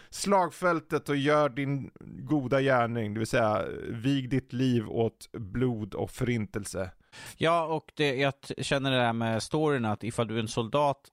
[0.10, 6.12] slagfältet och gör din goda gärning, det vill säga vig ditt liv åt blod och
[6.12, 6.92] förintelse.
[7.38, 11.12] Ja, och det, jag känner det där med storyn att ifall du är en soldat,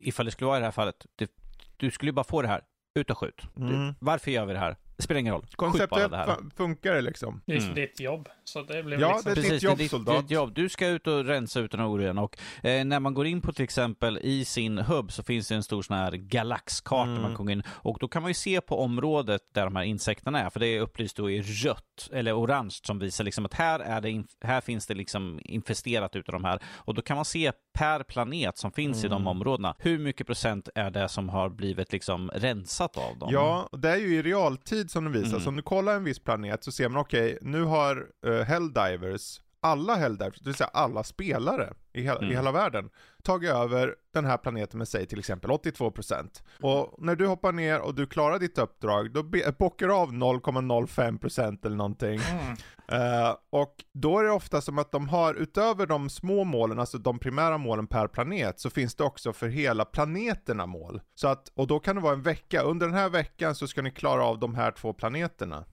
[0.00, 1.30] ifall det skulle vara i det här fallet, det,
[1.76, 2.62] du skulle ju bara få det här,
[2.94, 3.42] ut och skjut.
[3.56, 3.94] Mm.
[4.00, 4.76] varför gör vi det här?
[5.02, 5.46] Det spelar ingen roll.
[5.56, 6.10] Konceptet
[6.56, 7.42] funkar det liksom.
[7.46, 7.74] Det är mm.
[7.74, 8.28] ditt jobb.
[8.44, 9.24] Så det blir ja, liksom...
[9.24, 10.22] det är Precis, ditt jobb, det är soldat.
[10.22, 10.54] Ditt jobb.
[10.54, 13.40] Du ska ut och rensa ut den här oren och eh, när man går in
[13.40, 17.22] på till exempel i sin hubb så finns det en stor sån här galaxkarta mm.
[17.22, 20.40] man kommer in och då kan man ju se på området där de här insekterna
[20.40, 23.80] är, för det är upplyst då i rött eller orange som visar liksom att här,
[23.80, 27.52] är det här finns det liksom infesterat utav de här och då kan man se
[27.72, 29.06] per planet som finns mm.
[29.06, 29.26] i de mm.
[29.26, 33.28] områdena, hur mycket procent är det som har blivit liksom rensat av dem?
[33.32, 35.40] Ja, det är ju i realtid som de visar, mm.
[35.40, 38.42] så om du kollar en viss planet så ser man okej, okay, nu har uh,
[38.48, 42.30] Helldivers, alla Helldivers, det vill säga alla spelare i, hela, mm.
[42.30, 42.90] i hela världen,
[43.22, 46.42] tagit över den här planeten med sig till exempel 82%.
[46.60, 49.22] Och när du hoppar ner och du klarar ditt uppdrag, då
[49.58, 52.20] bockar du av 0,05% eller någonting.
[52.30, 52.56] Mm.
[52.92, 56.98] Uh, och då är det ofta som att de har, utöver de små målen, alltså
[56.98, 61.00] de primära målen per planet, så finns det också för hela planeterna mål.
[61.14, 63.82] Så att, och då kan det vara en vecka, under den här veckan så ska
[63.82, 65.64] ni klara av de här två planeterna.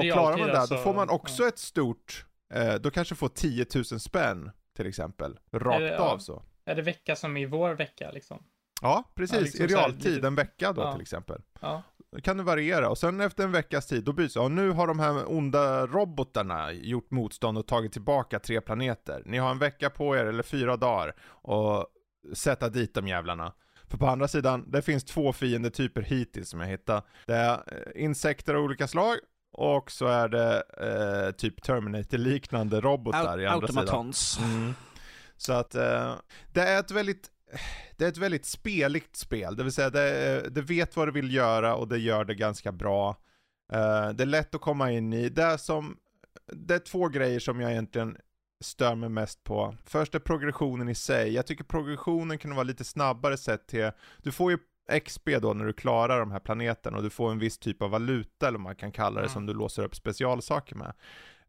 [0.00, 1.48] Och klarar man det, alltså, då får man också ja.
[1.48, 5.38] ett stort, eh, då kanske får 10 000 spänn till exempel.
[5.52, 6.42] Rakt det, av så.
[6.64, 8.44] Är det vecka som i vår vecka liksom?
[8.82, 9.36] Ja, precis.
[9.36, 10.26] Ja, liksom I realtid, lite...
[10.26, 10.92] en vecka då ja.
[10.92, 11.42] till exempel.
[11.60, 11.82] Ja.
[12.12, 14.40] Då kan det variera och sen efter en veckas tid då byts det.
[14.40, 19.22] Och nu har de här onda robotarna gjort motstånd och tagit tillbaka tre planeter.
[19.26, 21.86] Ni har en vecka på er, eller fyra dagar, och
[22.34, 23.52] sätta dit de jävlarna.
[23.88, 27.06] För på andra sidan, det finns två fiendetyper hittills som jag hittat.
[27.26, 29.16] Det är eh, insekter av olika slag
[29.52, 34.18] och så är det eh, typ Terminator-liknande robotar Au i andra automatons.
[34.18, 34.50] sidan.
[34.50, 34.74] Mm.
[35.36, 36.14] Så att eh,
[36.52, 37.30] det är ett väldigt
[37.96, 41.34] det är ett väldigt speligt spel, det vill säga det, det vet vad det vill
[41.34, 43.10] göra och det gör det ganska bra.
[43.72, 45.28] Uh, det är lätt att komma in i.
[45.28, 45.96] Det är, som,
[46.52, 48.16] det är två grejer som jag egentligen
[48.60, 49.76] stör mig mest på.
[49.84, 51.32] Först är progressionen i sig.
[51.32, 54.58] Jag tycker progressionen kan vara lite snabbare sett till, du får ju
[54.98, 57.90] XP då när du klarar de här planeterna och du får en viss typ av
[57.90, 59.32] valuta eller vad man kan kalla det mm.
[59.32, 60.92] som du låser upp specialsaker med.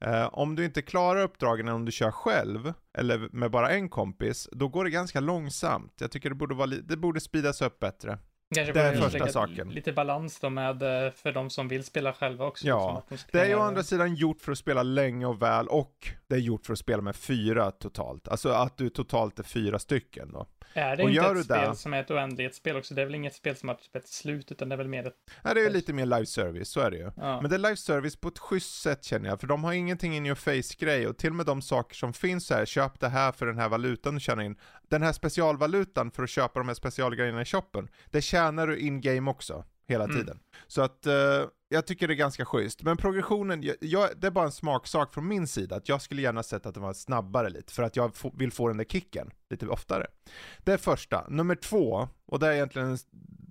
[0.08, 4.50] Uh, om du inte klarar uppdragen om du kör själv, eller med bara en kompis,
[4.52, 5.94] då går det ganska långsamt.
[6.00, 8.18] Jag tycker det borde, vara det borde speedas upp bättre.
[8.56, 9.70] Kanske Det är första saken.
[9.70, 12.68] Lite balans då med eh, för de som vill spela själva också.
[12.68, 15.42] Ja, liksom, de Det är ju å andra sidan gjort för att spela länge och
[15.42, 18.28] väl och det är gjort för att spela med fyra totalt.
[18.28, 20.46] Alltså att du totalt är fyra stycken då.
[20.74, 22.94] Är det och inte ett spel det- som är ett oändlighetsspel också?
[22.94, 25.08] Det är väl inget spel som har typ ett slut, utan det är väl mer
[25.08, 25.14] ett...
[25.44, 27.12] Nej, det är ju lite mer live service, så är det ju.
[27.18, 27.42] Ja.
[27.42, 30.16] Men det är live service på ett schysst sätt känner jag, för de har ingenting
[30.16, 33.32] in your face-grej och till och med de saker som finns här, köp det här
[33.32, 34.56] för den här valutan du tjänar in.
[34.90, 39.32] Den här specialvalutan för att köpa de här specialgrejerna i shoppen, det tjänar du in-game
[39.32, 40.16] också, hela Mm.
[40.18, 40.40] tiden.
[40.68, 41.14] Så att eh,
[41.72, 42.84] jag tycker det är ganska schysst.
[42.84, 46.22] Men progressionen, jag, jag, det är bara en smaksak från min sida, att jag skulle
[46.22, 48.86] gärna sett att den var snabbare lite, för att jag f- vill få den där
[48.86, 50.08] kicken lite oftare.
[50.64, 51.26] Det är första.
[51.30, 52.98] Nummer två, och det är egentligen den,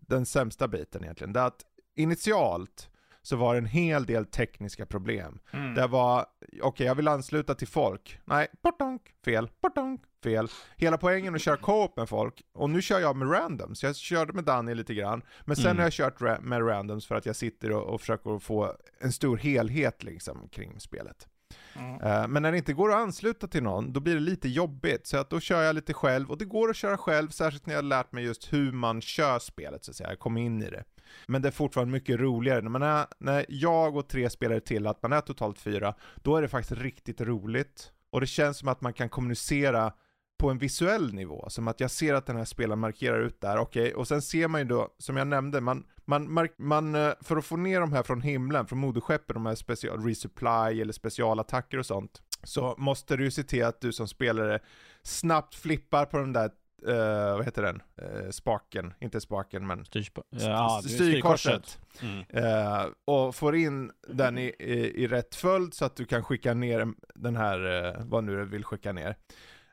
[0.09, 1.64] den sämsta biten egentligen, det är att
[1.97, 2.90] initialt
[3.22, 5.38] så var det en hel del tekniska problem.
[5.52, 5.74] Mm.
[5.74, 6.26] Det var,
[6.62, 8.20] okej jag vill ansluta till folk.
[8.24, 10.48] Nej, portonk, fel, portonk, fel.
[10.76, 13.82] Hela poängen att köra co-op med folk, och nu kör jag med randoms.
[13.82, 15.76] Jag körde med Danny lite grann, men sen Mm.
[15.76, 19.12] har jag kört ra- med randoms för att jag sitter och, och försöker få en
[19.12, 21.28] stor helhet liksom kring spelet.
[21.74, 22.01] Ja.
[22.02, 25.06] Eh, Men när det inte går att ansluta till någon, då blir det lite jobbigt.
[25.06, 27.74] Så att då kör jag lite själv, och det går att köra själv, särskilt när
[27.74, 30.09] jag lärt mig just hur man kör spelet, så att säga.
[30.10, 30.84] Jag kom in i det.
[31.26, 32.60] Men det är fortfarande mycket roligare.
[32.60, 36.36] När, man är, när jag och tre spelare till, att man är totalt fyra, då
[36.36, 37.92] är det faktiskt riktigt roligt.
[38.10, 39.92] Och det känns som att man kan kommunicera
[40.40, 43.58] på en visuell nivå, som att jag ser att den här spelaren markerar ut där,
[43.58, 47.36] okej, och sen ser man ju då, som jag nämnde, man, man, man, eh, för
[47.36, 51.78] att få ner de här från himlen, från moderskeppen, de här special resupply eller specialattacker
[51.78, 54.60] och sånt, så måste du ju se till att du som spelare
[55.02, 56.50] snabbt flippar på den där,
[56.89, 61.78] eh, vad heter den, eh, spaken, inte spaken men Styrsp- ja, styrkorset.
[62.02, 62.24] Mm.
[62.28, 66.55] Eh, och får in den i, i, i rätt följd så att du kan skicka
[66.55, 69.16] ner den här, eh, vad nu du vill skicka ner.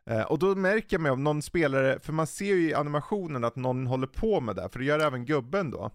[0.06, 3.56] Eh, och då märker man om någon spelare, för man ser ju i animationen att
[3.56, 5.92] någon håller på med det, för det gör även gubben då.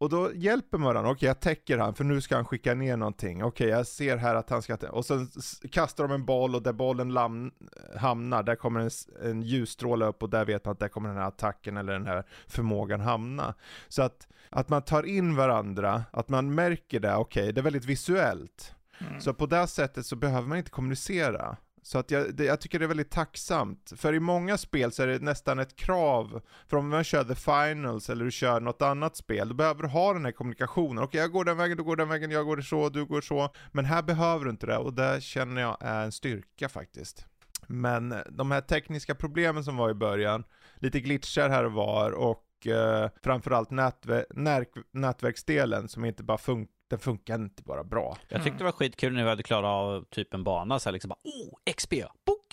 [0.00, 2.96] Och då hjälper man varandra, okej jag täcker han för nu ska han skicka ner
[2.96, 5.28] någonting, okej jag ser här att han ska, och sen
[5.72, 7.52] kastar de en boll och där bollen lam-
[7.96, 8.90] hamnar, där kommer en,
[9.30, 12.06] en ljusstråle upp och där vet man att där kommer den här attacken eller den
[12.06, 13.54] här förmågan hamna.
[13.88, 17.84] Så att, att man tar in varandra, att man märker det, okej det är väldigt
[17.84, 18.74] visuellt.
[19.00, 19.20] Mm.
[19.20, 21.56] Så på det sättet så behöver man inte kommunicera.
[21.82, 23.92] Så att jag, det, jag tycker det är väldigt tacksamt.
[23.96, 26.42] För i många spel så är det nästan ett krav.
[26.68, 29.88] För om man kör The Finals eller du kör något annat spel, då behöver du
[29.88, 31.04] ha den här kommunikationen.
[31.04, 33.54] Okej, jag går den vägen, du går den vägen, jag går så, du går så.
[33.72, 37.26] Men här behöver du inte det och det känner jag är en styrka faktiskt.
[37.66, 40.44] Men eh, de här tekniska problemen som var i början,
[40.76, 46.98] lite glitchar här och var och eh, framförallt nätver- nätverksdelen som inte bara funkar, den
[46.98, 48.16] funkar inte bara bra.
[48.28, 50.92] Jag tyckte det var skitkul när vi hade klarat av typ en bana så här
[50.92, 51.90] liksom bara oh, XP,
[52.26, 52.46] book!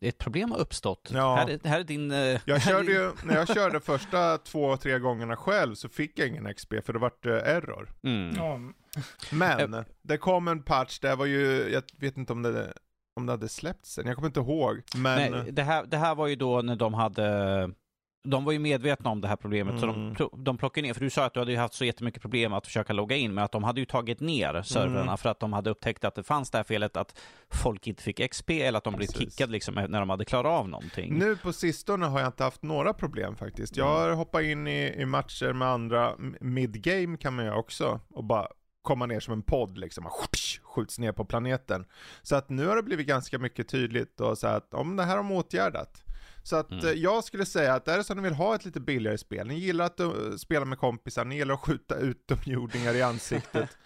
[0.00, 1.10] Ett problem har uppstått.
[1.14, 1.36] Ja.
[1.36, 2.10] Här, är, här är din...
[2.12, 6.28] eh, Jag körde ju, när jag körde första två, tre gångerna själv så fick jag
[6.28, 7.90] ingen XP för det vart eh, error.
[8.02, 8.34] Mm.
[8.36, 8.60] Ja,
[9.32, 12.72] Men, det kom en patch, det var ju, jag vet inte om det,
[13.16, 14.82] om det hade släppts än, jag kommer inte ihåg.
[14.96, 17.70] Men, Nej, det, här, det här var ju då när de hade...
[18.26, 20.28] De var ju medvetna om det här problemet, så de, Mm.
[20.44, 22.92] de plockade ner, för du sa att du hade haft så jättemycket problem att försöka
[22.92, 25.16] logga in, men att de hade ju tagit ner servrarna Mm.
[25.18, 27.20] för att de hade upptäckt att det fanns det här felet att
[27.52, 29.18] folk inte fick XP eller att de blev Precis.
[29.34, 31.18] kickade liksom när de hade klarat av någonting.
[31.18, 33.76] nu på sistone har jag inte haft några problem faktiskt.
[33.76, 38.24] Jag har hoppat in i, i matcher med andra, mid-game kan man ju också, och
[38.24, 38.48] bara
[38.82, 40.04] komma ner som en podd liksom,
[40.62, 41.84] skjuts ner på planeten.
[42.22, 45.10] Så att nu har det blivit ganska mycket tydligt och så att, om det här
[45.10, 46.03] har de åtgärdat.
[46.46, 46.86] Så att Mm.
[46.86, 49.18] eh, jag skulle säga att är det så att ni vill ha ett lite billigare
[49.18, 53.78] spel, ni gillar att uh, spela med kompisar, ni gillar att skjuta utomjordingar i ansiktet.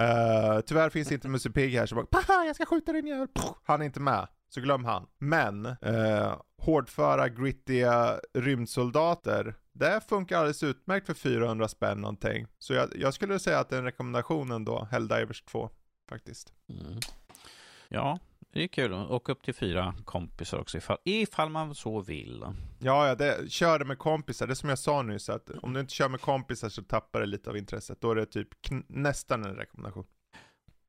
[0.00, 3.28] Uh, tyvärr finns inte Musse Pigg här som bara Paha, jag ska skjuta din jävel.
[3.64, 5.06] Han är inte med, så glöm han.
[5.18, 12.46] Men, uh, hårdföra, grittiga rymdsoldater, det funkar alldeles utmärkt för 400 spänn någonting.
[12.58, 15.70] Så jag, jag skulle säga att det är en rekommendation ändå, Helldivers 2,
[16.08, 16.52] faktiskt.
[16.68, 16.98] Mm.
[17.88, 18.18] Ja,
[18.54, 18.92] det är kul.
[18.92, 22.44] Och upp till fyra kompisar också, ifall, ifall man så vill.
[22.78, 25.72] Ja, ja, det, kör det med kompisar, det är som jag sa nyss, att om
[25.72, 28.00] du inte kör med kompisar så tappar det lite av intresset.
[28.00, 28.48] Då är det typ
[28.88, 30.04] nästan en rekommendation.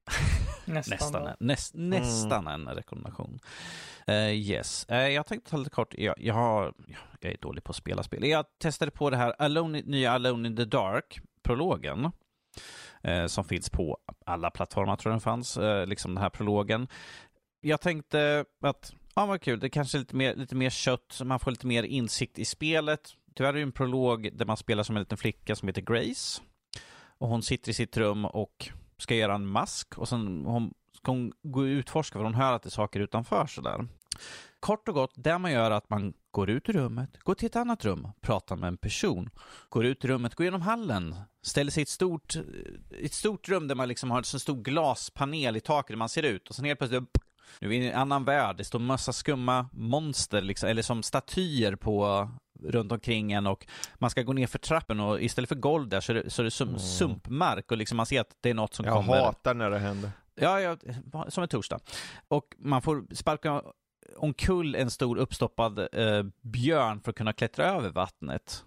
[0.65, 0.97] nästan.
[0.97, 3.39] Nästan, en, näst, nästan en rekommendation.
[4.07, 4.85] Eh, yes.
[4.89, 6.73] Eh, jag tänkte ta lite kort, jag, jag, har,
[7.19, 8.27] jag är dålig på att spela spel.
[8.27, 12.11] Jag testade på det här Alone, nya Alone in the Dark-prologen.
[13.03, 16.87] Eh, som finns på alla plattformar tror jag den fanns, liksom den här prologen.
[17.67, 21.25] Jag tänkte att, ja vad kul, det kanske är lite mer, lite mer kött, så
[21.25, 23.09] man får lite mer insikt i spelet.
[23.35, 26.41] Tyvärr är det en prolog där man spelar som en liten flicka som heter Grace.
[27.17, 31.11] Och hon sitter i sitt rum och ska göra en mask och sen hon, ska
[31.11, 33.87] hon gå och utforska för hon hör att det är saker utanför sådär.
[34.59, 37.45] Kort och gott, det man gör är att man går ut ur rummet, går till
[37.45, 39.29] ett annat rum, pratar med en person,
[39.69, 42.35] går ut ur rummet, går genom hallen, ställer sig i ett stort,
[43.01, 46.09] ett stort rum där man liksom har en sån stor glaspanel i taket där man
[46.09, 47.03] ser ut och sen helt plötsligt
[47.59, 51.03] nu är vi i en annan värld, det står massa skumma monster, liksom, eller som
[51.03, 52.29] statyer på
[52.63, 56.01] runt omkring en och man ska gå ner för trappen och istället för golv där
[56.01, 56.79] så är det, så är det sum, mm.
[56.79, 59.15] sumpmark och liksom man ser att det är något som jag kommer.
[59.15, 60.11] Jag hatar när det händer.
[60.35, 60.77] Ja, ja,
[61.29, 61.79] som en torsdag.
[62.27, 63.61] Och man får sparka
[64.17, 68.65] omkull en stor uppstoppad eh, björn för att kunna klättra över vattnet.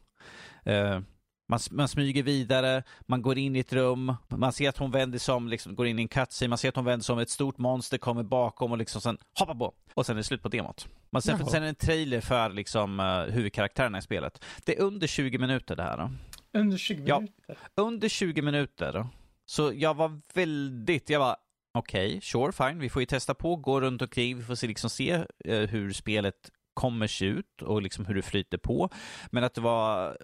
[0.64, 1.00] Eh,
[1.48, 5.18] man, man smyger vidare, man går in i ett rum, man ser att hon vänder
[5.18, 7.18] sig om, liksom, går in i en cutscene, man ser att hon vänder sig om,
[7.18, 9.74] ett stort monster kommer bakom och liksom sen hoppar på.
[9.94, 10.88] Och sen är det slut på demot.
[11.10, 14.44] Man ser sen en trailer för liksom, uh, huvudkaraktärerna i spelet.
[14.64, 16.10] Det är under 20 minuter det här.
[16.52, 17.32] Under 20 minuter?
[17.46, 19.06] Ja, under 20 minuter.
[19.46, 21.36] Så jag var väldigt, jag var
[21.74, 24.66] okej, okay, sure, fine, vi får ju testa på, gå runt omkring, vi får se,
[24.66, 25.16] liksom, se
[25.48, 28.90] uh, hur spelet kommer se ut och liksom hur det flyter på.
[29.30, 30.16] Men att det var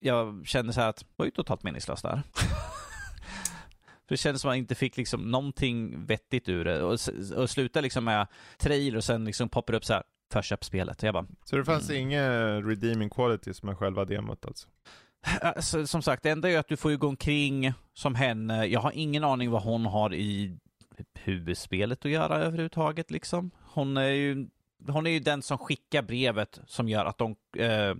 [0.00, 2.22] jag kände så här att det var ju totalt meningslöst där.
[4.08, 6.82] För det kändes som att man inte fick liksom någonting vettigt ur det.
[6.82, 6.98] Och,
[7.36, 8.26] och sluta liksom med
[8.58, 10.02] trailer och sen liksom poppar upp så här,
[10.32, 11.02] förköp spelet.
[11.02, 12.02] Jag bara, så det fanns mm.
[12.02, 12.24] inga
[12.60, 14.68] redeeming qualities med själva demot alltså?
[15.42, 15.86] alltså?
[15.86, 18.66] Som sagt, det enda är att du får ju gå omkring som henne.
[18.66, 20.58] Jag har ingen aning vad hon har i
[21.14, 23.50] huvudspelet att göra överhuvudtaget liksom.
[23.62, 24.48] Hon är ju
[24.88, 27.94] hon är ju den som skickar brevet som gör att de eh,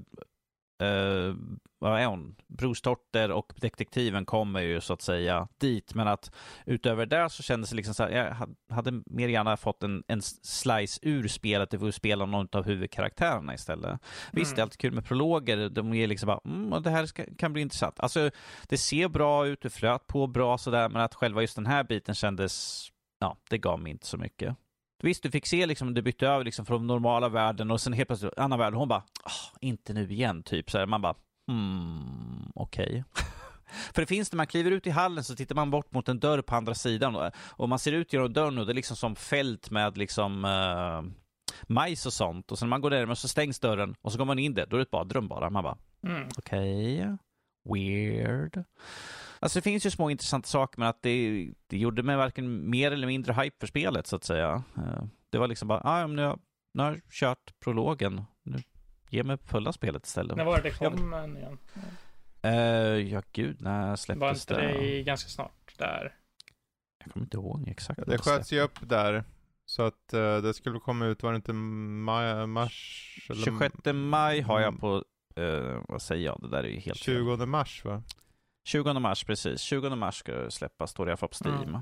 [0.80, 1.34] eh,
[1.78, 2.36] vad är hon?
[2.46, 5.94] Brorsdotter och detektiven kommer ju så att säga dit.
[5.94, 6.32] Men att
[6.66, 10.22] utöver det så kändes det liksom så här, jag hade mer gärna fått en, en
[10.22, 13.84] slice ur spelet, det får spela någon av huvudkaraktärerna istället.
[13.84, 13.98] Mm.
[14.32, 17.24] Visst, det är alltid kul med prologer, de ger liksom bara, mm, det här ska,
[17.38, 18.00] kan bli intressant.
[18.00, 18.30] Alltså,
[18.68, 21.84] det ser bra ut, det flöt på bra sådär, men att själva just den här
[21.84, 22.86] biten kändes,
[23.20, 24.56] ja, det gav mig inte så mycket.
[25.02, 28.08] Visst, du fick se liksom, du bytte över liksom från normala världen och sen helt
[28.08, 28.74] plötsligt annan värld.
[28.74, 30.70] Hon bara, oh, inte nu igen, typ.
[30.70, 31.14] Så här, man bara,
[31.50, 32.86] hmm, okej.
[32.86, 33.24] Okay.
[33.94, 36.20] För det finns när man kliver ut i hallen så tittar man bort mot en
[36.20, 39.16] dörr på andra sidan och man ser ut genom dörren och det är liksom som
[39.16, 41.02] fält med liksom uh,
[41.66, 42.52] majs och sånt.
[42.52, 44.66] Och sen när man går där så stängs dörren och så går man in där,
[44.66, 45.50] då är det ett badrum bara.
[45.50, 46.28] Man bara, mm.
[46.38, 47.16] okej, okay.
[47.64, 48.64] weird.
[49.42, 52.92] Alltså det finns ju små intressanta saker, men att det, det gjorde mig varken mer
[52.92, 54.62] eller mindre hype för spelet, så att säga.
[54.76, 56.38] Eh, det var liksom bara, ah, nu, har,
[56.74, 58.58] nu har jag kört prologen, nu
[59.10, 60.36] ge mig fulla spelet istället.
[60.36, 61.26] När var det det kom ja.
[61.26, 61.58] igen?
[62.44, 64.54] Uh, ja, gud, när släpptes det?
[64.54, 66.14] Var inte det ganska snart där?
[67.04, 68.00] Jag kommer inte ihåg exakt.
[68.06, 69.24] det sköts ju upp där.
[69.66, 73.28] Så att uh, det skulle komma ut, var det inte maj, mars?
[73.30, 73.44] Eller...
[73.44, 75.04] 26 maj har jag på,
[75.38, 77.46] uh, vad säger jag, det där är ju helt 20 fel.
[77.46, 78.02] mars va?
[78.64, 79.60] 20 mars, precis.
[79.60, 81.68] 20 mars ska det släppas, står det i alla fall på Steam.
[81.68, 81.80] Mm.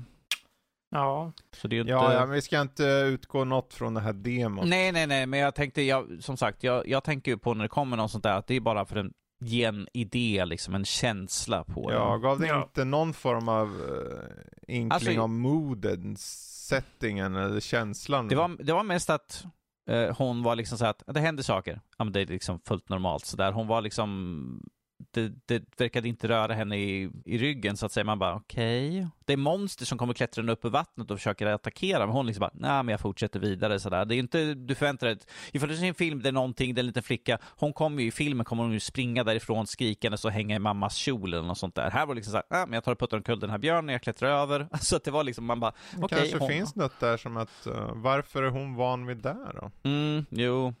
[0.91, 1.31] Ja.
[1.51, 1.91] Så det är inte...
[1.91, 4.65] ja, ja, men vi ska inte utgå något från det här demot.
[4.65, 7.63] Nej, nej, nej, men jag tänkte, jag, som sagt, jag, jag tänker ju på när
[7.63, 9.05] det kommer något sånt där, att det är bara för att
[9.41, 12.21] ge en idé, liksom en känsla på Ja, den.
[12.21, 12.63] gav det ja.
[12.63, 14.19] inte någon form av uh,
[14.67, 18.27] inkling alltså, av mooden, settingen eller känslan?
[18.27, 19.45] Det var, det var mest att
[19.91, 21.81] uh, hon var liksom så att det händer saker.
[21.97, 23.51] Ja, men det är liksom fullt normalt sådär.
[23.51, 24.69] Hon var liksom
[25.11, 28.03] det, det verkade inte röra henne i, i ryggen så att säga.
[28.03, 28.89] Man bara okej.
[28.89, 29.07] Okay.
[29.25, 32.39] Det är monster som kommer klättrande upp i vattnet och försöker attackera, men hon liksom
[32.39, 34.05] bara nej, men jag fortsätter vidare sådär.
[34.05, 35.17] Det är inte, du förväntar dig,
[35.51, 38.07] ifall du ser en film där någonting, det är en liten flicka, hon kommer ju
[38.07, 41.57] i filmen kommer hon ju springa därifrån skrikande och hänga i mammas kjol eller något
[41.57, 41.91] sånt där.
[41.91, 43.93] Här var det liksom såhär, nej, men jag tar och puttar omkull den här björnen,
[43.93, 44.67] jag klättrar över.
[44.81, 46.03] Så att det var liksom, man bara okej.
[46.03, 46.49] Okay, kanske hon...
[46.49, 49.71] finns något där som att, uh, varför är hon van vid det då?
[49.83, 50.73] Mm, jo.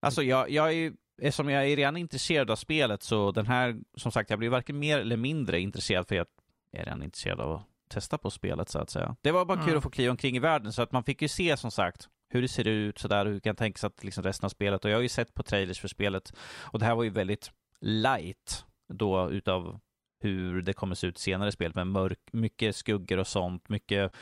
[0.00, 3.76] Alltså jag, jag är ju eftersom jag är redan intresserad av spelet så den här,
[3.94, 6.26] som sagt, jag blir varken mer eller mindre intresserad för jag
[6.72, 9.16] är redan intresserad av att testa på spelet så att säga.
[9.20, 9.66] Det var bara mm.
[9.66, 12.08] kul att få kliva omkring i världen så att man fick ju se som sagt
[12.28, 14.84] hur det ser ut sådär, hur det kan tänka sig att liksom resten av spelet
[14.84, 17.50] och jag har ju sett på trailers för spelet och det här var ju väldigt
[17.80, 19.80] light då utav
[20.20, 24.12] hur det kommer se ut senare i spelet med mörk, mycket skuggor och sånt, mycket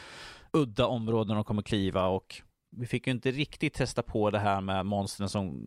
[0.52, 2.42] udda områden de kommer kliva och
[2.76, 5.62] vi fick ju inte riktigt testa på det här med monstren som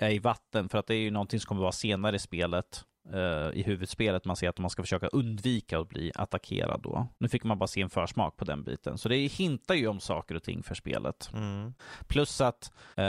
[0.00, 2.84] är i vatten, för att det är ju någonting som kommer vara senare i spelet,
[3.14, 7.08] uh, i huvudspelet, man ser att man ska försöka undvika att bli attackerad då.
[7.18, 10.00] Nu fick man bara se en försmak på den biten, så det hintar ju om
[10.00, 11.30] saker och ting för spelet.
[11.32, 11.74] Mm.
[12.08, 13.04] Plus att uh,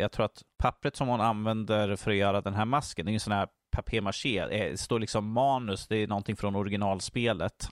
[0.00, 3.12] jag tror att pappret som hon använder för att göra den här masken, det är
[3.12, 7.68] ju sån här papier-maché, det står liksom manus, det är någonting från originalspelet.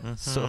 [0.00, 0.16] Mm -hmm.
[0.34, 0.40] så,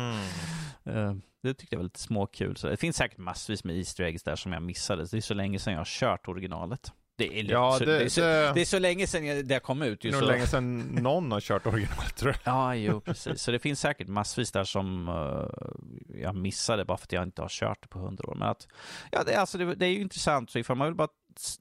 [0.92, 2.58] uh, det tyckte jag var lite småkul.
[2.58, 5.06] Så det finns säkert massvis med Easter eggs där som jag missade.
[5.12, 6.92] Det är så länge sedan jag har kört originalet.
[7.18, 9.60] Det är, Ja, så, det- det, är så, det- det är så länge sedan det
[9.60, 10.02] kom ut.
[10.02, 10.28] Det är nog så.
[10.28, 12.54] länge sedan någon har kört originalet tror jag.
[12.54, 13.42] Ja, jo, precis.
[13.42, 17.42] Så det finns säkert massvis där som eh, jag missade bara för att jag inte
[17.42, 18.36] har kört det på hundra år.
[18.36, 18.68] Men att,
[19.12, 20.50] ja, det, är alltså, det, det är ju intressant.
[20.50, 21.08] Så ifall man vill bara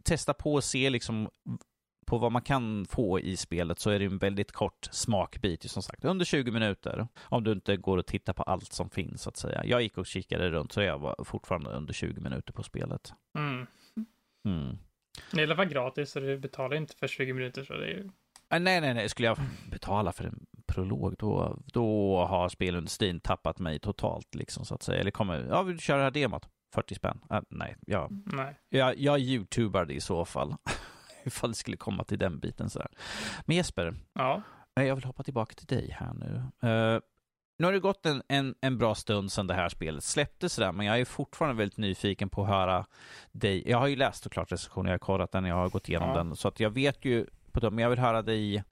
[0.05, 1.29] testa på och se liksom
[2.07, 5.83] på vad man kan få i spelet så är det en väldigt kort smakbit, som
[5.83, 7.09] sagt, under 20 minuter.
[7.23, 9.65] Om du inte går och tittar på allt som finns, så att säga.
[9.65, 13.13] Jag gick och kikade runt, så jag var fortfarande under 20 minuter på spelet.
[13.39, 13.67] Mm.
[14.49, 14.79] Mm.
[15.31, 17.85] Det är i alla fall gratis, så du betalar inte för 20 minuter, så det
[17.85, 18.11] är ju...
[18.49, 19.09] Ah, Nej, nej, nej.
[19.09, 19.39] Skulle jag
[19.71, 25.01] betala för en prolog, då, då har spelindustrin tappat mig totalt, liksom, så att säga.
[25.01, 26.49] Eller kommer, ja, vill du köra det här demot?
[26.75, 27.21] 40 spänn?
[27.29, 28.59] Ah, nej, jag, Nej.
[28.69, 30.55] jag, jag youtubar det i så fall.
[31.25, 32.89] Ifall det skulle komma till den biten sådär.
[33.47, 34.43] Men Jesper, Ja.
[34.81, 36.43] eh, jag vill hoppa tillbaka till dig här nu.
[36.69, 37.01] Eh,
[37.59, 40.73] nu har det gått en, en, en bra stund sedan det här spelet släpptes sådär,
[40.73, 42.87] men jag är fortfarande väldigt nyfiken på att höra
[43.33, 43.71] dig.
[43.71, 46.15] Jag har ju läst såklart recensionen, jag har kollat den, jag har gått igenom Ja.
[46.17, 48.65] den, så att jag vet ju på dem, men jag vill höra dig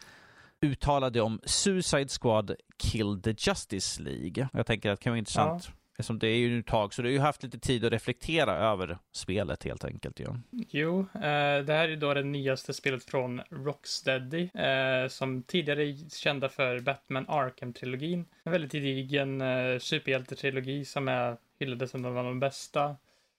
[0.61, 4.49] uttala dig om Suicide Squad Kill the Justice League.
[4.53, 5.71] Jag tänker att det kan vara intressant,
[6.03, 8.57] eftersom det är ju ett tag, så du har ju haft lite tid att reflektera
[8.57, 10.21] över spelet helt enkelt.
[10.21, 10.37] Ja.
[10.51, 16.11] Jo, eh, det här är då det nyaste spelet från Rocksteady, eh, som tidigare är
[16.11, 18.25] kända för Batman Arkham-trilogin.
[18.45, 22.97] En väldigt gedigen eh, superhjältetrilogi som är hyllade som en av de bästa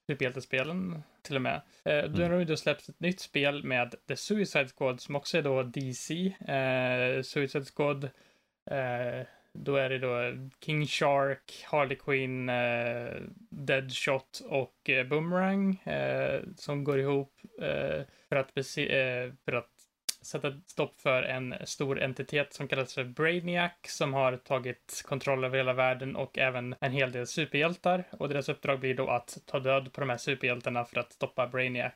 [0.08, 1.62] superhjältespelen till och med.
[1.86, 5.38] Eh, då har de då släppt ett nytt spel med The Suicide Squad som också
[5.38, 6.26] är då DC.
[6.26, 8.04] Eh, Suicide Squad
[8.72, 10.34] eh, då är det då
[10.66, 18.36] King Shark, Harley Quinn, eh, Deadshot och eh, Boomerang eh, som går ihop eh, för,
[18.36, 19.70] att eh, för att
[20.22, 25.58] sätta stopp för en stor entitet som kallas för Brainiac som har tagit kontroll över
[25.58, 28.04] hela världen och även en hel del superhjältar.
[28.12, 31.48] Och deras uppdrag blir då att ta död på de här superhjältarna för att stoppa
[31.48, 31.94] Brainiac.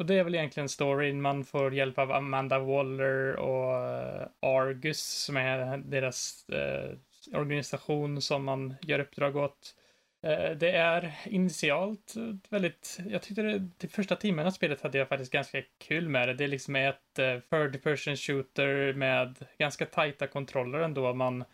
[0.00, 1.22] Och det är väl egentligen storyn.
[1.22, 6.90] Man får hjälp av Amanda Waller och eh, Argus som är deras eh,
[7.32, 9.74] organisation som man gör uppdrag åt.
[10.22, 12.14] Eh, Det är initialt
[12.48, 16.28] väldigt, jag tyckte det, de första timmarna av spelet hade jag faktiskt ganska kul med
[16.28, 16.34] det.
[16.34, 21.14] Det är liksom ett eh, third person shooter med ganska tajta kontroller ändå.
[21.14, 21.44] Man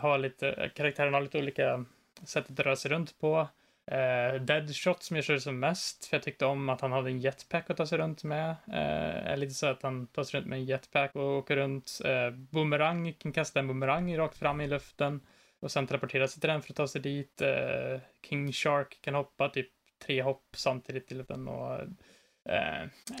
[0.00, 1.84] har lite, karaktären har lite olika
[2.24, 3.48] sätt att röra sig runt på.
[3.92, 7.20] Uh, Deadshot som jag körde som mest, för jag tyckte om att han hade en
[7.20, 8.50] jetpack att ta sig runt med.
[8.68, 11.98] Uh, är lite så att han tar sig runt med en jetpack och åker runt.
[12.04, 15.20] Uh, boomerang, kan kasta en boomerang rakt fram i luften
[15.60, 17.42] och sen teleportera sig till den för att ta sig dit.
[17.42, 19.68] Uh, King Shark kan hoppa typ
[20.06, 21.80] tre hopp samtidigt i luften och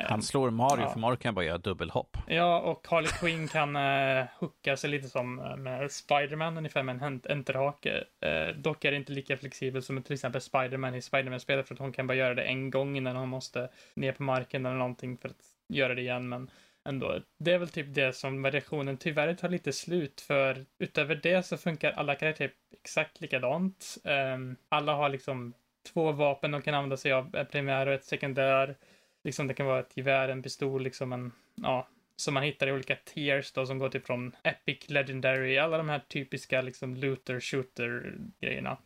[0.00, 0.92] han slår Mario, Ja.
[0.92, 2.16] för Mario kan bara göra dubbelhopp.
[2.26, 6.94] Ja, och Harley Quinn kan uh, hooka sig lite som eh, med Spiderman, ungefär med
[6.94, 8.04] en ent- enterhake.
[8.26, 11.80] Uh, dock är det inte lika flexibel som till exempel Spiderman i Spiderman-spelet, för att
[11.80, 15.16] hon kan bara göra det en gång innan hon måste ner på marken eller någonting
[15.18, 16.50] för att göra det igen, men
[16.88, 17.20] ändå.
[17.38, 21.56] Det är väl typ det som variationen tyvärr tar lite slut, för utöver det så
[21.56, 22.50] funkar alla karaktärer
[22.82, 23.98] exakt likadant.
[24.04, 25.52] Ehm, alla har liksom
[25.92, 28.76] två vapen de kan använda sig av, ett primär och ett sekundär.
[29.24, 32.72] Liksom det kan vara ett gevär, en pistol, liksom en, ja, som man hittar i
[32.72, 37.40] olika tiers då som går typ från Epic, Legendary, alla de här typiska liksom looter,
[37.40, 38.78] shooter grejerna.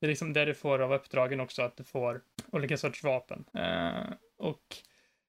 [0.00, 2.20] Det är liksom det du får av uppdragen också, att du får
[2.50, 3.44] olika sorts vapen.
[3.58, 4.76] Uh, och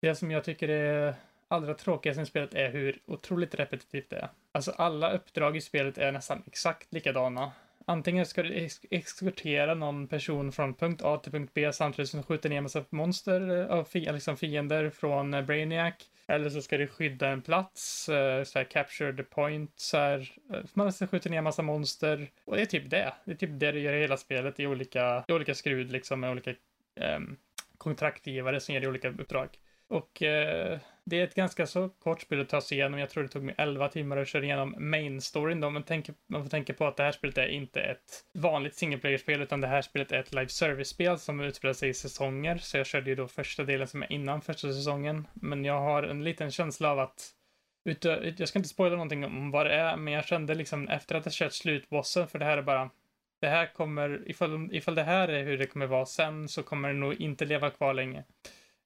[0.02, 1.14] det som jag tycker är
[1.48, 4.30] allra tråkigast i spelet är hur otroligt repetitivt det är.
[4.52, 7.52] Alltså alla uppdrag i spelet är nästan exakt likadana.
[7.90, 12.20] Antingen ska du ex- eskortera någon person från punkt A till punkt B samtidigt som
[12.20, 15.94] du skjuter ner en massa monster eh, av fi- liksom fiender från eh, Brainiac.
[16.28, 20.32] Eller så ska du skydda en plats, eh, så här capture the point, så här.
[20.74, 22.28] Man ska skjuta ner en massa monster.
[22.46, 23.14] Och det är typ det.
[23.26, 26.20] Det är typ det du gör i hela spelet i olika, i olika skrud liksom
[26.20, 26.54] med olika
[27.18, 27.38] um,
[27.78, 29.50] kontraktgivare som ger dig olika uppdrag.
[29.88, 30.78] Och uh,
[31.10, 33.00] det är ett ganska så kort spel att ta sig igenom.
[33.00, 35.70] Jag tror det tog mig 11 timmar att köra igenom main storyn då.
[35.70, 38.98] Men tänk, man får tänka på att det här spelet är inte ett vanligt single
[38.98, 42.58] player-spel utan det här spelet är ett live service-spel som utspelar sig i säsonger.
[42.58, 45.28] Så jag körde ju då första delen som är innan första säsongen.
[45.34, 47.34] Men jag har en liten känsla av att
[47.90, 51.16] Utö- jag ska inte spoila någonting om vad det är, men jag kände liksom efter
[51.16, 52.90] att jag kört slutbossen, för det här är bara
[53.42, 56.88] det här kommer, ifall, ifall det här är hur det kommer vara sen så kommer
[56.88, 58.24] det nog inte leva kvar länge.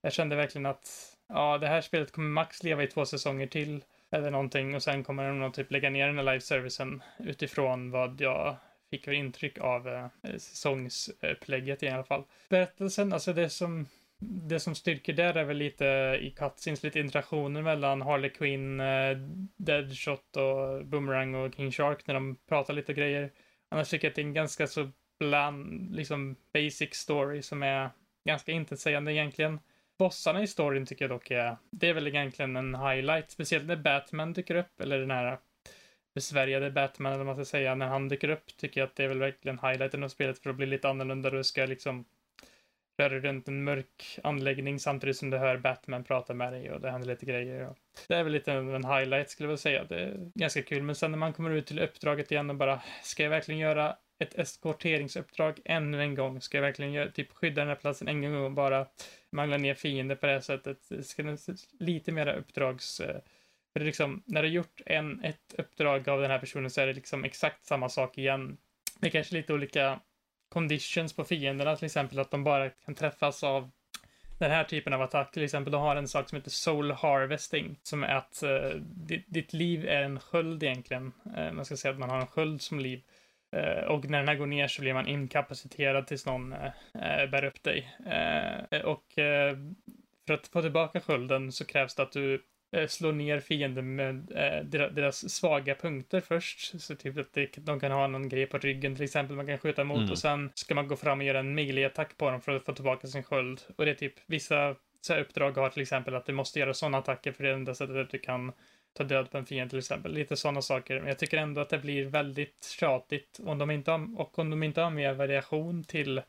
[0.02, 3.84] Jag kände verkligen att ja, det här spelet kommer max leva i två säsonger till
[4.12, 8.22] eller någonting och sen kommer de nog typ lägga ner den här live-servicen utifrån vad
[8.22, 8.56] jag
[8.90, 12.24] fick för intryck av eh, säsongsupplägget i alla fall.
[12.50, 13.88] Berättelsen, alltså det som
[14.24, 15.86] det som styrker där är väl lite
[16.22, 19.18] i cutscenes, lite interaktioner mellan Harley Quinn, eh,
[19.58, 23.32] Deadshot och Boomerang och King Shark när de pratar lite grejer.
[23.70, 24.90] Annars tycker jag att det är en ganska så
[25.20, 27.90] bland, liksom basic story som är
[28.26, 29.60] ganska intetsägande egentligen
[30.02, 33.76] bossarna i storyn tycker jag dock är, det är väl egentligen en highlight, speciellt när
[33.76, 35.38] Batman dyker upp, eller den här
[36.16, 39.04] besvärjade Batman, eller vad man ska säga, när han dyker upp, tycker jag att det
[39.04, 41.30] är väl verkligen highlighten av spelet för att bli lite annorlunda.
[41.30, 42.06] Du ska liksom
[42.98, 46.92] röra runt en mörk anläggning samtidigt som du hör Batman prata med dig och det
[46.92, 47.70] händer lite grejer.
[47.70, 49.84] Och det är väl lite en highlight skulle jag vilja säga.
[49.84, 52.82] Det är ganska kul, men sen när man kommer ut till uppdraget igen och bara,
[53.04, 56.42] ska jag verkligen göra ett eskorteringsuppdrag ännu en gång?
[56.42, 58.88] Ska jag verkligen göra, typ skydda den här platsen en gång och bara
[59.32, 60.78] mangla ner fiender på det här sättet?
[61.06, 61.38] Ska det
[61.80, 63.00] lite mera uppdrags...
[63.00, 63.22] Eh,
[63.74, 66.82] för det är liksom, när du gjort en, ett uppdrag av den här personen så
[66.82, 68.58] är det liksom exakt samma sak igen.
[69.00, 70.00] Det är kanske lite olika
[70.50, 73.72] conditions på fienderna, till exempel att de bara kan träffas av
[74.40, 75.32] den här typen av attack.
[75.32, 78.76] Till exempel, de har en sak som heter soul harvesting, som är att eh, uh,
[78.82, 81.12] ditt, ditt, liv är en sköld egentligen.
[81.38, 83.02] Uh, man ska säga att man har en sköld som liv.
[83.56, 86.50] Uh, och när den här går ner så blir man inkapaciterad tills någon
[87.32, 87.90] bär upp dig.
[88.84, 89.04] och
[90.28, 92.42] för att få tillbaka skölden så krävs det att du
[92.76, 96.82] Eh, slå ner fienden med eh, deras svaga punkter först.
[96.82, 99.82] Så typ att de kan ha någon grej på ryggen till exempel man kan skjuta
[99.82, 100.12] emot mm.
[100.12, 102.74] och sen ska man gå fram och göra en melee-attack på dem för att få
[102.74, 103.62] tillbaka sin sköld.
[103.76, 106.74] Och det är typ vissa så här, uppdrag har till exempel att du måste göra
[106.74, 108.52] sådana attacker för det är det enda sättet att du kan
[108.94, 110.14] ta död på en fiende till exempel.
[110.14, 111.00] Lite sådana saker.
[111.00, 114.50] Men jag tycker ändå att det blir väldigt tjatigt om de inte har, och om
[114.50, 116.22] de inte har mer variation till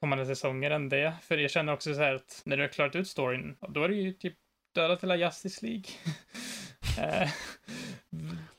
[0.00, 1.14] kommande säsonger än det.
[1.22, 3.88] För jag känner också så här att när du har klarat ut storyn, då är
[3.88, 4.34] det ju typ
[4.74, 5.84] dödat hela Justice League.
[6.98, 7.30] eh,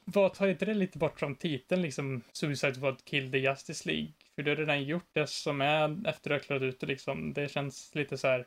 [0.06, 4.14] vad tar inte det lite bort från titeln, liksom Suicide Squad Kill the Justice League?
[4.36, 6.88] För du har redan gjort det som är efter att du har klarat ut det
[6.88, 7.34] liksom.
[7.34, 8.46] Det känns lite så här,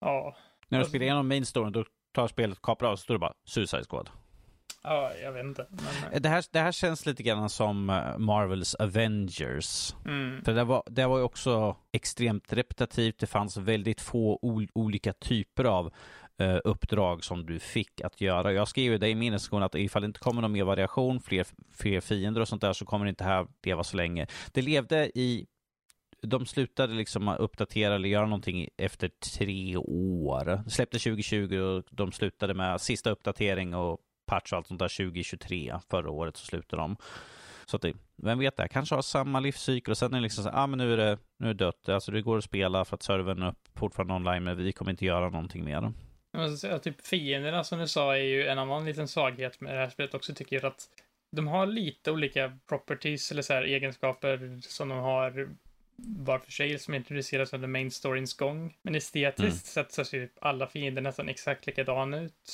[0.00, 0.36] ja.
[0.68, 3.34] När du spelar igenom main storyn, då tar spelet kapar av, så står det bara
[3.44, 4.10] Suicide Squad.
[4.82, 5.66] Ja, jag vet inte.
[5.70, 6.12] Men...
[6.12, 6.20] Eh.
[6.20, 9.94] Det, här, det här känns lite grann som eh, Marvels Avengers.
[10.04, 10.44] Mm.
[10.44, 13.18] För det var, det var ju också extremt repetitivt.
[13.18, 14.38] Det fanns väldigt få
[14.74, 15.92] olika typer av
[16.38, 18.52] eh, uppdrag som du fick att göra.
[18.52, 21.20] Jag skrev ju det i min recension att ifall det inte kommer någon mer variation,
[21.20, 24.26] fler, fler fiender och sånt där så kommer det inte här leva så länge.
[24.52, 25.46] Det levde i
[26.22, 30.62] de slutade liksom uppdatera eller göra någonting efter tre år.
[30.68, 35.78] Släppte 2020 och de slutade med sista uppdatering och patch och allt sånt där 2023.
[35.90, 36.96] Förra året så slutade de.
[37.66, 40.44] Så att det, vem vet, det kanske har samma livscykel och sen är det liksom
[40.44, 41.88] så ah, men nu är det, nu är det dött.
[41.88, 44.90] Alltså det går att spela för att servern är upp fortfarande online, men vi kommer
[44.90, 45.92] inte göra någonting mer.
[46.56, 49.88] Säga, typ fienderna som du sa är ju en annan liten svaghet med det här
[49.88, 50.88] spelet också tycker jag att
[51.36, 55.48] de har lite olika properties eller så här egenskaper som de har
[56.04, 58.74] var för sig som introduceras under main storyns gång.
[58.82, 59.52] Men estetiskt mm.
[59.52, 62.50] sett så ser typ alla fiender nästan exakt likadana ut.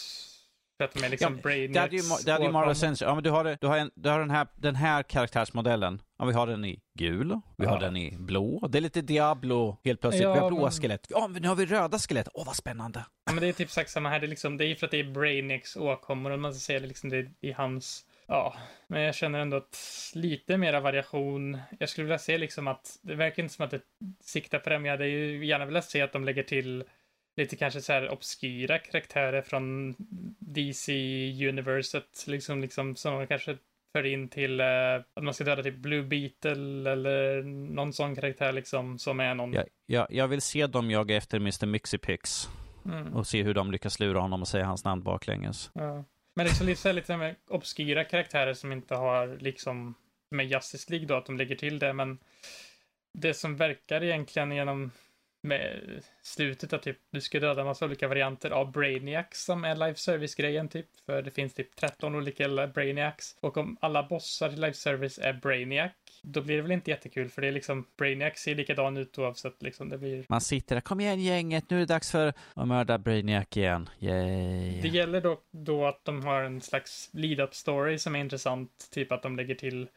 [0.79, 3.05] För att de är liksom ja, Det hade ju, det hade ju Marvel Sense.
[3.05, 6.03] Ja, men du har, du har, en, du har den, här, den här karaktärsmodellen.
[6.19, 7.71] Ja, vi har den i gul, vi ja.
[7.71, 8.69] har den i blå.
[8.69, 10.23] Det är lite Diablo helt plötsligt.
[10.23, 10.71] Ja, vi har blåa men...
[10.71, 11.07] skelett.
[11.09, 12.29] Ja, men nu har vi röda skelett.
[12.35, 13.05] Åh, vad spännande.
[13.27, 14.21] Ja, men det är typ exakt samma här.
[14.21, 16.81] Det är, liksom, det är för att det är Brainiacs åkommor och man ska säga
[16.81, 18.55] det liksom det är i hans Ja,
[18.87, 21.59] men jag känner ändå att lite mera variation.
[21.79, 23.81] Jag skulle vilja se liksom att det verkar inte som att det
[24.21, 26.85] siktar på det, men jag hade ju gärna velat se att de lägger till
[27.37, 29.95] lite kanske så här obskyra karaktärer från
[30.39, 33.57] DC-universet, liksom, liksom som man kanske
[33.93, 34.67] för in till uh,
[35.15, 37.43] att man ska döda typ Blue Beetle eller
[37.75, 39.53] någon sån karaktär liksom som är någon.
[39.53, 41.67] Ja, ja, jag vill se dem jaga efter Mr.
[41.67, 42.49] Mixipix
[42.85, 43.15] mm.
[43.15, 45.71] och se hur de lyckas lura honom och säga hans namn baklänges.
[45.75, 46.05] Ja.
[46.39, 49.95] Men liksom lite, lite med obskyra karaktärer som inte har liksom
[50.31, 52.19] med Justice League då, att de lägger till det, men
[53.13, 54.91] det som verkar egentligen genom
[55.41, 55.81] med
[56.23, 59.95] slutet att typ du ska döda en massa olika varianter av Brainiacs som är live
[59.95, 60.87] service-grejen typ.
[61.07, 63.37] För det finns typ 13 olika Brainiacs.
[63.41, 65.91] Och om alla bossar i live service är Brainiac,
[66.23, 69.63] då blir det väl inte jättekul för det är liksom Brainiac ser likadan ut oavsett
[69.63, 70.25] liksom det blir.
[70.29, 73.89] Man sitter där, kom igen gänget, nu är det dags för att mörda Brainiac igen.
[73.99, 74.81] Yay.
[74.81, 79.13] Det gäller dock då att de har en slags lead-up story som är intressant, typ
[79.13, 79.89] att de lägger till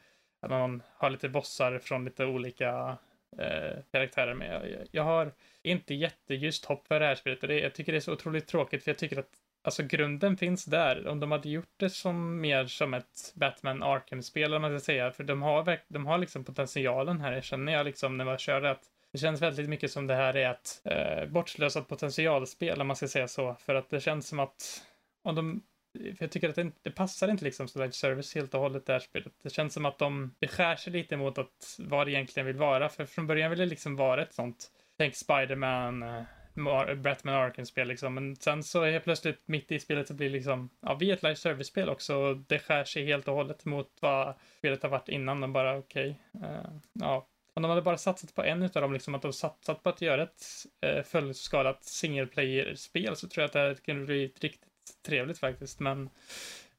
[0.41, 2.97] att man har lite bossar från lite olika
[3.37, 4.71] eh, karaktärer med.
[4.71, 7.97] Jag, jag har inte jätteljust hopp för det här spelet och det, jag tycker det
[7.97, 9.29] är så otroligt tråkigt för jag tycker att
[9.63, 11.07] Alltså grunden finns där.
[11.07, 15.11] Om de hade gjort det som mer som ett Batman Arkham-spel, om man ska säga.
[15.11, 17.33] För de har, de har liksom potentialen här.
[17.33, 20.15] Jag känner jag liksom när man kör det att det känns väldigt mycket som det
[20.15, 23.55] här är ett eh, bortslösat potentialspel, om man ska säga så.
[23.59, 24.83] För att det känns som att
[25.23, 25.63] om de
[25.93, 28.93] för jag tycker att det, det passar inte liksom så service helt och hållet det
[28.93, 29.33] här spelet.
[29.43, 32.89] Det känns som att de beskär sig lite mot att vad det egentligen vill vara.
[32.89, 38.13] För från början vill det liksom vara ett sånt, tänk Spiderman, uh, Batman Arkham-spel liksom.
[38.13, 41.13] Men sen så är plötsligt mitt i spelet så blir det liksom, ja vi är
[41.13, 42.15] ett live service-spel också.
[42.15, 45.77] Och det skär sig helt och hållet mot vad spelet har varit innan De bara
[45.77, 46.21] okej.
[46.33, 49.33] Okay, uh, ja, om de hade bara satsat på en utav dem, liksom att de
[49.33, 50.43] satsat på att göra ett
[50.81, 54.70] eh, fullskalat single player-spel så tror jag att det här kunde bli ett riktigt
[55.05, 55.79] trevligt faktiskt.
[55.79, 56.09] Men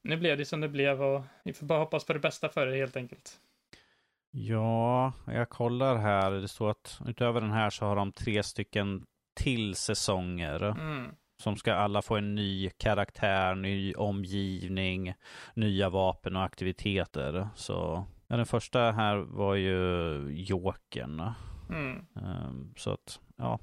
[0.01, 2.65] nu blev det som det blev och vi får bara hoppas på det bästa för
[2.65, 3.39] det helt enkelt.
[4.31, 6.31] Ja, jag kollar här.
[6.31, 9.03] Det står att utöver den här så har de tre stycken
[9.35, 10.63] till säsonger.
[10.63, 11.11] Mm.
[11.43, 15.13] Som ska alla få en ny karaktär, ny omgivning,
[15.53, 17.47] nya vapen och aktiviteter.
[17.55, 19.73] Så ja, den första här var ju
[20.31, 21.31] Jokern.
[21.69, 22.05] Mm.
[22.15, 23.59] Um, så att, ja.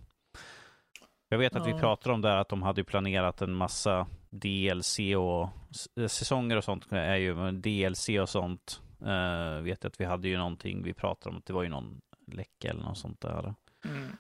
[1.29, 1.75] Jag vet att Ja.
[1.75, 6.65] vi pratade om där att de hade planerat en massa DLC och s- säsonger och
[6.65, 8.83] sånt är ju DLC och sånt.
[9.03, 11.69] Uh, vet jag att vi hade ju någonting vi pratade om, att det var ju
[11.69, 12.01] någon
[12.33, 13.55] läcka eller något sånt där
[13.85, 14.13] Mm.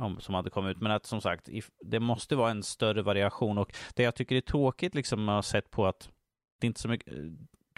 [0.00, 0.82] om, som hade kommit ut.
[0.82, 4.36] Men att som sagt, if, det måste vara en större variation och det jag tycker
[4.36, 6.10] är tråkigt liksom har sett på att
[6.60, 7.14] det är inte så mycket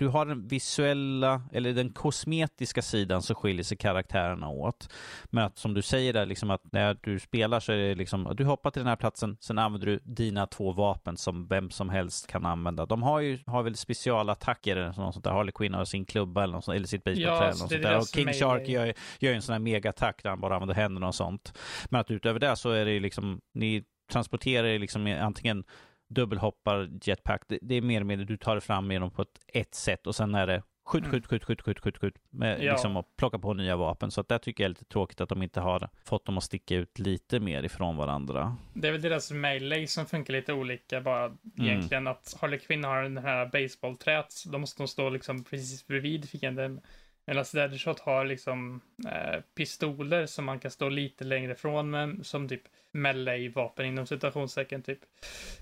[0.02, 4.92] du har den visuella, eller den kosmetiska sidan så skiljer sig karaktärerna åt.
[5.30, 8.26] Men att som du säger där, liksom att när du spelar så är det liksom,
[8.26, 11.70] att du hoppar till den här platsen, sen använder du dina två vapen som vem
[11.70, 12.86] som helst kan använda.
[12.86, 15.30] De har ju, har väl specialattacker eller något sånt där.
[15.30, 17.82] Harley Quinn har sin klubba eller, något sånt, eller sitt basebollträ Ja, eller något sånt
[17.82, 17.98] där.
[17.98, 18.32] Och King.
[18.32, 18.86] Shark gör,
[19.18, 21.58] gör ju en sån här megaattack där han bara använder händerna och sånt.
[21.90, 25.64] Men att utöver det så är det ju liksom, ni transporterar ju liksom antingen
[26.14, 29.40] dubbelhoppar jetpack, det, det är mer eller mindre du tar det fram genom på ett,
[29.48, 31.10] ett sätt och sen är det skjut, Mm.
[31.12, 32.72] skjut, skjut, skjut, skjut, skjut, skjut med, Ja.
[32.72, 34.10] liksom och plocka på nya vapen.
[34.10, 36.44] Så att där tycker jag är lite tråkigt att de inte har fått dem att
[36.44, 38.56] sticka ut lite mer ifrån varandra.
[38.74, 43.02] Det är väl deras melee som funkar lite olika bara egentligen att Harley Quinn har
[43.02, 46.80] den här baseballträt, då måste de stå liksom precis bredvid fienden.
[47.26, 52.48] Medan Deadshot har liksom eh, pistoler som man kan stå lite längre ifrån med, som
[52.48, 52.62] typ
[52.92, 54.98] melee-vapen inom citationstecken typ.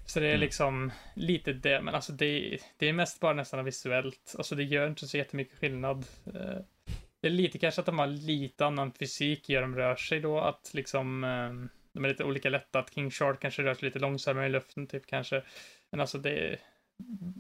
[0.07, 0.41] Så det är Mm.
[0.41, 4.35] liksom lite det, men alltså det, det är mest bara nästan visuellt.
[4.39, 6.05] Alltså det gör inte så jättemycket skillnad.
[6.27, 6.59] Eh,
[7.21, 10.21] det är lite kanske att de har lite annan fysik i hur de rör sig
[10.21, 13.85] då, att liksom eh, de är lite olika lätta, att King Shark kanske rör sig
[13.85, 15.43] lite långsammare i luften typ kanske.
[15.91, 16.59] Men alltså det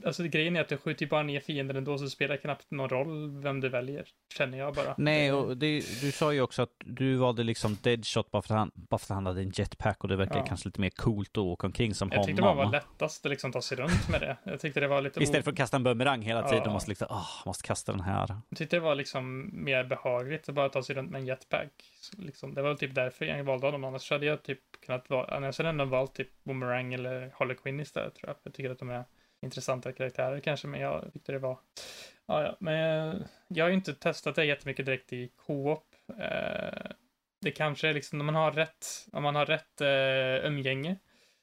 [0.05, 2.71] Alltså grejen är att du skjuter ju bara ner fienden ändå så det spelar knappt
[2.71, 4.05] någon roll vem du väljer.
[4.37, 4.95] Känner jag bara.
[4.99, 8.55] Nej, Det- och det, du sa ju också att du valde liksom Deadshot bara för
[8.55, 10.45] att han, bara för att han hade en jetpack och det verkar Ja.
[10.47, 12.65] kanske lite mer coolt att åka omkring som Jag tyckte det bara honom.
[12.65, 14.37] var lättast att liksom ta sig runt med det.
[14.45, 16.73] Jag tyckte det var lite Istället för att kasta en bumerang hela tiden, Ja.
[16.73, 18.37] måste liksom, åh, måste kasta den här.
[18.49, 21.73] Jag tyckte det var liksom mer behagligt att bara ta sig runt med en jetpack.
[22.01, 23.85] Så liksom, det var väl typ därför jag valde honom.
[23.85, 27.57] Annars hade jag typ kunnat vara, annars hade jag ändå valt typ Boomerang eller Harley
[27.57, 28.37] Quinn istället tror jag.
[28.43, 29.05] Jag tycker att de är
[29.43, 31.59] intressanta karaktärer kanske, men jag tyckte det var,
[32.27, 33.17] ja ja, men jag,
[33.49, 35.85] jag har ju inte testat det jättemycket direkt i co-op.
[36.19, 36.91] Eh,
[37.41, 40.97] det kanske är liksom, om man har rätt, om man har rätt eh, umgänge.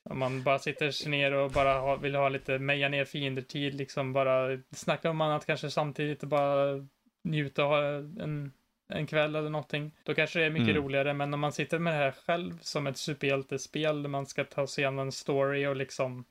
[0.09, 3.73] Om man bara sitter sig ner och bara ha, vill ha lite meja ner fiender-tid,
[3.75, 6.87] liksom bara snacka om annat kanske samtidigt och bara
[7.23, 7.83] njuta av
[8.19, 8.51] en,
[8.93, 9.91] en kväll eller någonting.
[10.03, 10.83] Då kanske det är mycket Mm.
[10.83, 14.43] roligare, men om man sitter med det här själv som ett superhjältespel där man ska
[14.43, 16.25] ta sig igenom en story och liksom,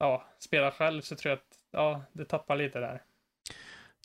[0.00, 3.02] ja, spela själv så tror jag att, ja, det tappar lite där.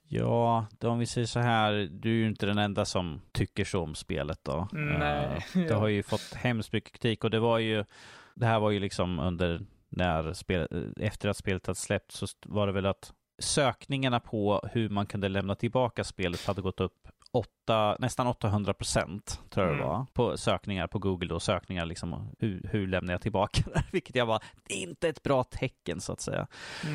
[0.07, 3.65] Ja, då om vi säger så här, du är ju inte den enda som tycker
[3.65, 4.67] så om spelet då.
[4.71, 5.43] Nej.
[5.55, 7.85] Eh, Det har ju fått hemskt mycket kritik och det var ju,
[8.33, 12.27] det här var ju liksom under, när spel, eh, efter att spelet hade släppts så
[12.45, 17.07] var det väl att sökningarna på hur man kunde lämna tillbaka spelet hade gått upp
[17.35, 19.87] åtta, nästan 800 procent, tror jag det Mm.
[19.87, 23.83] var, på sökningar på Google och sökningar liksom, hur, hur lämnar jag tillbaka det?
[23.91, 26.47] Vilket jag var, det är inte ett bra tecken så att säga.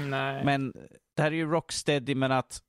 [0.09, 0.45] Nej.
[0.45, 0.73] Men
[1.17, 2.63] det här är ju Rocksteady, men att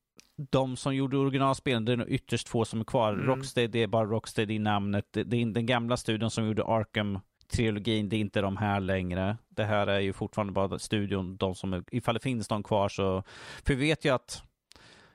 [0.52, 3.14] de som gjorde originalspelen, det är nog ytterst få som är kvar.
[3.14, 3.26] Mm.
[3.26, 5.06] Rocksteady är bara Rocksteady i namnet.
[5.11, 7.19] Det, det är den gamla studion som gjorde Arkham
[7.52, 9.38] trilogin, det är inte de här längre.
[9.49, 12.89] Det här är ju fortfarande bara studion, de som är, ifall det finns någon kvar
[12.89, 13.23] så,
[13.65, 14.43] för vi vet ju att,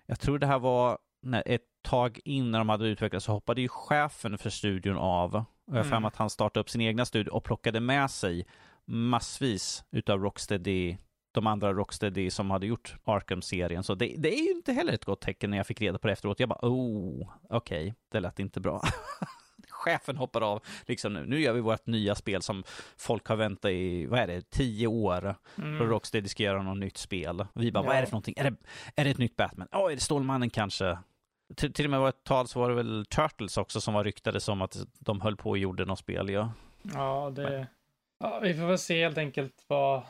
[0.07, 3.61] jag tror det här var när, ett tag in när de hade utvecklats så hoppade
[3.61, 5.35] ju chefen för studion av.
[5.35, 5.45] Och
[5.77, 5.89] jag Mm.
[6.01, 8.47] mig att han startade upp sin egna studio och plockade med sig
[8.85, 10.97] massvis utav Rocksteady
[11.33, 13.83] de andra Rocksteady som hade gjort Arkham-serien.
[13.83, 16.07] Så det, det är ju inte heller ett gott tecken när jag fick reda på
[16.07, 16.41] det efteråt.
[16.41, 18.83] Jag bara, oh, okej, det lät inte bra.
[19.71, 21.27] Chefen hoppar av, liksom nu.
[21.27, 22.65] Nu gör vi vårt nya spel som
[22.97, 25.35] folk har väntat i, vad är det, tio år.
[25.59, 25.81] Mm.
[25.81, 27.47] Och Rocksteady ska göra något nytt spel.
[27.55, 28.01] Vi bara, vad är Ja.
[28.01, 28.35] det för någonting?
[28.37, 28.57] Är det,
[28.97, 29.69] är det ett nytt Batman?
[29.73, 30.99] Ja, är det Stålmannen kanske?
[31.57, 34.05] Till, till och med var ett tag så var det väl Turtles också som var
[34.05, 36.53] ryktade som att de höll på och gjorde något spel, ja.
[36.83, 37.67] Ja, det...
[38.21, 40.03] Ja, vi får väl se helt enkelt vad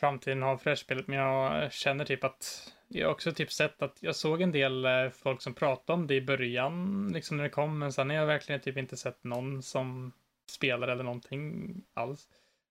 [0.00, 3.52] framtiden har för det här spelet, men jag känner typ att jag har också typ
[3.52, 7.36] sett att jag såg en del eh, folk som pratade om det i början, liksom
[7.36, 10.12] när det kom, men sen har jag verkligen typ inte sett någon som
[10.50, 12.28] spelar eller någonting alls.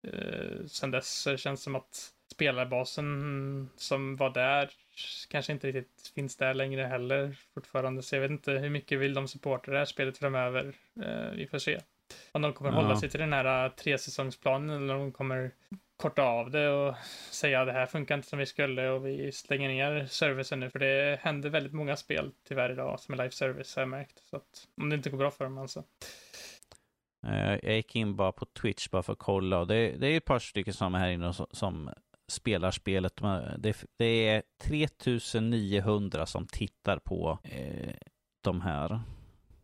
[0.08, 4.70] Eh, sen dess känns det som att spelarbasen som var där
[5.30, 8.02] kanske inte riktigt finns där längre heller fortfarande.
[8.02, 10.76] Så jag vet inte hur mycket vill de supporta det här spelet framöver.
[11.02, 11.80] Eh, vi får se.
[12.32, 12.76] Om de kommer Ja.
[12.76, 15.52] hålla sig till den här eh, tresäsongsplanen eller om de kommer
[16.00, 16.96] korta av det och
[17.32, 20.70] säga det här funkar inte som vi skulle och vi slänger ner servicen nu.
[20.70, 24.22] För det händer väldigt många spel tyvärr idag som är live service har jag märkt.
[24.30, 25.84] Så att om det inte går bra för dem alltså.
[27.28, 30.18] Eh, Jag gick in bara på Twitch bara för att kolla och det, det är
[30.18, 31.90] ett par stycken som är här inne som, som
[32.28, 33.16] spelar spelet.
[33.16, 37.94] De- Det, det är 3900 som tittar på eh,
[38.42, 39.00] de här.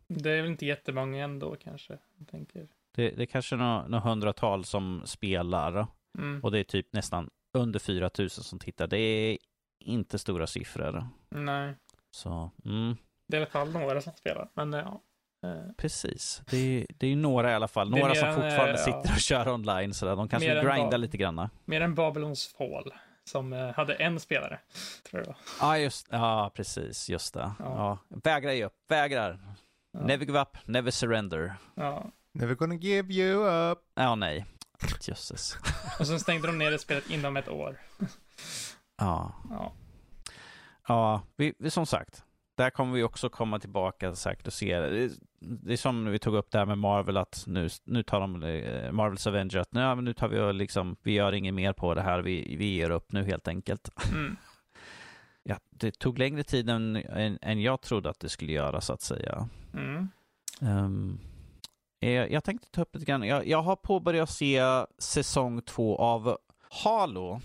[0.08, 1.98] Det är väl inte jättemånga ändå kanske.
[2.18, 2.68] Jag tänker.
[2.94, 5.86] Det, det är kanske några nå hundratal som spelar
[6.18, 6.40] Mm.
[6.40, 8.86] och det är typ nästan under 4000 som tittar.
[8.86, 9.38] Det är
[9.80, 11.08] inte stora siffror.
[11.28, 11.74] Nej,
[12.10, 12.96] Så, mm,
[13.28, 14.48] det är i alla fall några som spelar.
[14.54, 15.02] Men ja.
[15.44, 16.42] Eh, precis.
[16.50, 17.90] Det är, det är ju några i alla fall.
[17.90, 19.12] Några som än, fortfarande eh, sitter ja.
[19.14, 19.94] och kör online.
[19.94, 20.16] Så där.
[20.16, 21.48] De kanske Mer vill än grinda lite grann.
[21.64, 22.92] mer än Babylons Fall.
[23.24, 24.58] Som eh, hade en spelare.
[25.10, 25.34] Tror jag.
[25.60, 27.08] Ja, just Ja, precis.
[27.08, 27.52] Just det.
[27.58, 27.98] Ja.
[28.08, 28.18] Ja.
[28.22, 28.76] Vägrar ge upp.
[28.88, 29.38] Vägrar.
[29.92, 30.00] Ja.
[30.00, 31.54] Never give up, never surrender.
[31.74, 32.10] Ja.
[32.32, 33.78] Never gonna give you up.
[33.94, 34.44] Ja, nej.
[35.00, 35.56] Jösses.
[35.98, 37.76] Och sen stängde de ner det spelet inom ett år.
[38.96, 39.32] Ja.
[39.50, 39.72] Ja.
[40.88, 42.24] Ja, vi, vi, som sagt.
[42.56, 44.80] Där kommer vi också komma tillbaka säkert och se.
[44.80, 48.20] Det är, det är som vi tog upp där med Marvel att nu, nu tar
[48.20, 51.72] de eh, Marvels Avenger att men nu tar vi och liksom, vi gör inget mer
[51.72, 52.22] på det här.
[52.22, 53.90] Vi, vi ger upp nu helt enkelt.
[54.12, 54.36] Mm.
[55.48, 58.92] Ja, det tog längre tid än, än, än jag trodde att det skulle göra så
[58.92, 59.48] att säga.
[59.74, 60.08] Mm.
[60.62, 60.88] Eh,
[62.00, 63.22] Eh, jag tänkte ta upp lite grann.
[63.22, 64.62] Jag, jag har påbörjat se
[64.98, 66.38] säsong två av
[66.84, 67.40] Halo.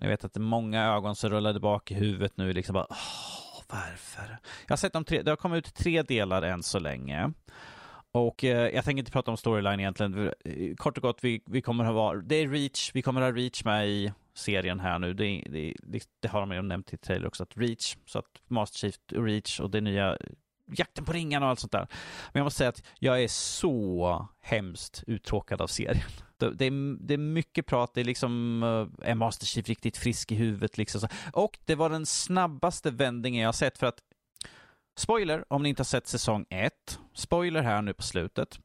[0.00, 2.52] Jag vet att det är många ögon som rullar bak i huvudet nu.
[2.52, 4.38] Liksom bara, "Åh, varför?
[4.66, 7.32] Jag har sett de tre, det har kommit ut tre delar än så länge.
[8.12, 10.32] Och eh, jag tänker inte prata om storyline egentligen.
[10.44, 13.32] Eh, kort och gott, vi, vi kommer att ha, det är Reach, vi kommer att
[13.34, 15.14] ha Reach med i serien här nu.
[15.14, 18.26] Det, det, det, det har de ju nämnt i trailer också, att Reach, så att
[18.48, 20.16] Master Chief Reach och det nya
[20.66, 21.86] jakten på ringarna och allt sånt där.
[22.32, 26.04] Men jag måste säga att jag är så hemskt uttråkad av serien.
[26.38, 28.62] Det, är, det är mycket prat, det är liksom,
[29.02, 31.08] eh, är Master Chief riktigt frisk i huvudet liksom.
[31.32, 34.00] Och det var den snabbaste vändningen jag har sett för att
[34.96, 36.98] Spoiler om ni inte har sett säsong 1.
[37.14, 38.58] Spoiler här nu på slutet.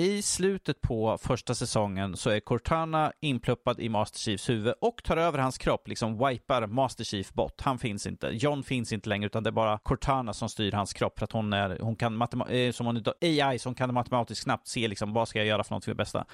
[0.00, 5.16] I slutet på första säsongen så är Cortana inpluppad i Master Chiefs huvud och tar
[5.16, 7.60] över hans kropp, liksom wipar Master Chief bort.
[7.60, 8.28] Han finns inte.
[8.32, 11.32] John finns inte längre utan det är bara Cortana som styr hans kropp för att
[11.32, 15.12] hon är, hon kan eh, som hon är AI som kan matematiskt snabbt se liksom
[15.12, 16.24] vad ska jag göra för något för det bästa.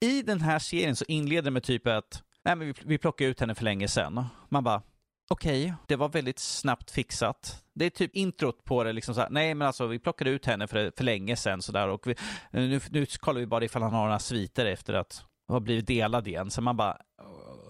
[0.00, 3.30] I den här serien så inleder det med typ att nej men vi, vi plockade
[3.30, 4.24] ut henne för länge sedan.
[4.48, 4.82] Man bara
[5.30, 7.64] Okej, det var väldigt snabbt fixat.
[7.74, 10.46] Det är typ introt på det, liksom så här, nej men alltså vi plockade ut
[10.46, 12.14] henne för, för länge sedan sådär och vi,
[12.50, 16.28] nu, nu kollar vi bara ifall han har några sviter efter att ha blivit delad
[16.28, 16.50] igen.
[16.50, 16.96] Så man bara,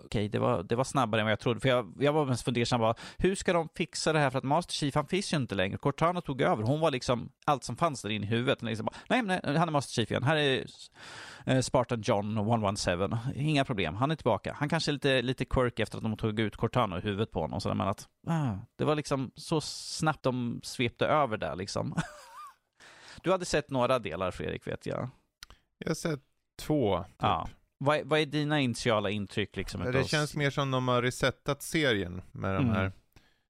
[0.08, 1.60] okej det, var, det var snabbare än vad jag trodde.
[1.60, 4.44] För jag, jag var mest fundersam bara, hur ska de fixa det här för att
[4.44, 5.78] Master Chief han finns ju inte längre.
[5.78, 8.62] Cortana tog över, hon var liksom allt som fanns där inne i huvudet.
[8.62, 10.66] Liksom bara, nej nej, han är Master Chief igen, här är
[11.46, 13.16] eh, Spartan John 117.
[13.34, 14.56] Inga problem, han är tillbaka.
[14.58, 17.40] Han kanske är lite, lite quirky efter att de tog ut Cortana ur huvudet på
[17.40, 17.60] honom.
[17.60, 21.94] Så men att, ah, det var liksom så snabbt de svepte över där liksom.
[23.22, 25.08] Du hade sett några delar Fredrik vet jag.
[25.78, 26.20] Jag har sett
[26.58, 27.04] två.
[27.04, 27.16] Typ.
[27.18, 27.48] Ja.
[27.78, 29.80] Vad, vad är dina initiala intryck liksom?
[29.80, 32.74] Det utav- känns mer som de har resettat serien med de Mm.
[32.74, 32.92] här.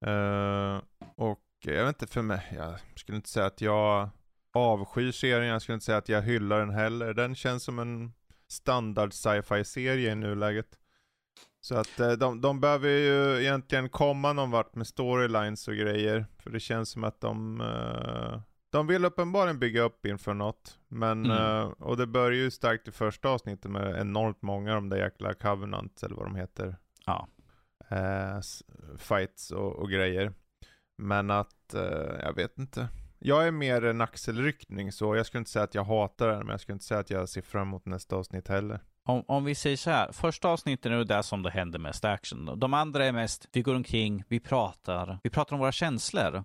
[0.05, 0.81] Eh,
[1.15, 4.09] och jag vet inte, för mig, jag skulle inte säga att jag
[4.53, 7.13] avskyr serien, jag skulle inte säga att jag hyllar den heller.
[7.13, 8.13] Den känns som en
[8.47, 10.67] standard sci-fi serie i nuläget.
[11.61, 16.25] Så att eh, de, de behöver ju egentligen komma någon vart med storylines och grejer.
[16.43, 20.79] För det känns som att de, eh, de vill uppenbarligen bygga upp inför något.
[20.87, 21.37] Men, Mm.
[21.37, 24.97] eh, och det börjar ju starkt i första avsnittet med enormt många av de där
[24.97, 26.75] jäkla Covenant eller vad de heter.
[27.05, 27.27] Ja.
[28.39, 28.63] S-
[28.97, 30.33] fights och, och grejer.
[30.97, 32.87] Men att, eh, jag vet inte.
[33.19, 36.49] Jag är mer en axelryckning så jag skulle inte säga att jag hatar den, men
[36.49, 38.79] jag skulle inte säga att jag ser fram emot nästa avsnitt heller.
[39.03, 42.59] Om, om vi säger så här, första avsnittet är där som det händer mest action.
[42.59, 46.43] De andra är mest, vi går omkring, vi pratar, vi pratar om våra känslor.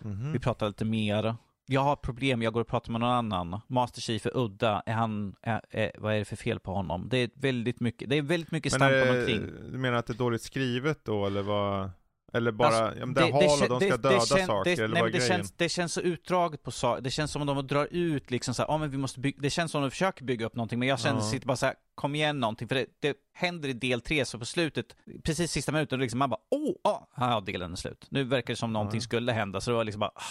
[0.00, 0.32] Mhm.
[0.32, 1.36] Vi pratar lite mer.
[1.68, 3.60] Jag har problem, jag går och pratar med någon annan.
[3.68, 7.08] Master Chief är udda, är han, är, är, vad är det för fel på honom?
[7.10, 9.40] Det är väldigt mycket, det är väldigt mycket stampande det, omkring.
[9.72, 11.90] du menar att det är dåligt skrivet då, eller vad?
[12.32, 14.46] Eller bara, Alltså, ja, men det, är Halo, kän- de ska det- döda det kän-
[14.46, 17.02] saker, det, eller nej, vad är det känns, det känns så utdraget på saker.
[17.02, 19.38] Det känns som om de drar ut liksom så här, ja men vi måste bygga,
[19.40, 21.24] det känns som om de försöker bygga upp någonting, men jag känner, Ja.
[21.30, 24.38] sitter bara så här, kom igen någonting, för det, det händer i del tre, så
[24.38, 28.06] på slutet, precis sista minuten, liksom man bara åh, ja, delen är slut.
[28.10, 30.10] Nu verkar det som någonting skulle hända, så det var liksom bara...
[30.14, 30.22] ah,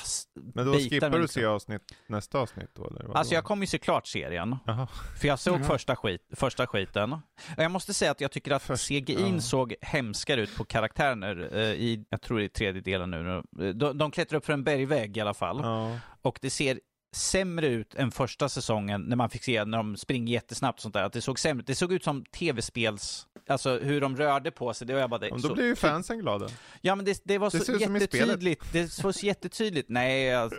[0.53, 1.41] Men då skippar du liksom.
[1.41, 2.99] se avsnitt, nästa avsnitt då eller?
[3.01, 3.13] vadå?
[3.13, 4.87] Alltså jag kommer ju se klart serien, Jaha.
[5.21, 7.21] för jag såg första, skit, första skiten.
[7.57, 9.39] Jag måste säga att jag tycker att Först- CGI ja.
[9.41, 13.43] såg hemskare ut på karaktärerna eh, i, jag tror det är tredje delen nu.
[13.73, 15.59] De, de klättrar upp för en bergvägg i alla fall.
[15.63, 15.99] Ja.
[16.21, 16.79] Och det ser
[17.15, 20.93] sämre ut än första säsongen när man fick se när de springer jättesnabbt och sånt
[20.93, 21.03] där.
[21.03, 21.67] Att det såg sämre ut.
[21.67, 24.87] Det såg ut som tv-spels, alltså hur de rörde på sig.
[24.87, 26.47] Det var jag bara, det, Men då så- blir ju fansen glada.
[26.81, 28.73] Ja men det, det var Det så jättetydligt.
[28.73, 29.89] Det var så jättetydligt.
[29.89, 30.49] Nej,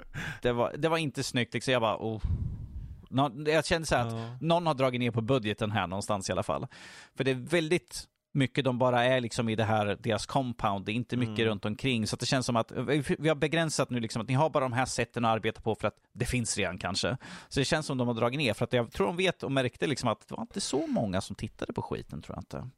[0.43, 1.73] det, var, det var inte snyggt liksom.
[1.73, 2.23] Jag bara, oh.
[3.11, 4.39] Nå, jag kände så här att Ja.
[4.41, 6.67] någon har dragit ner på budgeten här någonstans i alla fall.
[7.17, 8.05] För det är väldigt
[8.37, 11.49] mycket de bara är liksom i det här, deras compound, det är inte mycket Mm.
[11.49, 12.07] runt omkring.
[12.07, 14.51] Så att det känns som att vi vi har begränsat nu liksom att ni har
[14.51, 17.17] bara de här sätten att arbeta på för att det finns redan kanske.
[17.49, 19.53] Så det känns som de har dragit ner för att jag tror de vet och
[19.53, 22.71] märkte liksom att det var inte så många som tittade på skiten tror jag inte.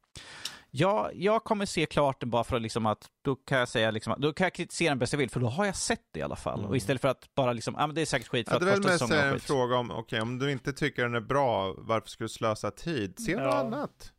[0.70, 3.90] Ja, jag kommer se klart den bara för att liksom att då kan jag säga
[3.90, 6.00] liksom att, då kan jag kritisera den bäst jag vill för då har jag sett
[6.12, 6.58] det i alla fall.
[6.58, 6.70] Mm.
[6.70, 8.66] Och istället för att bara liksom, ja men det är säkert skit för Ja, det
[8.66, 9.42] är att väl första mest säsongen var en skit.
[9.46, 13.18] fråga om, okej om du inte tycker den är bra, varför ska du slösa tid?
[13.18, 13.54] Se något Ja.
[13.58, 14.12] annat.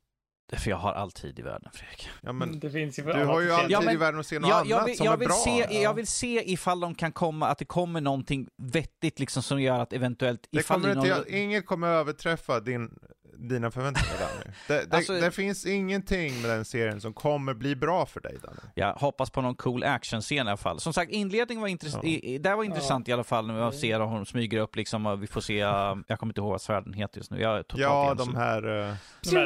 [0.58, 2.10] För jag har all tid i världen Fredrik.
[2.22, 4.26] Ja men det finns ju du har ju all tid Ja, men- i världen att
[4.26, 5.38] se något Jag, annat jag, vill, som jag, är vill bra.
[5.38, 5.82] se, Ja.
[5.82, 9.80] jag vill se ifall de kan komma, att det kommer någonting vettigt liksom som gör
[9.80, 11.26] att eventuellt Det kommer det är inte, någon...
[11.34, 13.00] inget kommer överträffa din,
[13.40, 14.56] dina förväntningar Danny.
[14.68, 18.38] Det, det, Alltså- det finns ingenting med den serien som kommer bli bra för dig
[18.44, 18.60] Danny.
[18.76, 20.80] Jag hoppas på någon cool actionscen i alla fall.
[20.80, 22.04] Som sagt, inledningen var intressant.
[22.04, 22.10] Ja.
[22.10, 23.74] I, det var intressant i alla fall när man Mm.
[23.80, 26.52] ser hur de smyger upp liksom och vi får se, uh, jag kommer inte ihåg
[26.52, 27.42] vad svärden heter just nu.
[27.42, 28.62] Jag är totalt Ja, de här...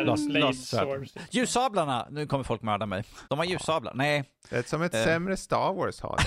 [0.06, 1.16] De swords.
[1.32, 2.08] Ljussablarna!
[2.12, 3.04] Nu kommer folk mörda mig.
[3.30, 3.94] De har ljussablar.
[3.96, 4.24] Nej.
[4.50, 5.04] det är som ett Eh.
[5.04, 6.24] sämre Star Wars har det.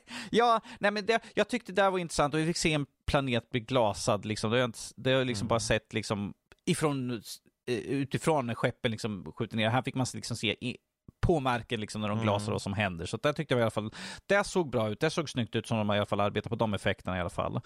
[0.30, 2.86] ja, nej men det, jag tyckte det här var intressant och vi fick se en
[3.10, 4.50] planet bli glasad liksom.
[4.50, 5.48] Det har jag, inte, det har jag liksom Mm.
[5.48, 6.34] bara sett liksom
[6.66, 7.22] ifrån,
[7.68, 9.68] eh, utifrån när skeppen liksom skjuter ner.
[9.70, 10.76] Här fick man liksom se i,
[11.20, 12.24] på marken liksom när de Mm.
[12.24, 13.06] glasar vad som händer.
[13.06, 13.90] Så där tyckte jag i alla fall,
[14.26, 15.00] det såg bra ut.
[15.00, 17.30] Det såg snyggt ut som de i alla fall arbetat på de effekterna i alla
[17.30, 17.60] fall.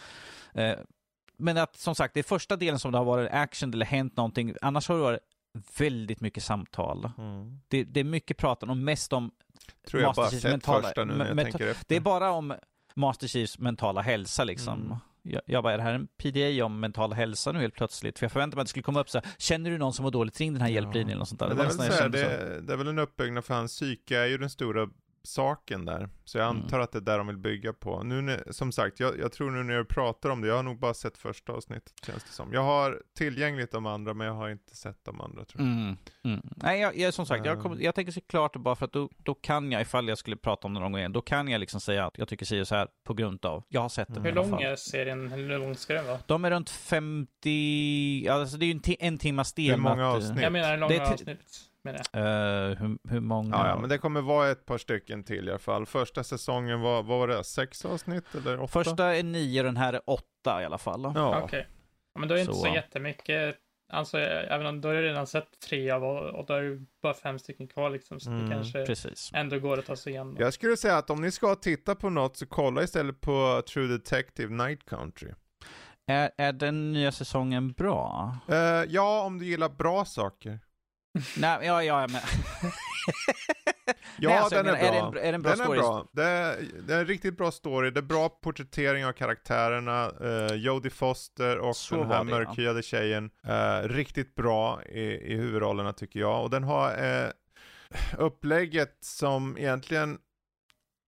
[0.54, 0.74] Eh,
[1.36, 4.16] men att som sagt, det är första delen som det har varit action eller hänt
[4.16, 4.54] någonting.
[4.62, 5.20] Annars har det varit
[5.78, 7.10] väldigt mycket samtal.
[7.18, 7.60] Mm.
[7.68, 9.30] Det, det är mycket prat och mest om
[9.88, 11.84] Tror jag bara sett mentala- första nu när jag tänker efter.
[11.88, 12.54] det är bara om
[12.94, 14.80] Master Chiefs mentala hälsa liksom.
[14.82, 14.96] Mm.
[15.26, 18.18] Jag, jag bara, är det här en PDA om mental hälsa nu helt plötsligt?
[18.18, 20.04] För jag förväntade mig att det skulle komma upp så här, känner du någon som
[20.04, 20.74] var dåligt, ring den här Ja.
[20.74, 21.48] hjälplinjen eller något sånt där.
[21.48, 24.18] Det det, är väl så här, det, det är väl en uppbyggnad för hans psyke
[24.18, 24.88] är ju den stora
[25.24, 26.08] saken där.
[26.24, 26.62] Så jag Mm.
[26.62, 28.02] antar att det är där de vill bygga på.
[28.02, 30.62] Nu när, som sagt, jag, jag tror nu när jag pratar om det, jag har
[30.62, 32.52] nog bara sett första avsnittet känns det som.
[32.52, 35.72] Jag har tillgängligt de andra, men jag har inte sett de andra tror jag.
[35.72, 36.40] Mm, mm.
[36.56, 38.92] Nej, jag, jag, som sagt, jag, kommer, jag tänker se klart det bara för att
[38.92, 41.48] då, då kan jag, ifall jag skulle prata om det någon gång igen, då kan
[41.48, 44.08] jag liksom säga att jag tycker si så här på grund av, jag har sett
[44.08, 44.24] det Mm.
[44.24, 45.28] Hur lång är serien?
[45.32, 46.18] Hur lång ska den vara?
[46.26, 49.70] De är runt 50, alltså det är ju en, en timmas del.
[49.70, 50.42] Hur många avsnitt?
[50.42, 51.70] Jag menar hur Det långa är avsnitt.
[51.84, 52.22] Menar jag.
[52.70, 53.56] eh, hur, hur många?
[53.56, 55.86] Ja, ja, men det kommer vara ett par stycken till i alla fall.
[55.86, 58.66] Första säsongen var, vad var det, sex avsnitt eller åtta?
[58.84, 61.12] Första är nio och den här är åtta i alla fall.
[61.14, 61.66] Ja, Okej.
[62.14, 62.60] Ja, men då är det inte Så.
[62.60, 63.56] så jättemycket.
[63.92, 67.38] Alltså, även om då har redan sett tre av och, då är det bara fem
[67.38, 68.20] stycken kvar liksom.
[68.20, 69.30] Så Mm, det kanske Precis.
[69.34, 70.36] ändå går att ta sig igenom.
[70.38, 73.86] Jag skulle säga att om ni ska titta på något så kolla istället på True
[73.86, 75.30] Detective Night Country.
[76.06, 78.36] Är, är den nya säsongen bra?
[78.48, 78.56] Eh,
[78.88, 80.58] ja, om du gillar bra saker.
[81.36, 82.20] Nej, ja, ja, men...
[84.18, 84.88] Ja, Nej, alltså, den är menar, bra.
[84.88, 85.78] Är det en, är det en bra den story?
[85.78, 86.08] är bra.
[86.12, 87.90] Det är, det är en riktigt bra story.
[87.90, 90.10] Det är bra porträttering av karaktärerna.
[90.20, 92.38] Uh, Jodie Foster och Så den här det, ja.
[92.38, 93.30] mörkhyade tjejen.
[93.46, 96.42] Eh, riktigt bra i, i huvudrollerna tycker jag.
[96.42, 97.30] Och den har eh,
[98.18, 100.18] upplägget som egentligen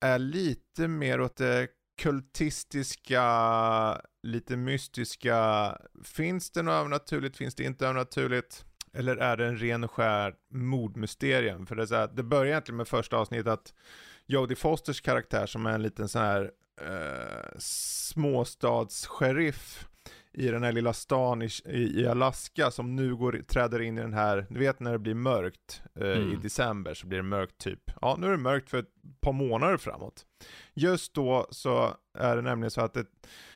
[0.05, 1.69] är lite mer åt det
[2.03, 3.23] kultistiska,
[4.23, 5.73] lite mystiska.
[6.05, 7.37] Finns det något övernaturligt?
[7.37, 8.65] Finns det inte övernaturligt?
[8.97, 11.67] Eller är det en ren och skär mordmysterium?
[11.67, 13.75] För det, är så här, det börjar egentligen med första avsnittet att
[14.27, 16.51] Jodie Fosters karaktär som är en liten sån här
[16.81, 19.89] eh, småstadssheriff
[20.33, 24.01] i den här lilla stan i, i, i Alaska som nu går, träder in i
[24.01, 26.41] den här, du vet när det blir mörkt eh, i Mm.
[26.41, 28.85] december så blir det mörkt typ, ja nu är det mörkt för
[29.21, 30.25] par månader framåt.
[30.75, 33.07] Just då så är det nämligen så att ett,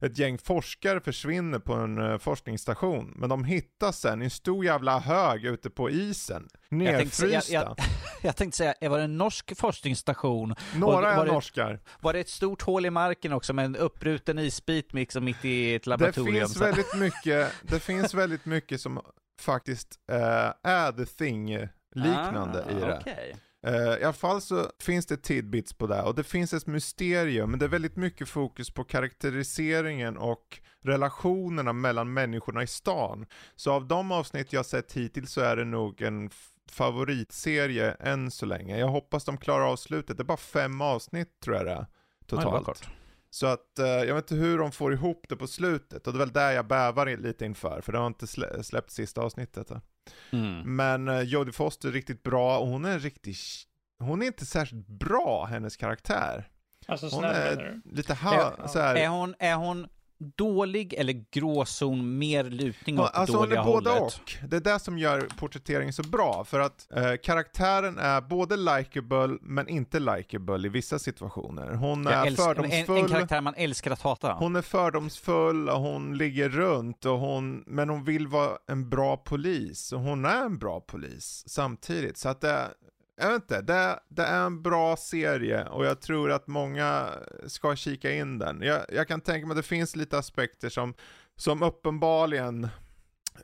[0.01, 4.65] ett gäng forskare försvinner på en eh, forskningsstation, men de hittas sen i en stor
[4.65, 7.53] jävla hög ute på isen, Jag tänkte säga- nerfrysta.
[7.55, 7.77] jag-
[8.23, 10.55] Jag tänkte säga, var det en norsk forskningsstation?
[10.77, 11.81] Några var är det- norskar.
[12.01, 15.75] Var det ett stort hål i marken också med en uppbruten isbit liksom mitt i
[15.75, 16.35] ett Det laboratorium?
[16.41, 16.67] finns, så här?
[16.73, 19.01] väldigt mycket, det finns väldigt mycket som
[19.41, 22.99] faktiskt eh, är The Thing-liknande Ah, i det.
[23.01, 23.37] okej.
[23.67, 27.51] Uh, I alla fall så finns det tidbits på det och det finns ett mysterium,
[27.51, 33.27] men det är väldigt mycket fokus på karaktäriseringen och relationerna mellan människorna i stan.
[33.57, 36.31] Så av de avsnitt jag sett hittills så är det nog en
[36.71, 38.79] favoritserie än så länge.
[38.79, 40.17] Jag hoppas de klarar av slutet.
[40.17, 41.87] Det är bara fem avsnitt tror jag det är
[42.27, 42.67] totalt.
[42.67, 42.89] Ja, det
[43.31, 46.17] så att uh, jag vet inte hur de får ihop det på slutet och det
[46.17, 49.71] är väl där jag bävar lite inför, för det har inte slä släppt sista avsnittet.
[50.31, 50.77] Mm.
[50.77, 53.39] Men uh, Jodie Foster är riktigt bra och hon är riktigt,
[53.99, 56.49] hon är inte särskilt bra, hennes karaktär.
[56.87, 58.95] Alltså hon är lite ha, är, så här.
[58.95, 59.89] Är hon, är hon
[60.21, 63.93] dålig eller gråzon, mer lutning åt alltså, dåliga hållet?
[63.93, 64.51] Alltså både och.
[64.51, 69.39] Det är det som gör porträttering så bra, för att eh, karaktären är både likable
[69.41, 71.75] men inte likable i vissa situationer.
[71.75, 72.97] Hon är älsk- fördomsfull.
[72.97, 74.33] En, en, karaktär man älskar att hata.
[74.33, 79.17] Hon är fördomsfull och hon ligger runt, och hon, men hon vill vara en bra
[79.17, 82.19] polis, och hon är en bra polis samtidigt.
[82.19, 82.69] Så att det,
[83.21, 87.09] jag vet inte, det, det, är en bra serie och jag tror att många
[87.47, 88.63] ska kika in den.
[88.63, 90.95] Jag, jag kan tänka mig att det finns lite aspekter som,
[91.37, 92.65] som uppenbarligen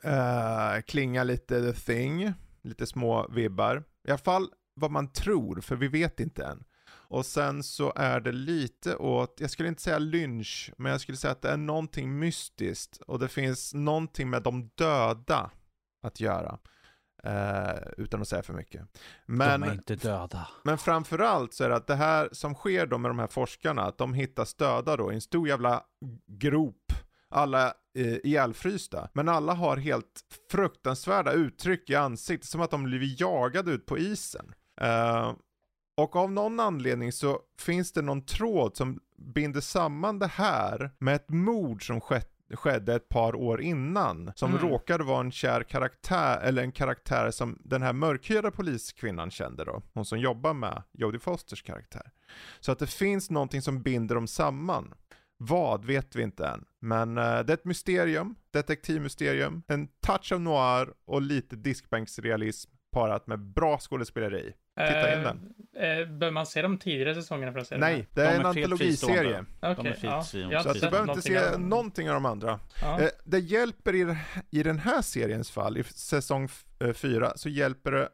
[0.05, 3.83] uh, klingar lite the thing, lite små vibbar.
[4.07, 6.63] I alla fall vad man tror, för vi vet inte än.
[7.09, 11.17] Och sen så är det lite åt, jag skulle inte säga lynch, men jag skulle
[11.17, 15.51] säga att det är någonting mystiskt och det finns någonting med de döda
[16.01, 16.59] att göra.
[17.27, 18.81] Uh, utan att säga för mycket.
[19.25, 20.47] Men, de är inte döda.
[20.63, 23.83] Men framförallt så är det att det här som sker då med de här forskarna,
[23.83, 25.83] att de hittas döda då i en stor jävla
[26.27, 26.93] grop.
[27.29, 29.09] Alla uh, ihjälfrysta.
[29.13, 30.21] Men alla har helt
[30.51, 34.53] fruktansvärda uttryck i ansiktet, som att de blivit jagade ut på isen.
[34.81, 35.33] Uh,
[35.97, 41.15] och av någon anledning så finns det någon tråd som binder samman det här med
[41.15, 44.31] ett mord som skett skedde ett par år innan.
[44.35, 44.61] Som mm.
[44.61, 49.81] råkade vara en kär karaktär, eller en karaktär som den här mörkhyade poliskvinnan kände då.
[49.93, 52.11] Hon som jobbar med Jodie Fosters karaktär.
[52.59, 54.93] Så att det finns någonting som binder dem samman.
[55.37, 56.65] Vad vet vi inte än.
[56.79, 63.27] Men uh, det är ett mysterium, detektivmysterium, en touch av noir och lite diskbänksrealism parat
[63.27, 64.53] med bra skådespeleri.
[64.77, 65.53] Titta in den.
[65.79, 67.81] Eh, bör man se de tidigare säsongerna för att se det?
[67.81, 69.45] Nej, det är, är en antologiserie.
[69.61, 70.23] Okay, ja.
[70.23, 72.59] Så att du behöver inte se av någonting av de andra.
[72.81, 73.01] Ja.
[73.01, 74.17] Eh, det hjälper i,
[74.49, 76.49] i den här seriens fall, i säsong
[76.93, 78.09] 4, så hjälper det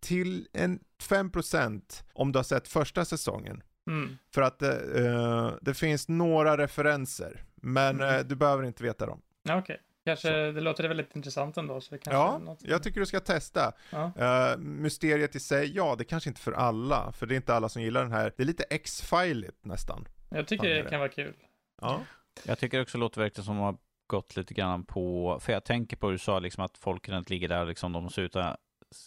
[0.00, 3.62] till en 5% om du har sett första säsongen.
[3.86, 4.18] Mm.
[4.34, 8.16] För att det, uh, det finns några referenser, men mm.
[8.16, 9.20] uh, du behöver inte veta dem.
[9.48, 9.58] Okej.
[9.58, 9.76] Okay.
[10.04, 10.52] Kanske, så.
[10.52, 11.80] det låter väldigt intressant ändå.
[11.80, 12.58] Så kanske ja, något...
[12.62, 13.72] jag tycker du ska testa.
[13.90, 14.12] Ja.
[14.54, 17.68] Uh, mysteriet i sig, ja, det kanske inte för alla, för det är inte alla
[17.68, 18.32] som gillar den här.
[18.36, 20.08] Det är lite X-filigt nästan.
[20.28, 21.34] Jag tycker det, det kan vara kul.
[21.80, 22.00] Ja.
[22.44, 23.76] Jag tycker också låter verkligen som att har
[24.06, 27.48] gått lite grann på, för jag tänker på hur du sa liksom att folket ligger
[27.48, 28.56] där liksom, de ser ut att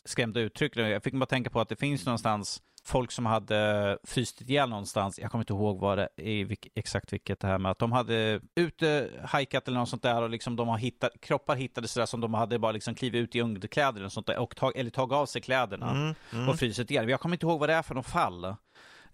[0.05, 0.77] skrämda uttryck.
[0.77, 5.19] Jag fick bara tänka på att det finns någonstans folk som hade fryst ihjäl någonstans.
[5.19, 8.41] Jag kommer inte ihåg vad det är, exakt vilket det här med att de hade
[8.55, 12.21] ute hajkat eller något sånt där och liksom de har hittat, kroppar hittades sådär som
[12.21, 15.13] de hade bara liksom klivit ut i underkläder eller sånt där och tag, eller tagit
[15.13, 16.49] av sig kläderna mm, mm.
[16.49, 17.09] och frysit ihjäl.
[17.09, 18.55] Jag kommer inte ihåg vad det är för något fall.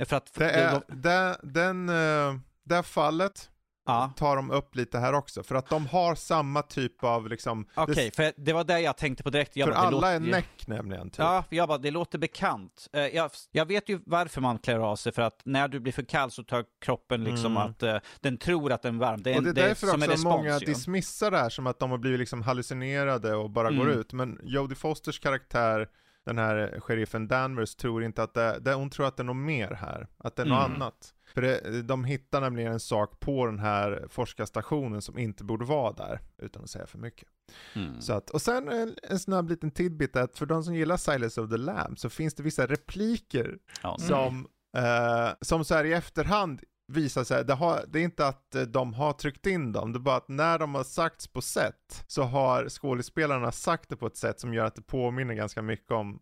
[0.05, 3.49] För att, det är, de, det, den, uh, det fallet
[3.85, 4.13] ja.
[4.15, 5.43] tar de upp lite här också.
[5.43, 7.67] För att de har samma typ av liksom...
[7.75, 9.55] Okej, okay, för det var det jag tänkte på direkt.
[9.55, 11.09] Jag för bara, alla låter, är näck nämligen.
[11.09, 11.19] Typ.
[11.19, 12.87] Ja, jag bara, det låter bekant.
[12.93, 15.93] Eh, jag, jag, vet ju varför man klär av sig, för att när du blir
[15.93, 17.57] för kall så tar kroppen liksom mm.
[17.57, 19.23] att uh, den tror att den är varm.
[19.23, 20.65] Det är, och det är därför det, också respons, många ju.
[20.65, 23.79] dismissar det här som att de har blivit liksom hallucinerade och bara mm.
[23.79, 24.13] går ut.
[24.13, 25.87] Men Jodie Fosters karaktär
[26.25, 29.35] den här sheriffen Danvers tror inte att det, det, hon tror att det är något
[29.35, 30.81] mer här, att det är något mm.
[30.81, 31.12] annat.
[31.33, 35.93] För det, de hittar nämligen en sak på den här forskarstationen som inte borde vara
[35.93, 37.27] där, utan att säga för mycket.
[37.75, 38.01] Mm.
[38.01, 41.41] Så att, och sen en, en snabb liten tidbit att för de som gillar Silence
[41.41, 44.47] of the Lamb så finns det vissa repliker ja, som,
[44.77, 48.93] eh, som så här i efterhand visar sig, det, har, det är inte att de
[48.93, 52.23] har tryckt in dem, det är bara att när de har sagts på sätt så
[52.23, 56.19] har skådespelarna sagt det på ett sätt som gör att det påminner ganska mycket om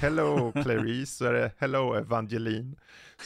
[0.00, 2.76] Hello Clarice, så är det Hello Evangeline.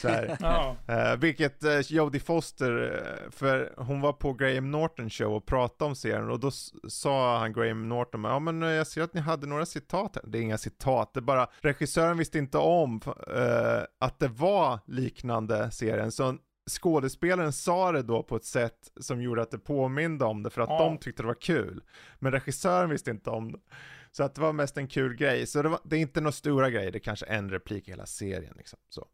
[0.01, 0.37] Så här.
[0.47, 0.75] Oh.
[0.89, 5.89] Uh, vilket uh, Jodie Foster, uh, för hon var på Graham Norton show och pratade
[5.89, 6.51] om serien och då
[6.87, 10.31] sa han Graham Norton, ja men jag ser att ni hade några citat här.
[10.31, 13.01] Det är inga citat, det är bara regissören visste inte om
[13.99, 16.11] att det var liknande serien.
[16.11, 16.37] Så
[16.69, 20.61] skådespelaren sa det då på ett sätt som gjorde att det påminde om det för
[20.61, 20.77] att oh.
[20.77, 21.83] de tyckte det var kul.
[22.19, 23.59] Men regissören visste inte om det.
[24.17, 25.47] Så att det var mest en kul grej.
[25.47, 27.91] Så det, var, det är inte några stora grejer, det är kanske en replik i
[27.91, 28.79] hela serien liksom.
[28.89, 29.07] Så.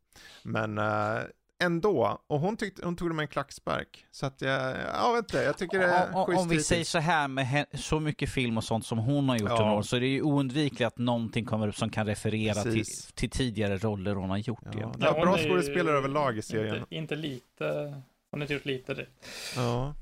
[0.43, 1.19] Men uh,
[1.63, 2.21] ändå.
[2.27, 4.05] Och hon, tyckte, hon tog det med en klackspark.
[4.11, 6.67] Så att jag, ja vet inte, jag tycker det är om, om vi hittills.
[6.67, 9.71] säger så här med så mycket film och sånt som hon har gjort Ja.
[9.71, 13.29] under så är det ju oundvikligt att någonting kommer upp som kan referera till, till
[13.29, 14.63] tidigare roller hon har gjort.
[14.63, 16.75] Ja, är hon bra skådespelare överlag i serien.
[16.75, 17.65] Inte, inte lite.
[18.31, 19.07] Hon har inte gjort lite det.
[19.55, 19.95] Ja.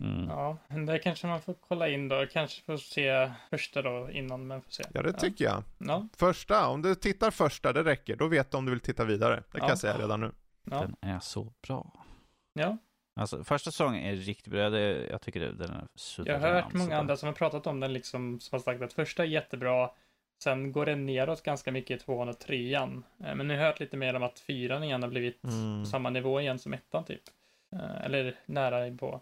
[0.00, 0.28] Mm.
[0.28, 2.26] Ja, men det kanske man får kolla in då.
[2.32, 4.84] Kanske får se första då innan, men får se.
[4.94, 5.62] ja, det tycker jag.
[5.78, 8.16] Ja, Första, om du tittar första, det räcker.
[8.16, 9.42] Då vet du om du vill titta vidare.
[9.52, 9.72] Det kan Ja.
[9.72, 10.32] jag säga redan nu.
[10.70, 12.04] ja, Den är så bra.
[12.52, 12.76] ja.
[13.20, 14.70] Alltså, första säsongen är riktigt bra.
[14.70, 16.42] Det, jag tycker det, den är Jag suverän.
[16.42, 19.22] har hört många andra som har pratat om den liksom, som har sagt att första
[19.22, 19.90] är jättebra.
[20.42, 23.04] Sen går den neråt ganska mycket i tvåan och trean.
[23.24, 25.82] Eh, Men nu har jag hört lite mer om att fyran igen har blivit Mm.
[25.84, 27.22] på samma nivå igen som ettan typ.
[27.76, 29.20] Eh, Eller nära på.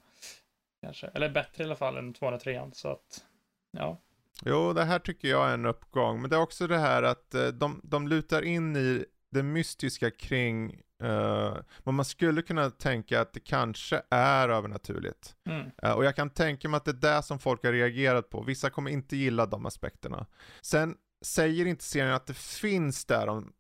[0.87, 1.07] Kanske.
[1.07, 2.73] Eller bättre i alla fall än tvåan och trean.
[2.73, 3.25] Så att,
[3.71, 4.01] ja.
[4.45, 6.21] Jo, det här tycker jag är en uppgång.
[6.21, 10.11] Men det är också det här att eh, de, de lutar in i det mystiska
[10.11, 15.37] kring eh, vad man skulle kunna tänka att det kanske är övernaturligt.
[15.49, 15.71] Mm.
[15.83, 18.43] Eh, och jag kan tänka mig att det är det som folk har reagerat på.
[18.43, 20.27] Vissa kommer inte gilla de aspekterna.
[20.61, 23.53] Sen säger inte serien att det finns där de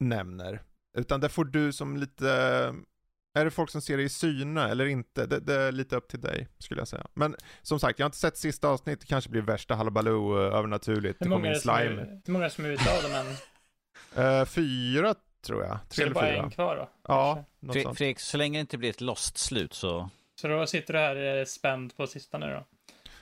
[0.00, 0.62] nämner.
[0.98, 2.74] Utan det får du som lite,
[3.34, 5.26] är det folk som ser det i syne eller inte?
[5.26, 7.06] Det, det är lite upp till dig, skulle jag säga.
[7.14, 10.54] Men som sagt, jag har inte sett sista avsnittet, det kanske blir värsta halabaloo eh,
[10.58, 11.20] övernaturligt.
[11.20, 12.20] Hur Det många, är det är, slime.
[12.26, 13.26] hur många är det som är ute av dem än?
[14.16, 15.14] Eh, fyra,
[15.46, 15.78] tror jag.
[15.88, 16.42] Så Tre det eller bara fyra.
[16.42, 16.90] en kvar då?
[17.08, 17.98] Ja, Fre- sånt.
[17.98, 20.10] Fredrik, så länge det inte blir ett lost-slut så...
[20.40, 22.66] Så då sitter du här eh, spänd på sista nu då?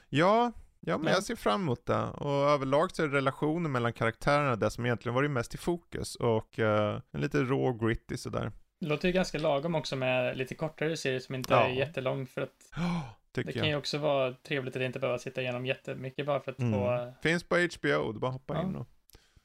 [0.09, 1.13] Ja, ja men Ja.
[1.13, 2.03] jag ser fram emot det.
[2.03, 6.15] Och överlag så är relationen mellan karaktärerna det som egentligen varit mest i fokus.
[6.15, 8.53] Och uh, lite rå gritty sådär.
[8.81, 11.61] Det låter ju ganska lagom också med lite kortare serier som inte Ja.
[11.65, 13.01] är jättelång för att Oh,
[13.33, 13.67] det kan jag.
[13.69, 16.73] ju också vara trevligt att inte behöva sitta igenom jättemycket bara för att Mm.
[16.73, 17.13] få...
[17.23, 18.63] Finns på HBO, du bara hoppa Ja.
[18.63, 18.89] in och...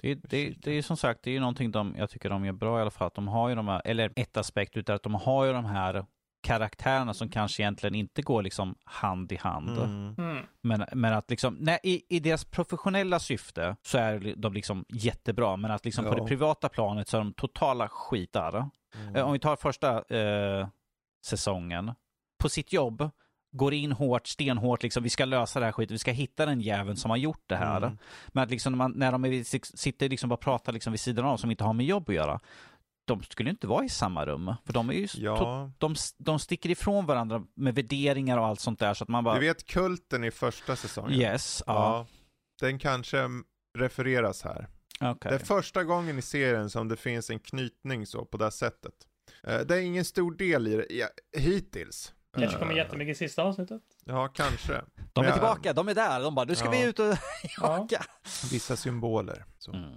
[0.01, 2.45] Det, det, det är ju som sagt, det är ju någonting de, jag tycker de
[2.45, 3.07] gör bra i alla fall.
[3.07, 5.65] Att de har ju de här, eller ett aspekt utav att de har ju de
[5.65, 6.05] här
[6.43, 9.69] karaktärerna som kanske egentligen inte går liksom hand i hand.
[9.77, 10.15] Mm.
[10.17, 10.45] Mm.
[10.61, 15.57] Men, men att liksom, nej, i, i deras professionella syfte så är de liksom jättebra,
[15.57, 16.15] men att liksom på Ja.
[16.15, 18.69] det privata planet så är de totala skitar.
[18.95, 19.15] Mm.
[19.15, 20.67] Eh, Om vi tar första eh,
[21.25, 21.91] säsongen,
[22.41, 23.09] på sitt jobb,
[23.55, 26.61] går in hårt, stenhårt, liksom, vi ska lösa det här skiten, vi ska hitta den
[26.61, 27.77] jäveln som har gjort det här.
[27.77, 27.97] Mm.
[28.27, 30.99] Men att liksom, när, man, när de är, sitter liksom bara och pratar liksom vid
[30.99, 32.39] sidan av, som inte har med jobb att göra,
[33.05, 34.53] de skulle inte vara i samma rum.
[34.65, 38.79] För de är ju, Ja, de, de sticker ifrån varandra med värderingar och allt sånt
[38.79, 39.33] där, så att man bara...
[39.39, 41.19] du vet kulten i första säsongen?
[41.19, 41.73] Yes, ja.
[41.73, 42.07] Ja.
[42.61, 43.29] Den kanske
[43.77, 44.67] refereras här.
[45.01, 45.29] okej.
[45.31, 48.51] Det är första gången i serien som det finns en knytning så, på det här
[48.51, 48.93] sättet.
[49.43, 51.07] Eh, Det är ingen stor del i det, ja,
[51.37, 52.13] hittills.
[52.37, 53.81] Kanske kommer Eh, jättemycket i sista avsnittet.
[54.05, 54.81] Ja, kanske.
[55.13, 56.71] De är tillbaka, de är där, de bara, nu ska Ja.
[56.71, 57.05] vi ut och
[57.57, 57.77] Ja.
[57.77, 58.03] jaga.
[58.51, 59.45] Vissa symboler.
[59.57, 59.73] Så.
[59.73, 59.89] Mm.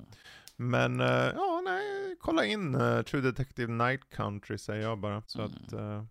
[0.56, 5.22] Men, eh, ja, nej, kolla in eh, True Detective Night Country säger jag bara.
[5.26, 5.52] Så Mm.
[5.52, 6.04] att, eh,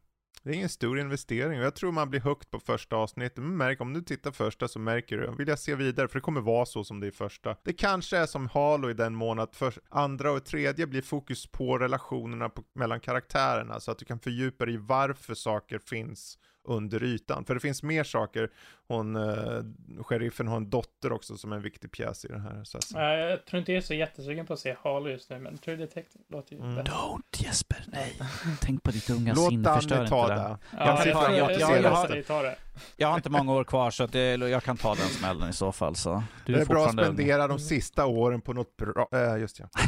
[0.44, 3.38] det är ingen stor investering och jag tror man blir hooked på första avsnittet.
[3.38, 6.22] Men märk, om du tittar första så märker du, vill jag se vidare, för det
[6.24, 7.56] kommer vara så som det är första.
[7.64, 11.48] Det kanske är som Halo i den mån att för andra och tredje blir fokus
[11.48, 16.38] på relationerna på, mellan karaktärerna, så att du kan fördjupa dig i varför saker finns
[16.66, 17.46] under ytan.
[17.46, 18.50] För det finns mer saker,
[18.88, 19.64] hon, eh,
[20.04, 22.64] sheriffen har en dotter också som är en viktig pjäs i det här.
[22.64, 25.30] Så att, Nej, Jag tror inte jag är så jättesugen på att se Halo just
[25.30, 26.76] nu, men True Detective låter ju Mm.
[26.76, 26.92] bättre.
[26.94, 28.14] Don't Jesper, nej.
[28.62, 30.34] Tänk på ditt unga Låt sinne, förstör Danny inte ta det.
[30.36, 30.40] det.
[30.42, 32.44] Ja, Jag jag, kan ta- tror jag- jag, jag- jag, jag jag, har- jag tar
[32.44, 32.56] det.
[32.98, 35.54] Jag har inte många år kvar så att det, jag kan ta den smällen i
[35.54, 35.96] så fall.
[35.96, 36.24] Så.
[36.46, 37.14] Du Det är bra att fortfarande ung.
[37.16, 39.66] spendera de sista åren på något bra, äh, just ja.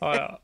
[0.00, 0.38] Ja, ja.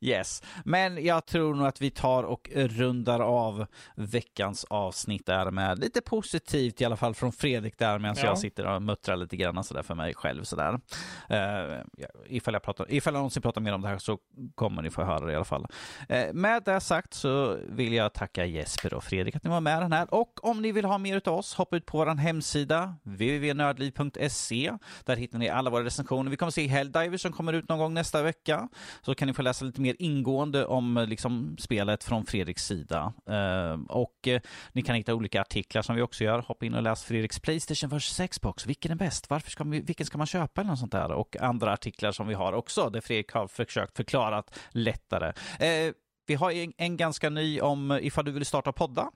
[0.00, 5.78] Yes, men jag tror nog att vi tar och rundar av veckans avsnitt där med
[5.78, 8.24] lite positivt i alla fall från Fredrik där medan Ja.
[8.24, 10.72] jag sitter och muttrar lite grann sådär för mig själv sådär.
[10.72, 11.84] Uh,
[12.26, 14.18] ifall, jag pratar, ifall jag någonsin pratar mer om det här så
[14.54, 15.66] kommer ni få höra det i alla fall.
[16.08, 19.82] Eh, med det sagt så vill jag tacka Jesper och Fredrik att ni var med
[19.82, 22.06] den här och och om ni vill ha mer av oss hoppa ut på vår
[22.06, 24.72] hemsida www.nördliv.se
[25.04, 26.30] där hittar ni alla våra recensioner.
[26.30, 28.68] Vi kommer se Helldivers som kommer ut någon gång nästa vecka
[29.02, 33.12] så kan ni få läsa lite mer ingående om liksom, spelet från Fredriks sida.
[33.26, 34.40] Eh, och eh,
[34.72, 36.38] ni kan hitta olika artiklar som vi också gör.
[36.38, 38.66] Hoppa in och läs Fredriks Playstation vs Xbox.
[38.66, 39.30] Vilken är bäst?
[39.30, 40.60] Varför ska man, vilken ska man köpa?
[40.60, 41.12] Eller något sånt där.
[41.12, 45.32] Och andra artiklar som vi har också där Fredrik har försökt förklara lättare.
[45.58, 45.92] Eh,
[46.28, 49.10] vi har en, en ganska ny om eh, ifall du vill starta podda.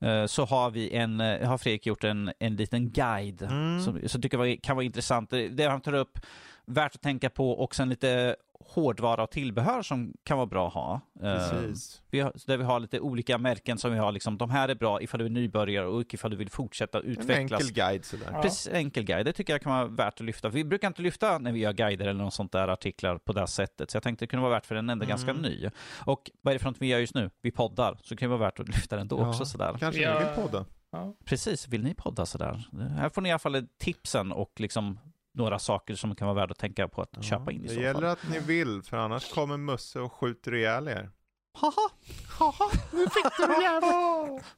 [0.00, 3.80] Eh, så har vi en, eh, har Fredrik gjort en, en liten guide Mm.
[3.80, 5.30] som, som jag tycker var, kan vara intressant.
[5.50, 6.18] Det han tar upp
[6.66, 8.36] värt att tänka på och sen lite
[8.66, 11.00] hårdvara och tillbehör som kan vara bra att ha.
[11.22, 12.02] Eh, Precis.
[12.10, 14.74] vi har, där vi har lite olika märken som vi har, liksom, de här är
[14.74, 17.60] bra ifall du är nybörjare och ifall du vill fortsätta En utvecklas.
[17.62, 18.28] enkel guide sådär.
[18.32, 18.42] Ja.
[18.42, 19.26] Precis, enkel guide.
[19.26, 20.48] Det tycker jag kan vara värt att lyfta.
[20.48, 23.46] Vi brukar inte lyfta när vi gör guider eller något sånt där artiklar på det
[23.46, 23.90] sättet.
[23.90, 25.42] Så jag tänkte det kunde vara värt för den ändå ganska Mm.
[25.42, 25.70] ny.
[26.06, 27.30] Och vad är det för något vi gör just nu?
[27.42, 27.98] Vi poddar.
[28.02, 29.28] Så det kan det vara värt att lyfta den då Ja.
[29.28, 29.76] också sådär.
[29.80, 30.18] Kanske Ja.
[30.18, 30.64] ni vill podda?
[30.92, 31.14] Ja.
[31.24, 32.68] Precis, vill ni podda sådär?
[32.96, 34.98] Här får ni i alla fall tipsen och liksom
[35.34, 37.80] några saker som kan vara värda att tänka på att köpa in i det så
[37.80, 38.04] gäller fall.
[38.10, 41.10] att ni vill, för annars kommer Musse och skjuter ihjäl er.
[41.54, 41.90] Haha!
[42.38, 44.42] Haha, nu fick du det jävlar!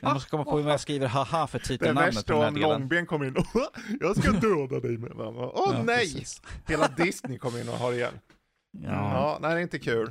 [0.00, 2.50] Jag måste komma på hur jag skriver haha för Det titelnamnet värst på den här
[2.50, 2.70] delen.
[2.70, 3.46] Långben kommer in och
[4.00, 5.50] jag ska döda dig med mamma.
[5.54, 5.96] Åh Ja, nej!
[5.98, 6.42] precis.
[6.66, 8.14] Hela Disney kommer in och har ihjäl.
[8.70, 8.90] Ja.
[8.90, 10.10] Ja, nej det är inte kul.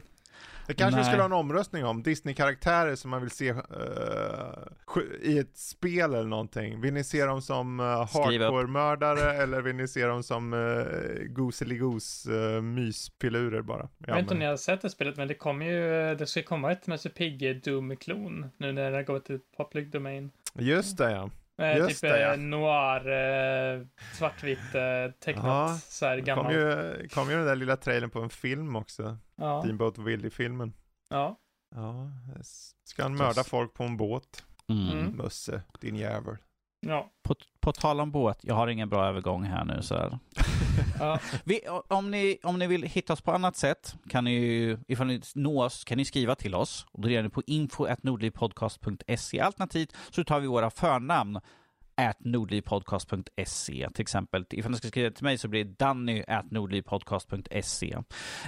[0.67, 1.05] Det kanske vi Nej.
[1.11, 6.29] skulle ha en omröstning om, Disney-karaktärer som man vill se sk- i ett spel eller
[6.29, 6.81] någonting.
[6.81, 10.85] Vill ni se dem som uh, hardcore-mördare eller vill ni se dem som uh,
[11.27, 13.89] goseligos uh, myspilurer bara?
[13.97, 16.43] Jag vet inte om ni har sett det spelet, men det kommer ju, det ska
[16.43, 20.31] komma ett Musse Pigge Doom-klon nu när det går till public domain.
[20.53, 21.29] Just det ja.
[21.57, 22.33] Eh, Just typ det, ja.
[22.33, 26.47] eh, noir, eh, svartvitt, eh, tecknat, Ja, så här gammalt.
[26.47, 29.17] kom ju, kom ju den där lilla trailern på en film också.
[29.35, 30.73] Ja, Steamboat Willie-filmen.
[31.09, 31.39] ja.
[31.75, 32.11] Ja,
[32.83, 34.43] ska han mörda folk på en båt?
[34.69, 34.89] Mm.
[34.99, 35.11] Mm.
[35.17, 36.37] Musse, din jävel.
[36.79, 37.11] Ja.
[37.23, 40.19] På, på tal om båt, jag har ingen bra övergång här nu så här.
[40.99, 41.19] ja.
[41.43, 45.07] Vi, om, ni, om ni vill hitta oss på annat sätt, kan ni ju, ifall
[45.07, 46.85] ni når oss, kan ni skriva till oss.
[46.91, 49.39] Och då är det på info.nordlivpodcast.se.
[49.39, 51.39] Alternativt så tar vi våra förnamn
[51.97, 54.45] at nordlivpodcast.se till exempel.
[54.49, 57.97] Ifall ni ska skriva till mig så blir det danny at nordlivpodcast.se.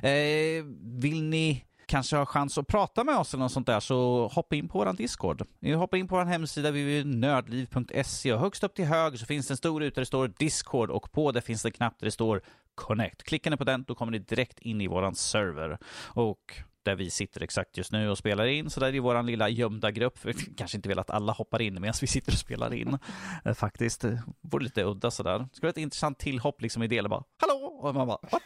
[0.04, 4.28] Eh, vill ni kanske har chans att prata med oss eller något sånt där så
[4.28, 5.46] hoppa in på vår Discord.
[5.76, 9.58] Hoppa in på vår hemsida www.nördliv.se och högst upp till höger så finns det en
[9.58, 12.12] stor ruta där det står Discord och på det finns det en knapp där det
[12.12, 12.42] står
[12.76, 13.24] Connect.
[13.24, 17.10] Klickar ni på den då kommer ni direkt in i våran server och där vi
[17.10, 18.70] sitter exakt just nu och spelar in.
[18.70, 20.18] Så där är vår lilla gömda grupp.
[20.18, 22.98] För vi kanske inte vill att alla hoppar in medan vi sitter och spelar in.
[23.46, 24.02] Eh, faktiskt.
[24.02, 25.40] Det vore lite udda sådär.
[25.40, 27.10] Det skulle vara ett intressant tillhopp liksom i det.
[27.10, 27.80] Bara, Hallå!
[27.82, 28.42] Och man bara, what?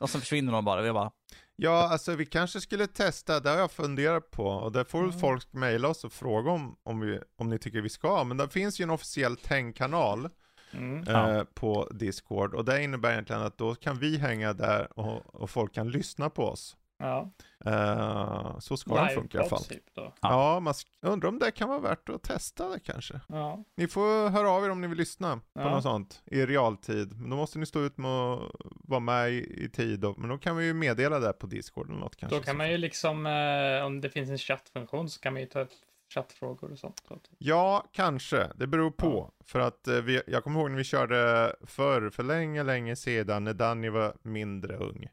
[0.00, 0.82] Och sen försvinner de bara.
[0.82, 1.10] Vi bara,
[1.56, 5.12] Ja, alltså vi kanske skulle testa, det har jag funderat på och där får väl
[5.12, 8.24] folk mejla oss och fråga om, om, vi, om ni tycker vi ska.
[8.24, 10.28] Men det finns ju en officiell hängkanal
[10.72, 11.04] Mm.
[11.06, 11.30] Ja.
[11.30, 15.50] eh, på Discord och det innebär egentligen att då kan vi hänga där och, och
[15.50, 16.76] folk kan lyssna på oss.
[17.08, 17.30] Ja.
[17.66, 19.64] Eh, så ska den funka i alla fall.
[19.64, 20.14] Typ då.
[20.20, 23.20] Ja, man undrar om det kan vara värt att testa det kanske.
[23.28, 23.64] Ja.
[23.76, 25.70] Ni får höra av er om ni vill lyssna på Ja.
[25.70, 27.20] något sånt i realtid.
[27.20, 30.00] Men då måste ni stå ut med att vara med i, i tid.
[30.00, 30.14] Då.
[30.18, 32.36] Men då kan vi ju meddela det på Discord eller något kanske.
[32.38, 35.48] Då kan man ju liksom, eh, om det finns en chattfunktion så kan man ju
[35.48, 35.70] ta upp
[36.14, 37.02] chattfrågor och sånt.
[37.38, 38.48] Ja, kanske.
[38.56, 39.30] Det beror på.
[39.44, 43.44] För att eh, vi, jag kommer ihåg när vi körde förr, för länge, länge sedan,
[43.44, 45.06] när Danny var mindre ung.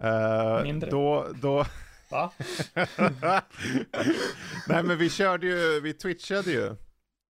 [0.00, 0.90] Eh, Mindre?
[0.90, 1.64] Då, då...
[2.10, 2.32] Va?
[4.68, 6.76] Nej men vi körde ju, vi twitchade ju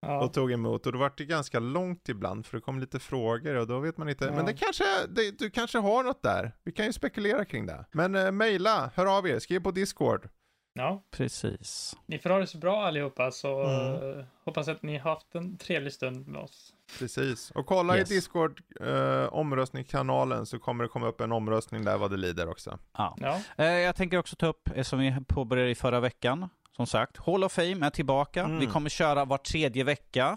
[0.02, 0.24] Ja.
[0.24, 3.54] och tog emot och då var det ganska långt ibland för det kom lite frågor
[3.54, 4.24] och då vet man inte.
[4.24, 4.32] Ja.
[4.32, 6.52] Men det kanske, det, du kanske har något där.
[6.64, 7.84] Vi kan ju spekulera kring det.
[7.92, 10.28] Men uh, mejla, hör av er, skriv på Discord.
[10.74, 11.02] ja.
[11.10, 11.96] precis.
[12.06, 14.18] Ni får ha det så bra allihopa så Mm.
[14.18, 16.74] eh, hoppas att ni har haft en trevlig stund med oss.
[16.98, 17.50] Precis.
[17.50, 18.10] Och kolla Yes.
[18.10, 22.48] i Discord uh, omröstningskanalen så kommer det komma upp en omröstning där vad det lider
[22.48, 22.78] också.
[22.96, 23.16] Ja.
[23.20, 23.40] Ja.
[23.64, 27.16] Eh, Jag tänker också ta upp, eh, som vi påbörjade i förra veckan, som sagt,
[27.16, 28.44] Hall of Fame är tillbaka.
[28.44, 28.58] Mm.
[28.58, 30.36] Vi kommer köra var tredje vecka.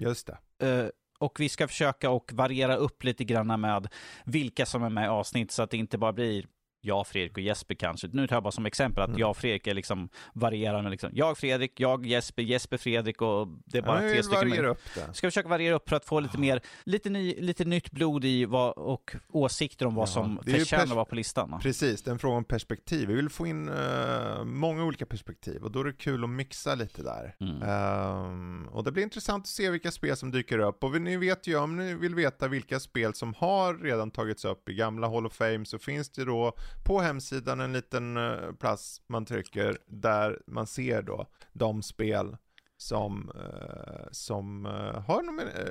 [0.00, 0.26] Just
[0.58, 0.68] det.
[0.68, 0.86] Eh,
[1.18, 3.88] Och vi ska försöka och variera upp lite grann med
[4.24, 6.46] vilka som är med i avsnitt så att det inte bara blir
[6.84, 8.08] jag, Fredrik och Jesper kanske.
[8.12, 9.20] Nu tar jag bara som exempel att Mm.
[9.20, 10.90] jag och Fredrik är liksom varierande.
[10.90, 11.10] Liksom.
[11.12, 14.48] Jag, Fredrik, jag, Jesper, Jesper, Fredrik och det är bara ja, tre stycken.
[14.48, 15.14] variera upp det.
[15.14, 18.44] Ska försöka variera upp för att få lite mer, lite, ny, lite nytt blod i
[18.44, 21.58] vad, och åsikter om vad Ja, som förtjänar att vara på listan.
[21.62, 23.08] Precis, det är en fråga om perspektiv.
[23.08, 26.74] Vi vill få in eh, många olika perspektiv och då är det kul att mixa
[26.74, 27.36] lite där.
[27.40, 27.62] Mm.
[27.62, 30.84] Ehm, och det blir intressant att se vilka spel som dyker upp.
[30.84, 34.68] Och ni vet ju, om ni vill veta vilka spel som har redan tagits upp
[34.68, 36.52] i gamla Hall of Fame så finns det då
[36.82, 42.36] på hemsidan en liten uh, plats man trycker där man ser då de spel
[42.76, 45.22] som, eh, som eh, har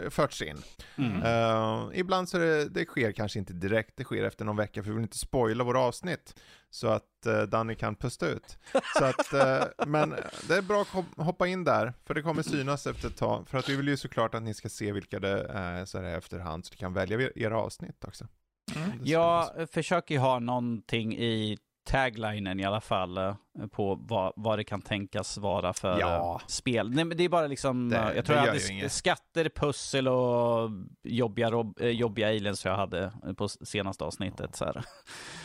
[0.03, 0.57] eh, förts in.
[0.97, 1.23] Mm.
[1.23, 4.89] Eh, ibland så det, det sker kanske inte direkt, det sker efter någon vecka för
[4.89, 6.39] vi vill inte spoila våra avsnitt.
[6.69, 8.57] Så att uh, Danny kan pusta ut.
[8.97, 10.09] Så att, eh, men
[10.47, 13.47] det är bra att hop- hoppa in där, för det kommer synas efter ett tag.
[13.47, 16.17] För att vi vill ju såklart att ni ska se vilka det är så här
[16.17, 18.27] efterhand, så ni kan välja er- era avsnitt också.
[18.75, 18.91] Mm.
[19.03, 23.35] Jag försöker ju ha någonting i taglinen i alla fall eh,
[23.71, 26.39] på vad, vad det kan tänkas vara för Ja.
[26.41, 26.89] eh, spel.
[26.89, 28.71] Nej, men det är bara liksom, Det- eh, jag det tror jag hade ju sk-
[28.71, 28.91] inget.
[28.91, 30.69] skatter, pussel och
[31.03, 34.55] jobbiga, rob, jobbiga aliens jag hade på senaste avsnittet.
[34.55, 34.83] Så här.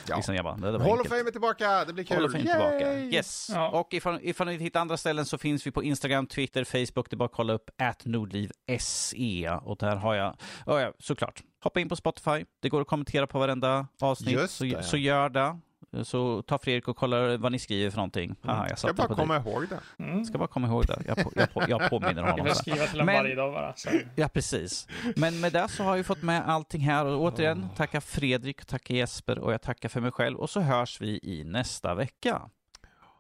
[0.09, 0.17] Ja.
[0.17, 1.09] Liksom jag bara, det, var Hall of.
[1.09, 2.17] Fame är tillbaka, det blir kul.
[2.17, 2.81] Hall of Fame tillbaka.
[2.95, 3.15] Yay!
[3.15, 3.51] Yes.
[3.55, 3.69] Ja.
[3.69, 7.11] Och ifall, ifall ni vill hitta andra ställen så finns vi på Instagram, Twitter, Facebook.
[7.11, 7.71] Det är bara att kolla upp
[8.05, 10.37] @nordliv.se och där har jag,
[10.67, 12.45] oh ja, såklart, hoppa in på Spotify.
[12.61, 15.59] Det går att kommentera på varenda avsnitt, Just så, så gör det.
[16.05, 18.35] Så ta Fredrik och kolla vad ni skriver för någonting.
[18.43, 19.53] Haha, jag Jag satte bara på komma dig.
[19.53, 20.05] ihåg det.
[20.05, 20.25] Mm.
[20.25, 21.03] Ska bara komma ihåg det.
[21.07, 22.49] Jag, på, jag, på, jag påminner Jag honom.
[22.49, 22.55] så.
[22.55, 23.73] skriva till honom varje dag bara.
[23.77, 23.89] Så.
[24.17, 24.87] Ja, precis.
[25.17, 28.95] Men med det så har vi fått med allting här och återigen tacka Fredrik, tacka
[28.95, 32.43] Jesper och jag tackar för mig själv och så hörs vi i nästa vecka.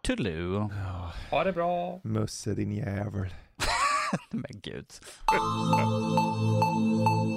[0.02, 0.70] Toodaloo.
[1.30, 2.00] Ha det bra.
[2.04, 3.34] Musse din jävel.
[4.30, 4.86] Men gud.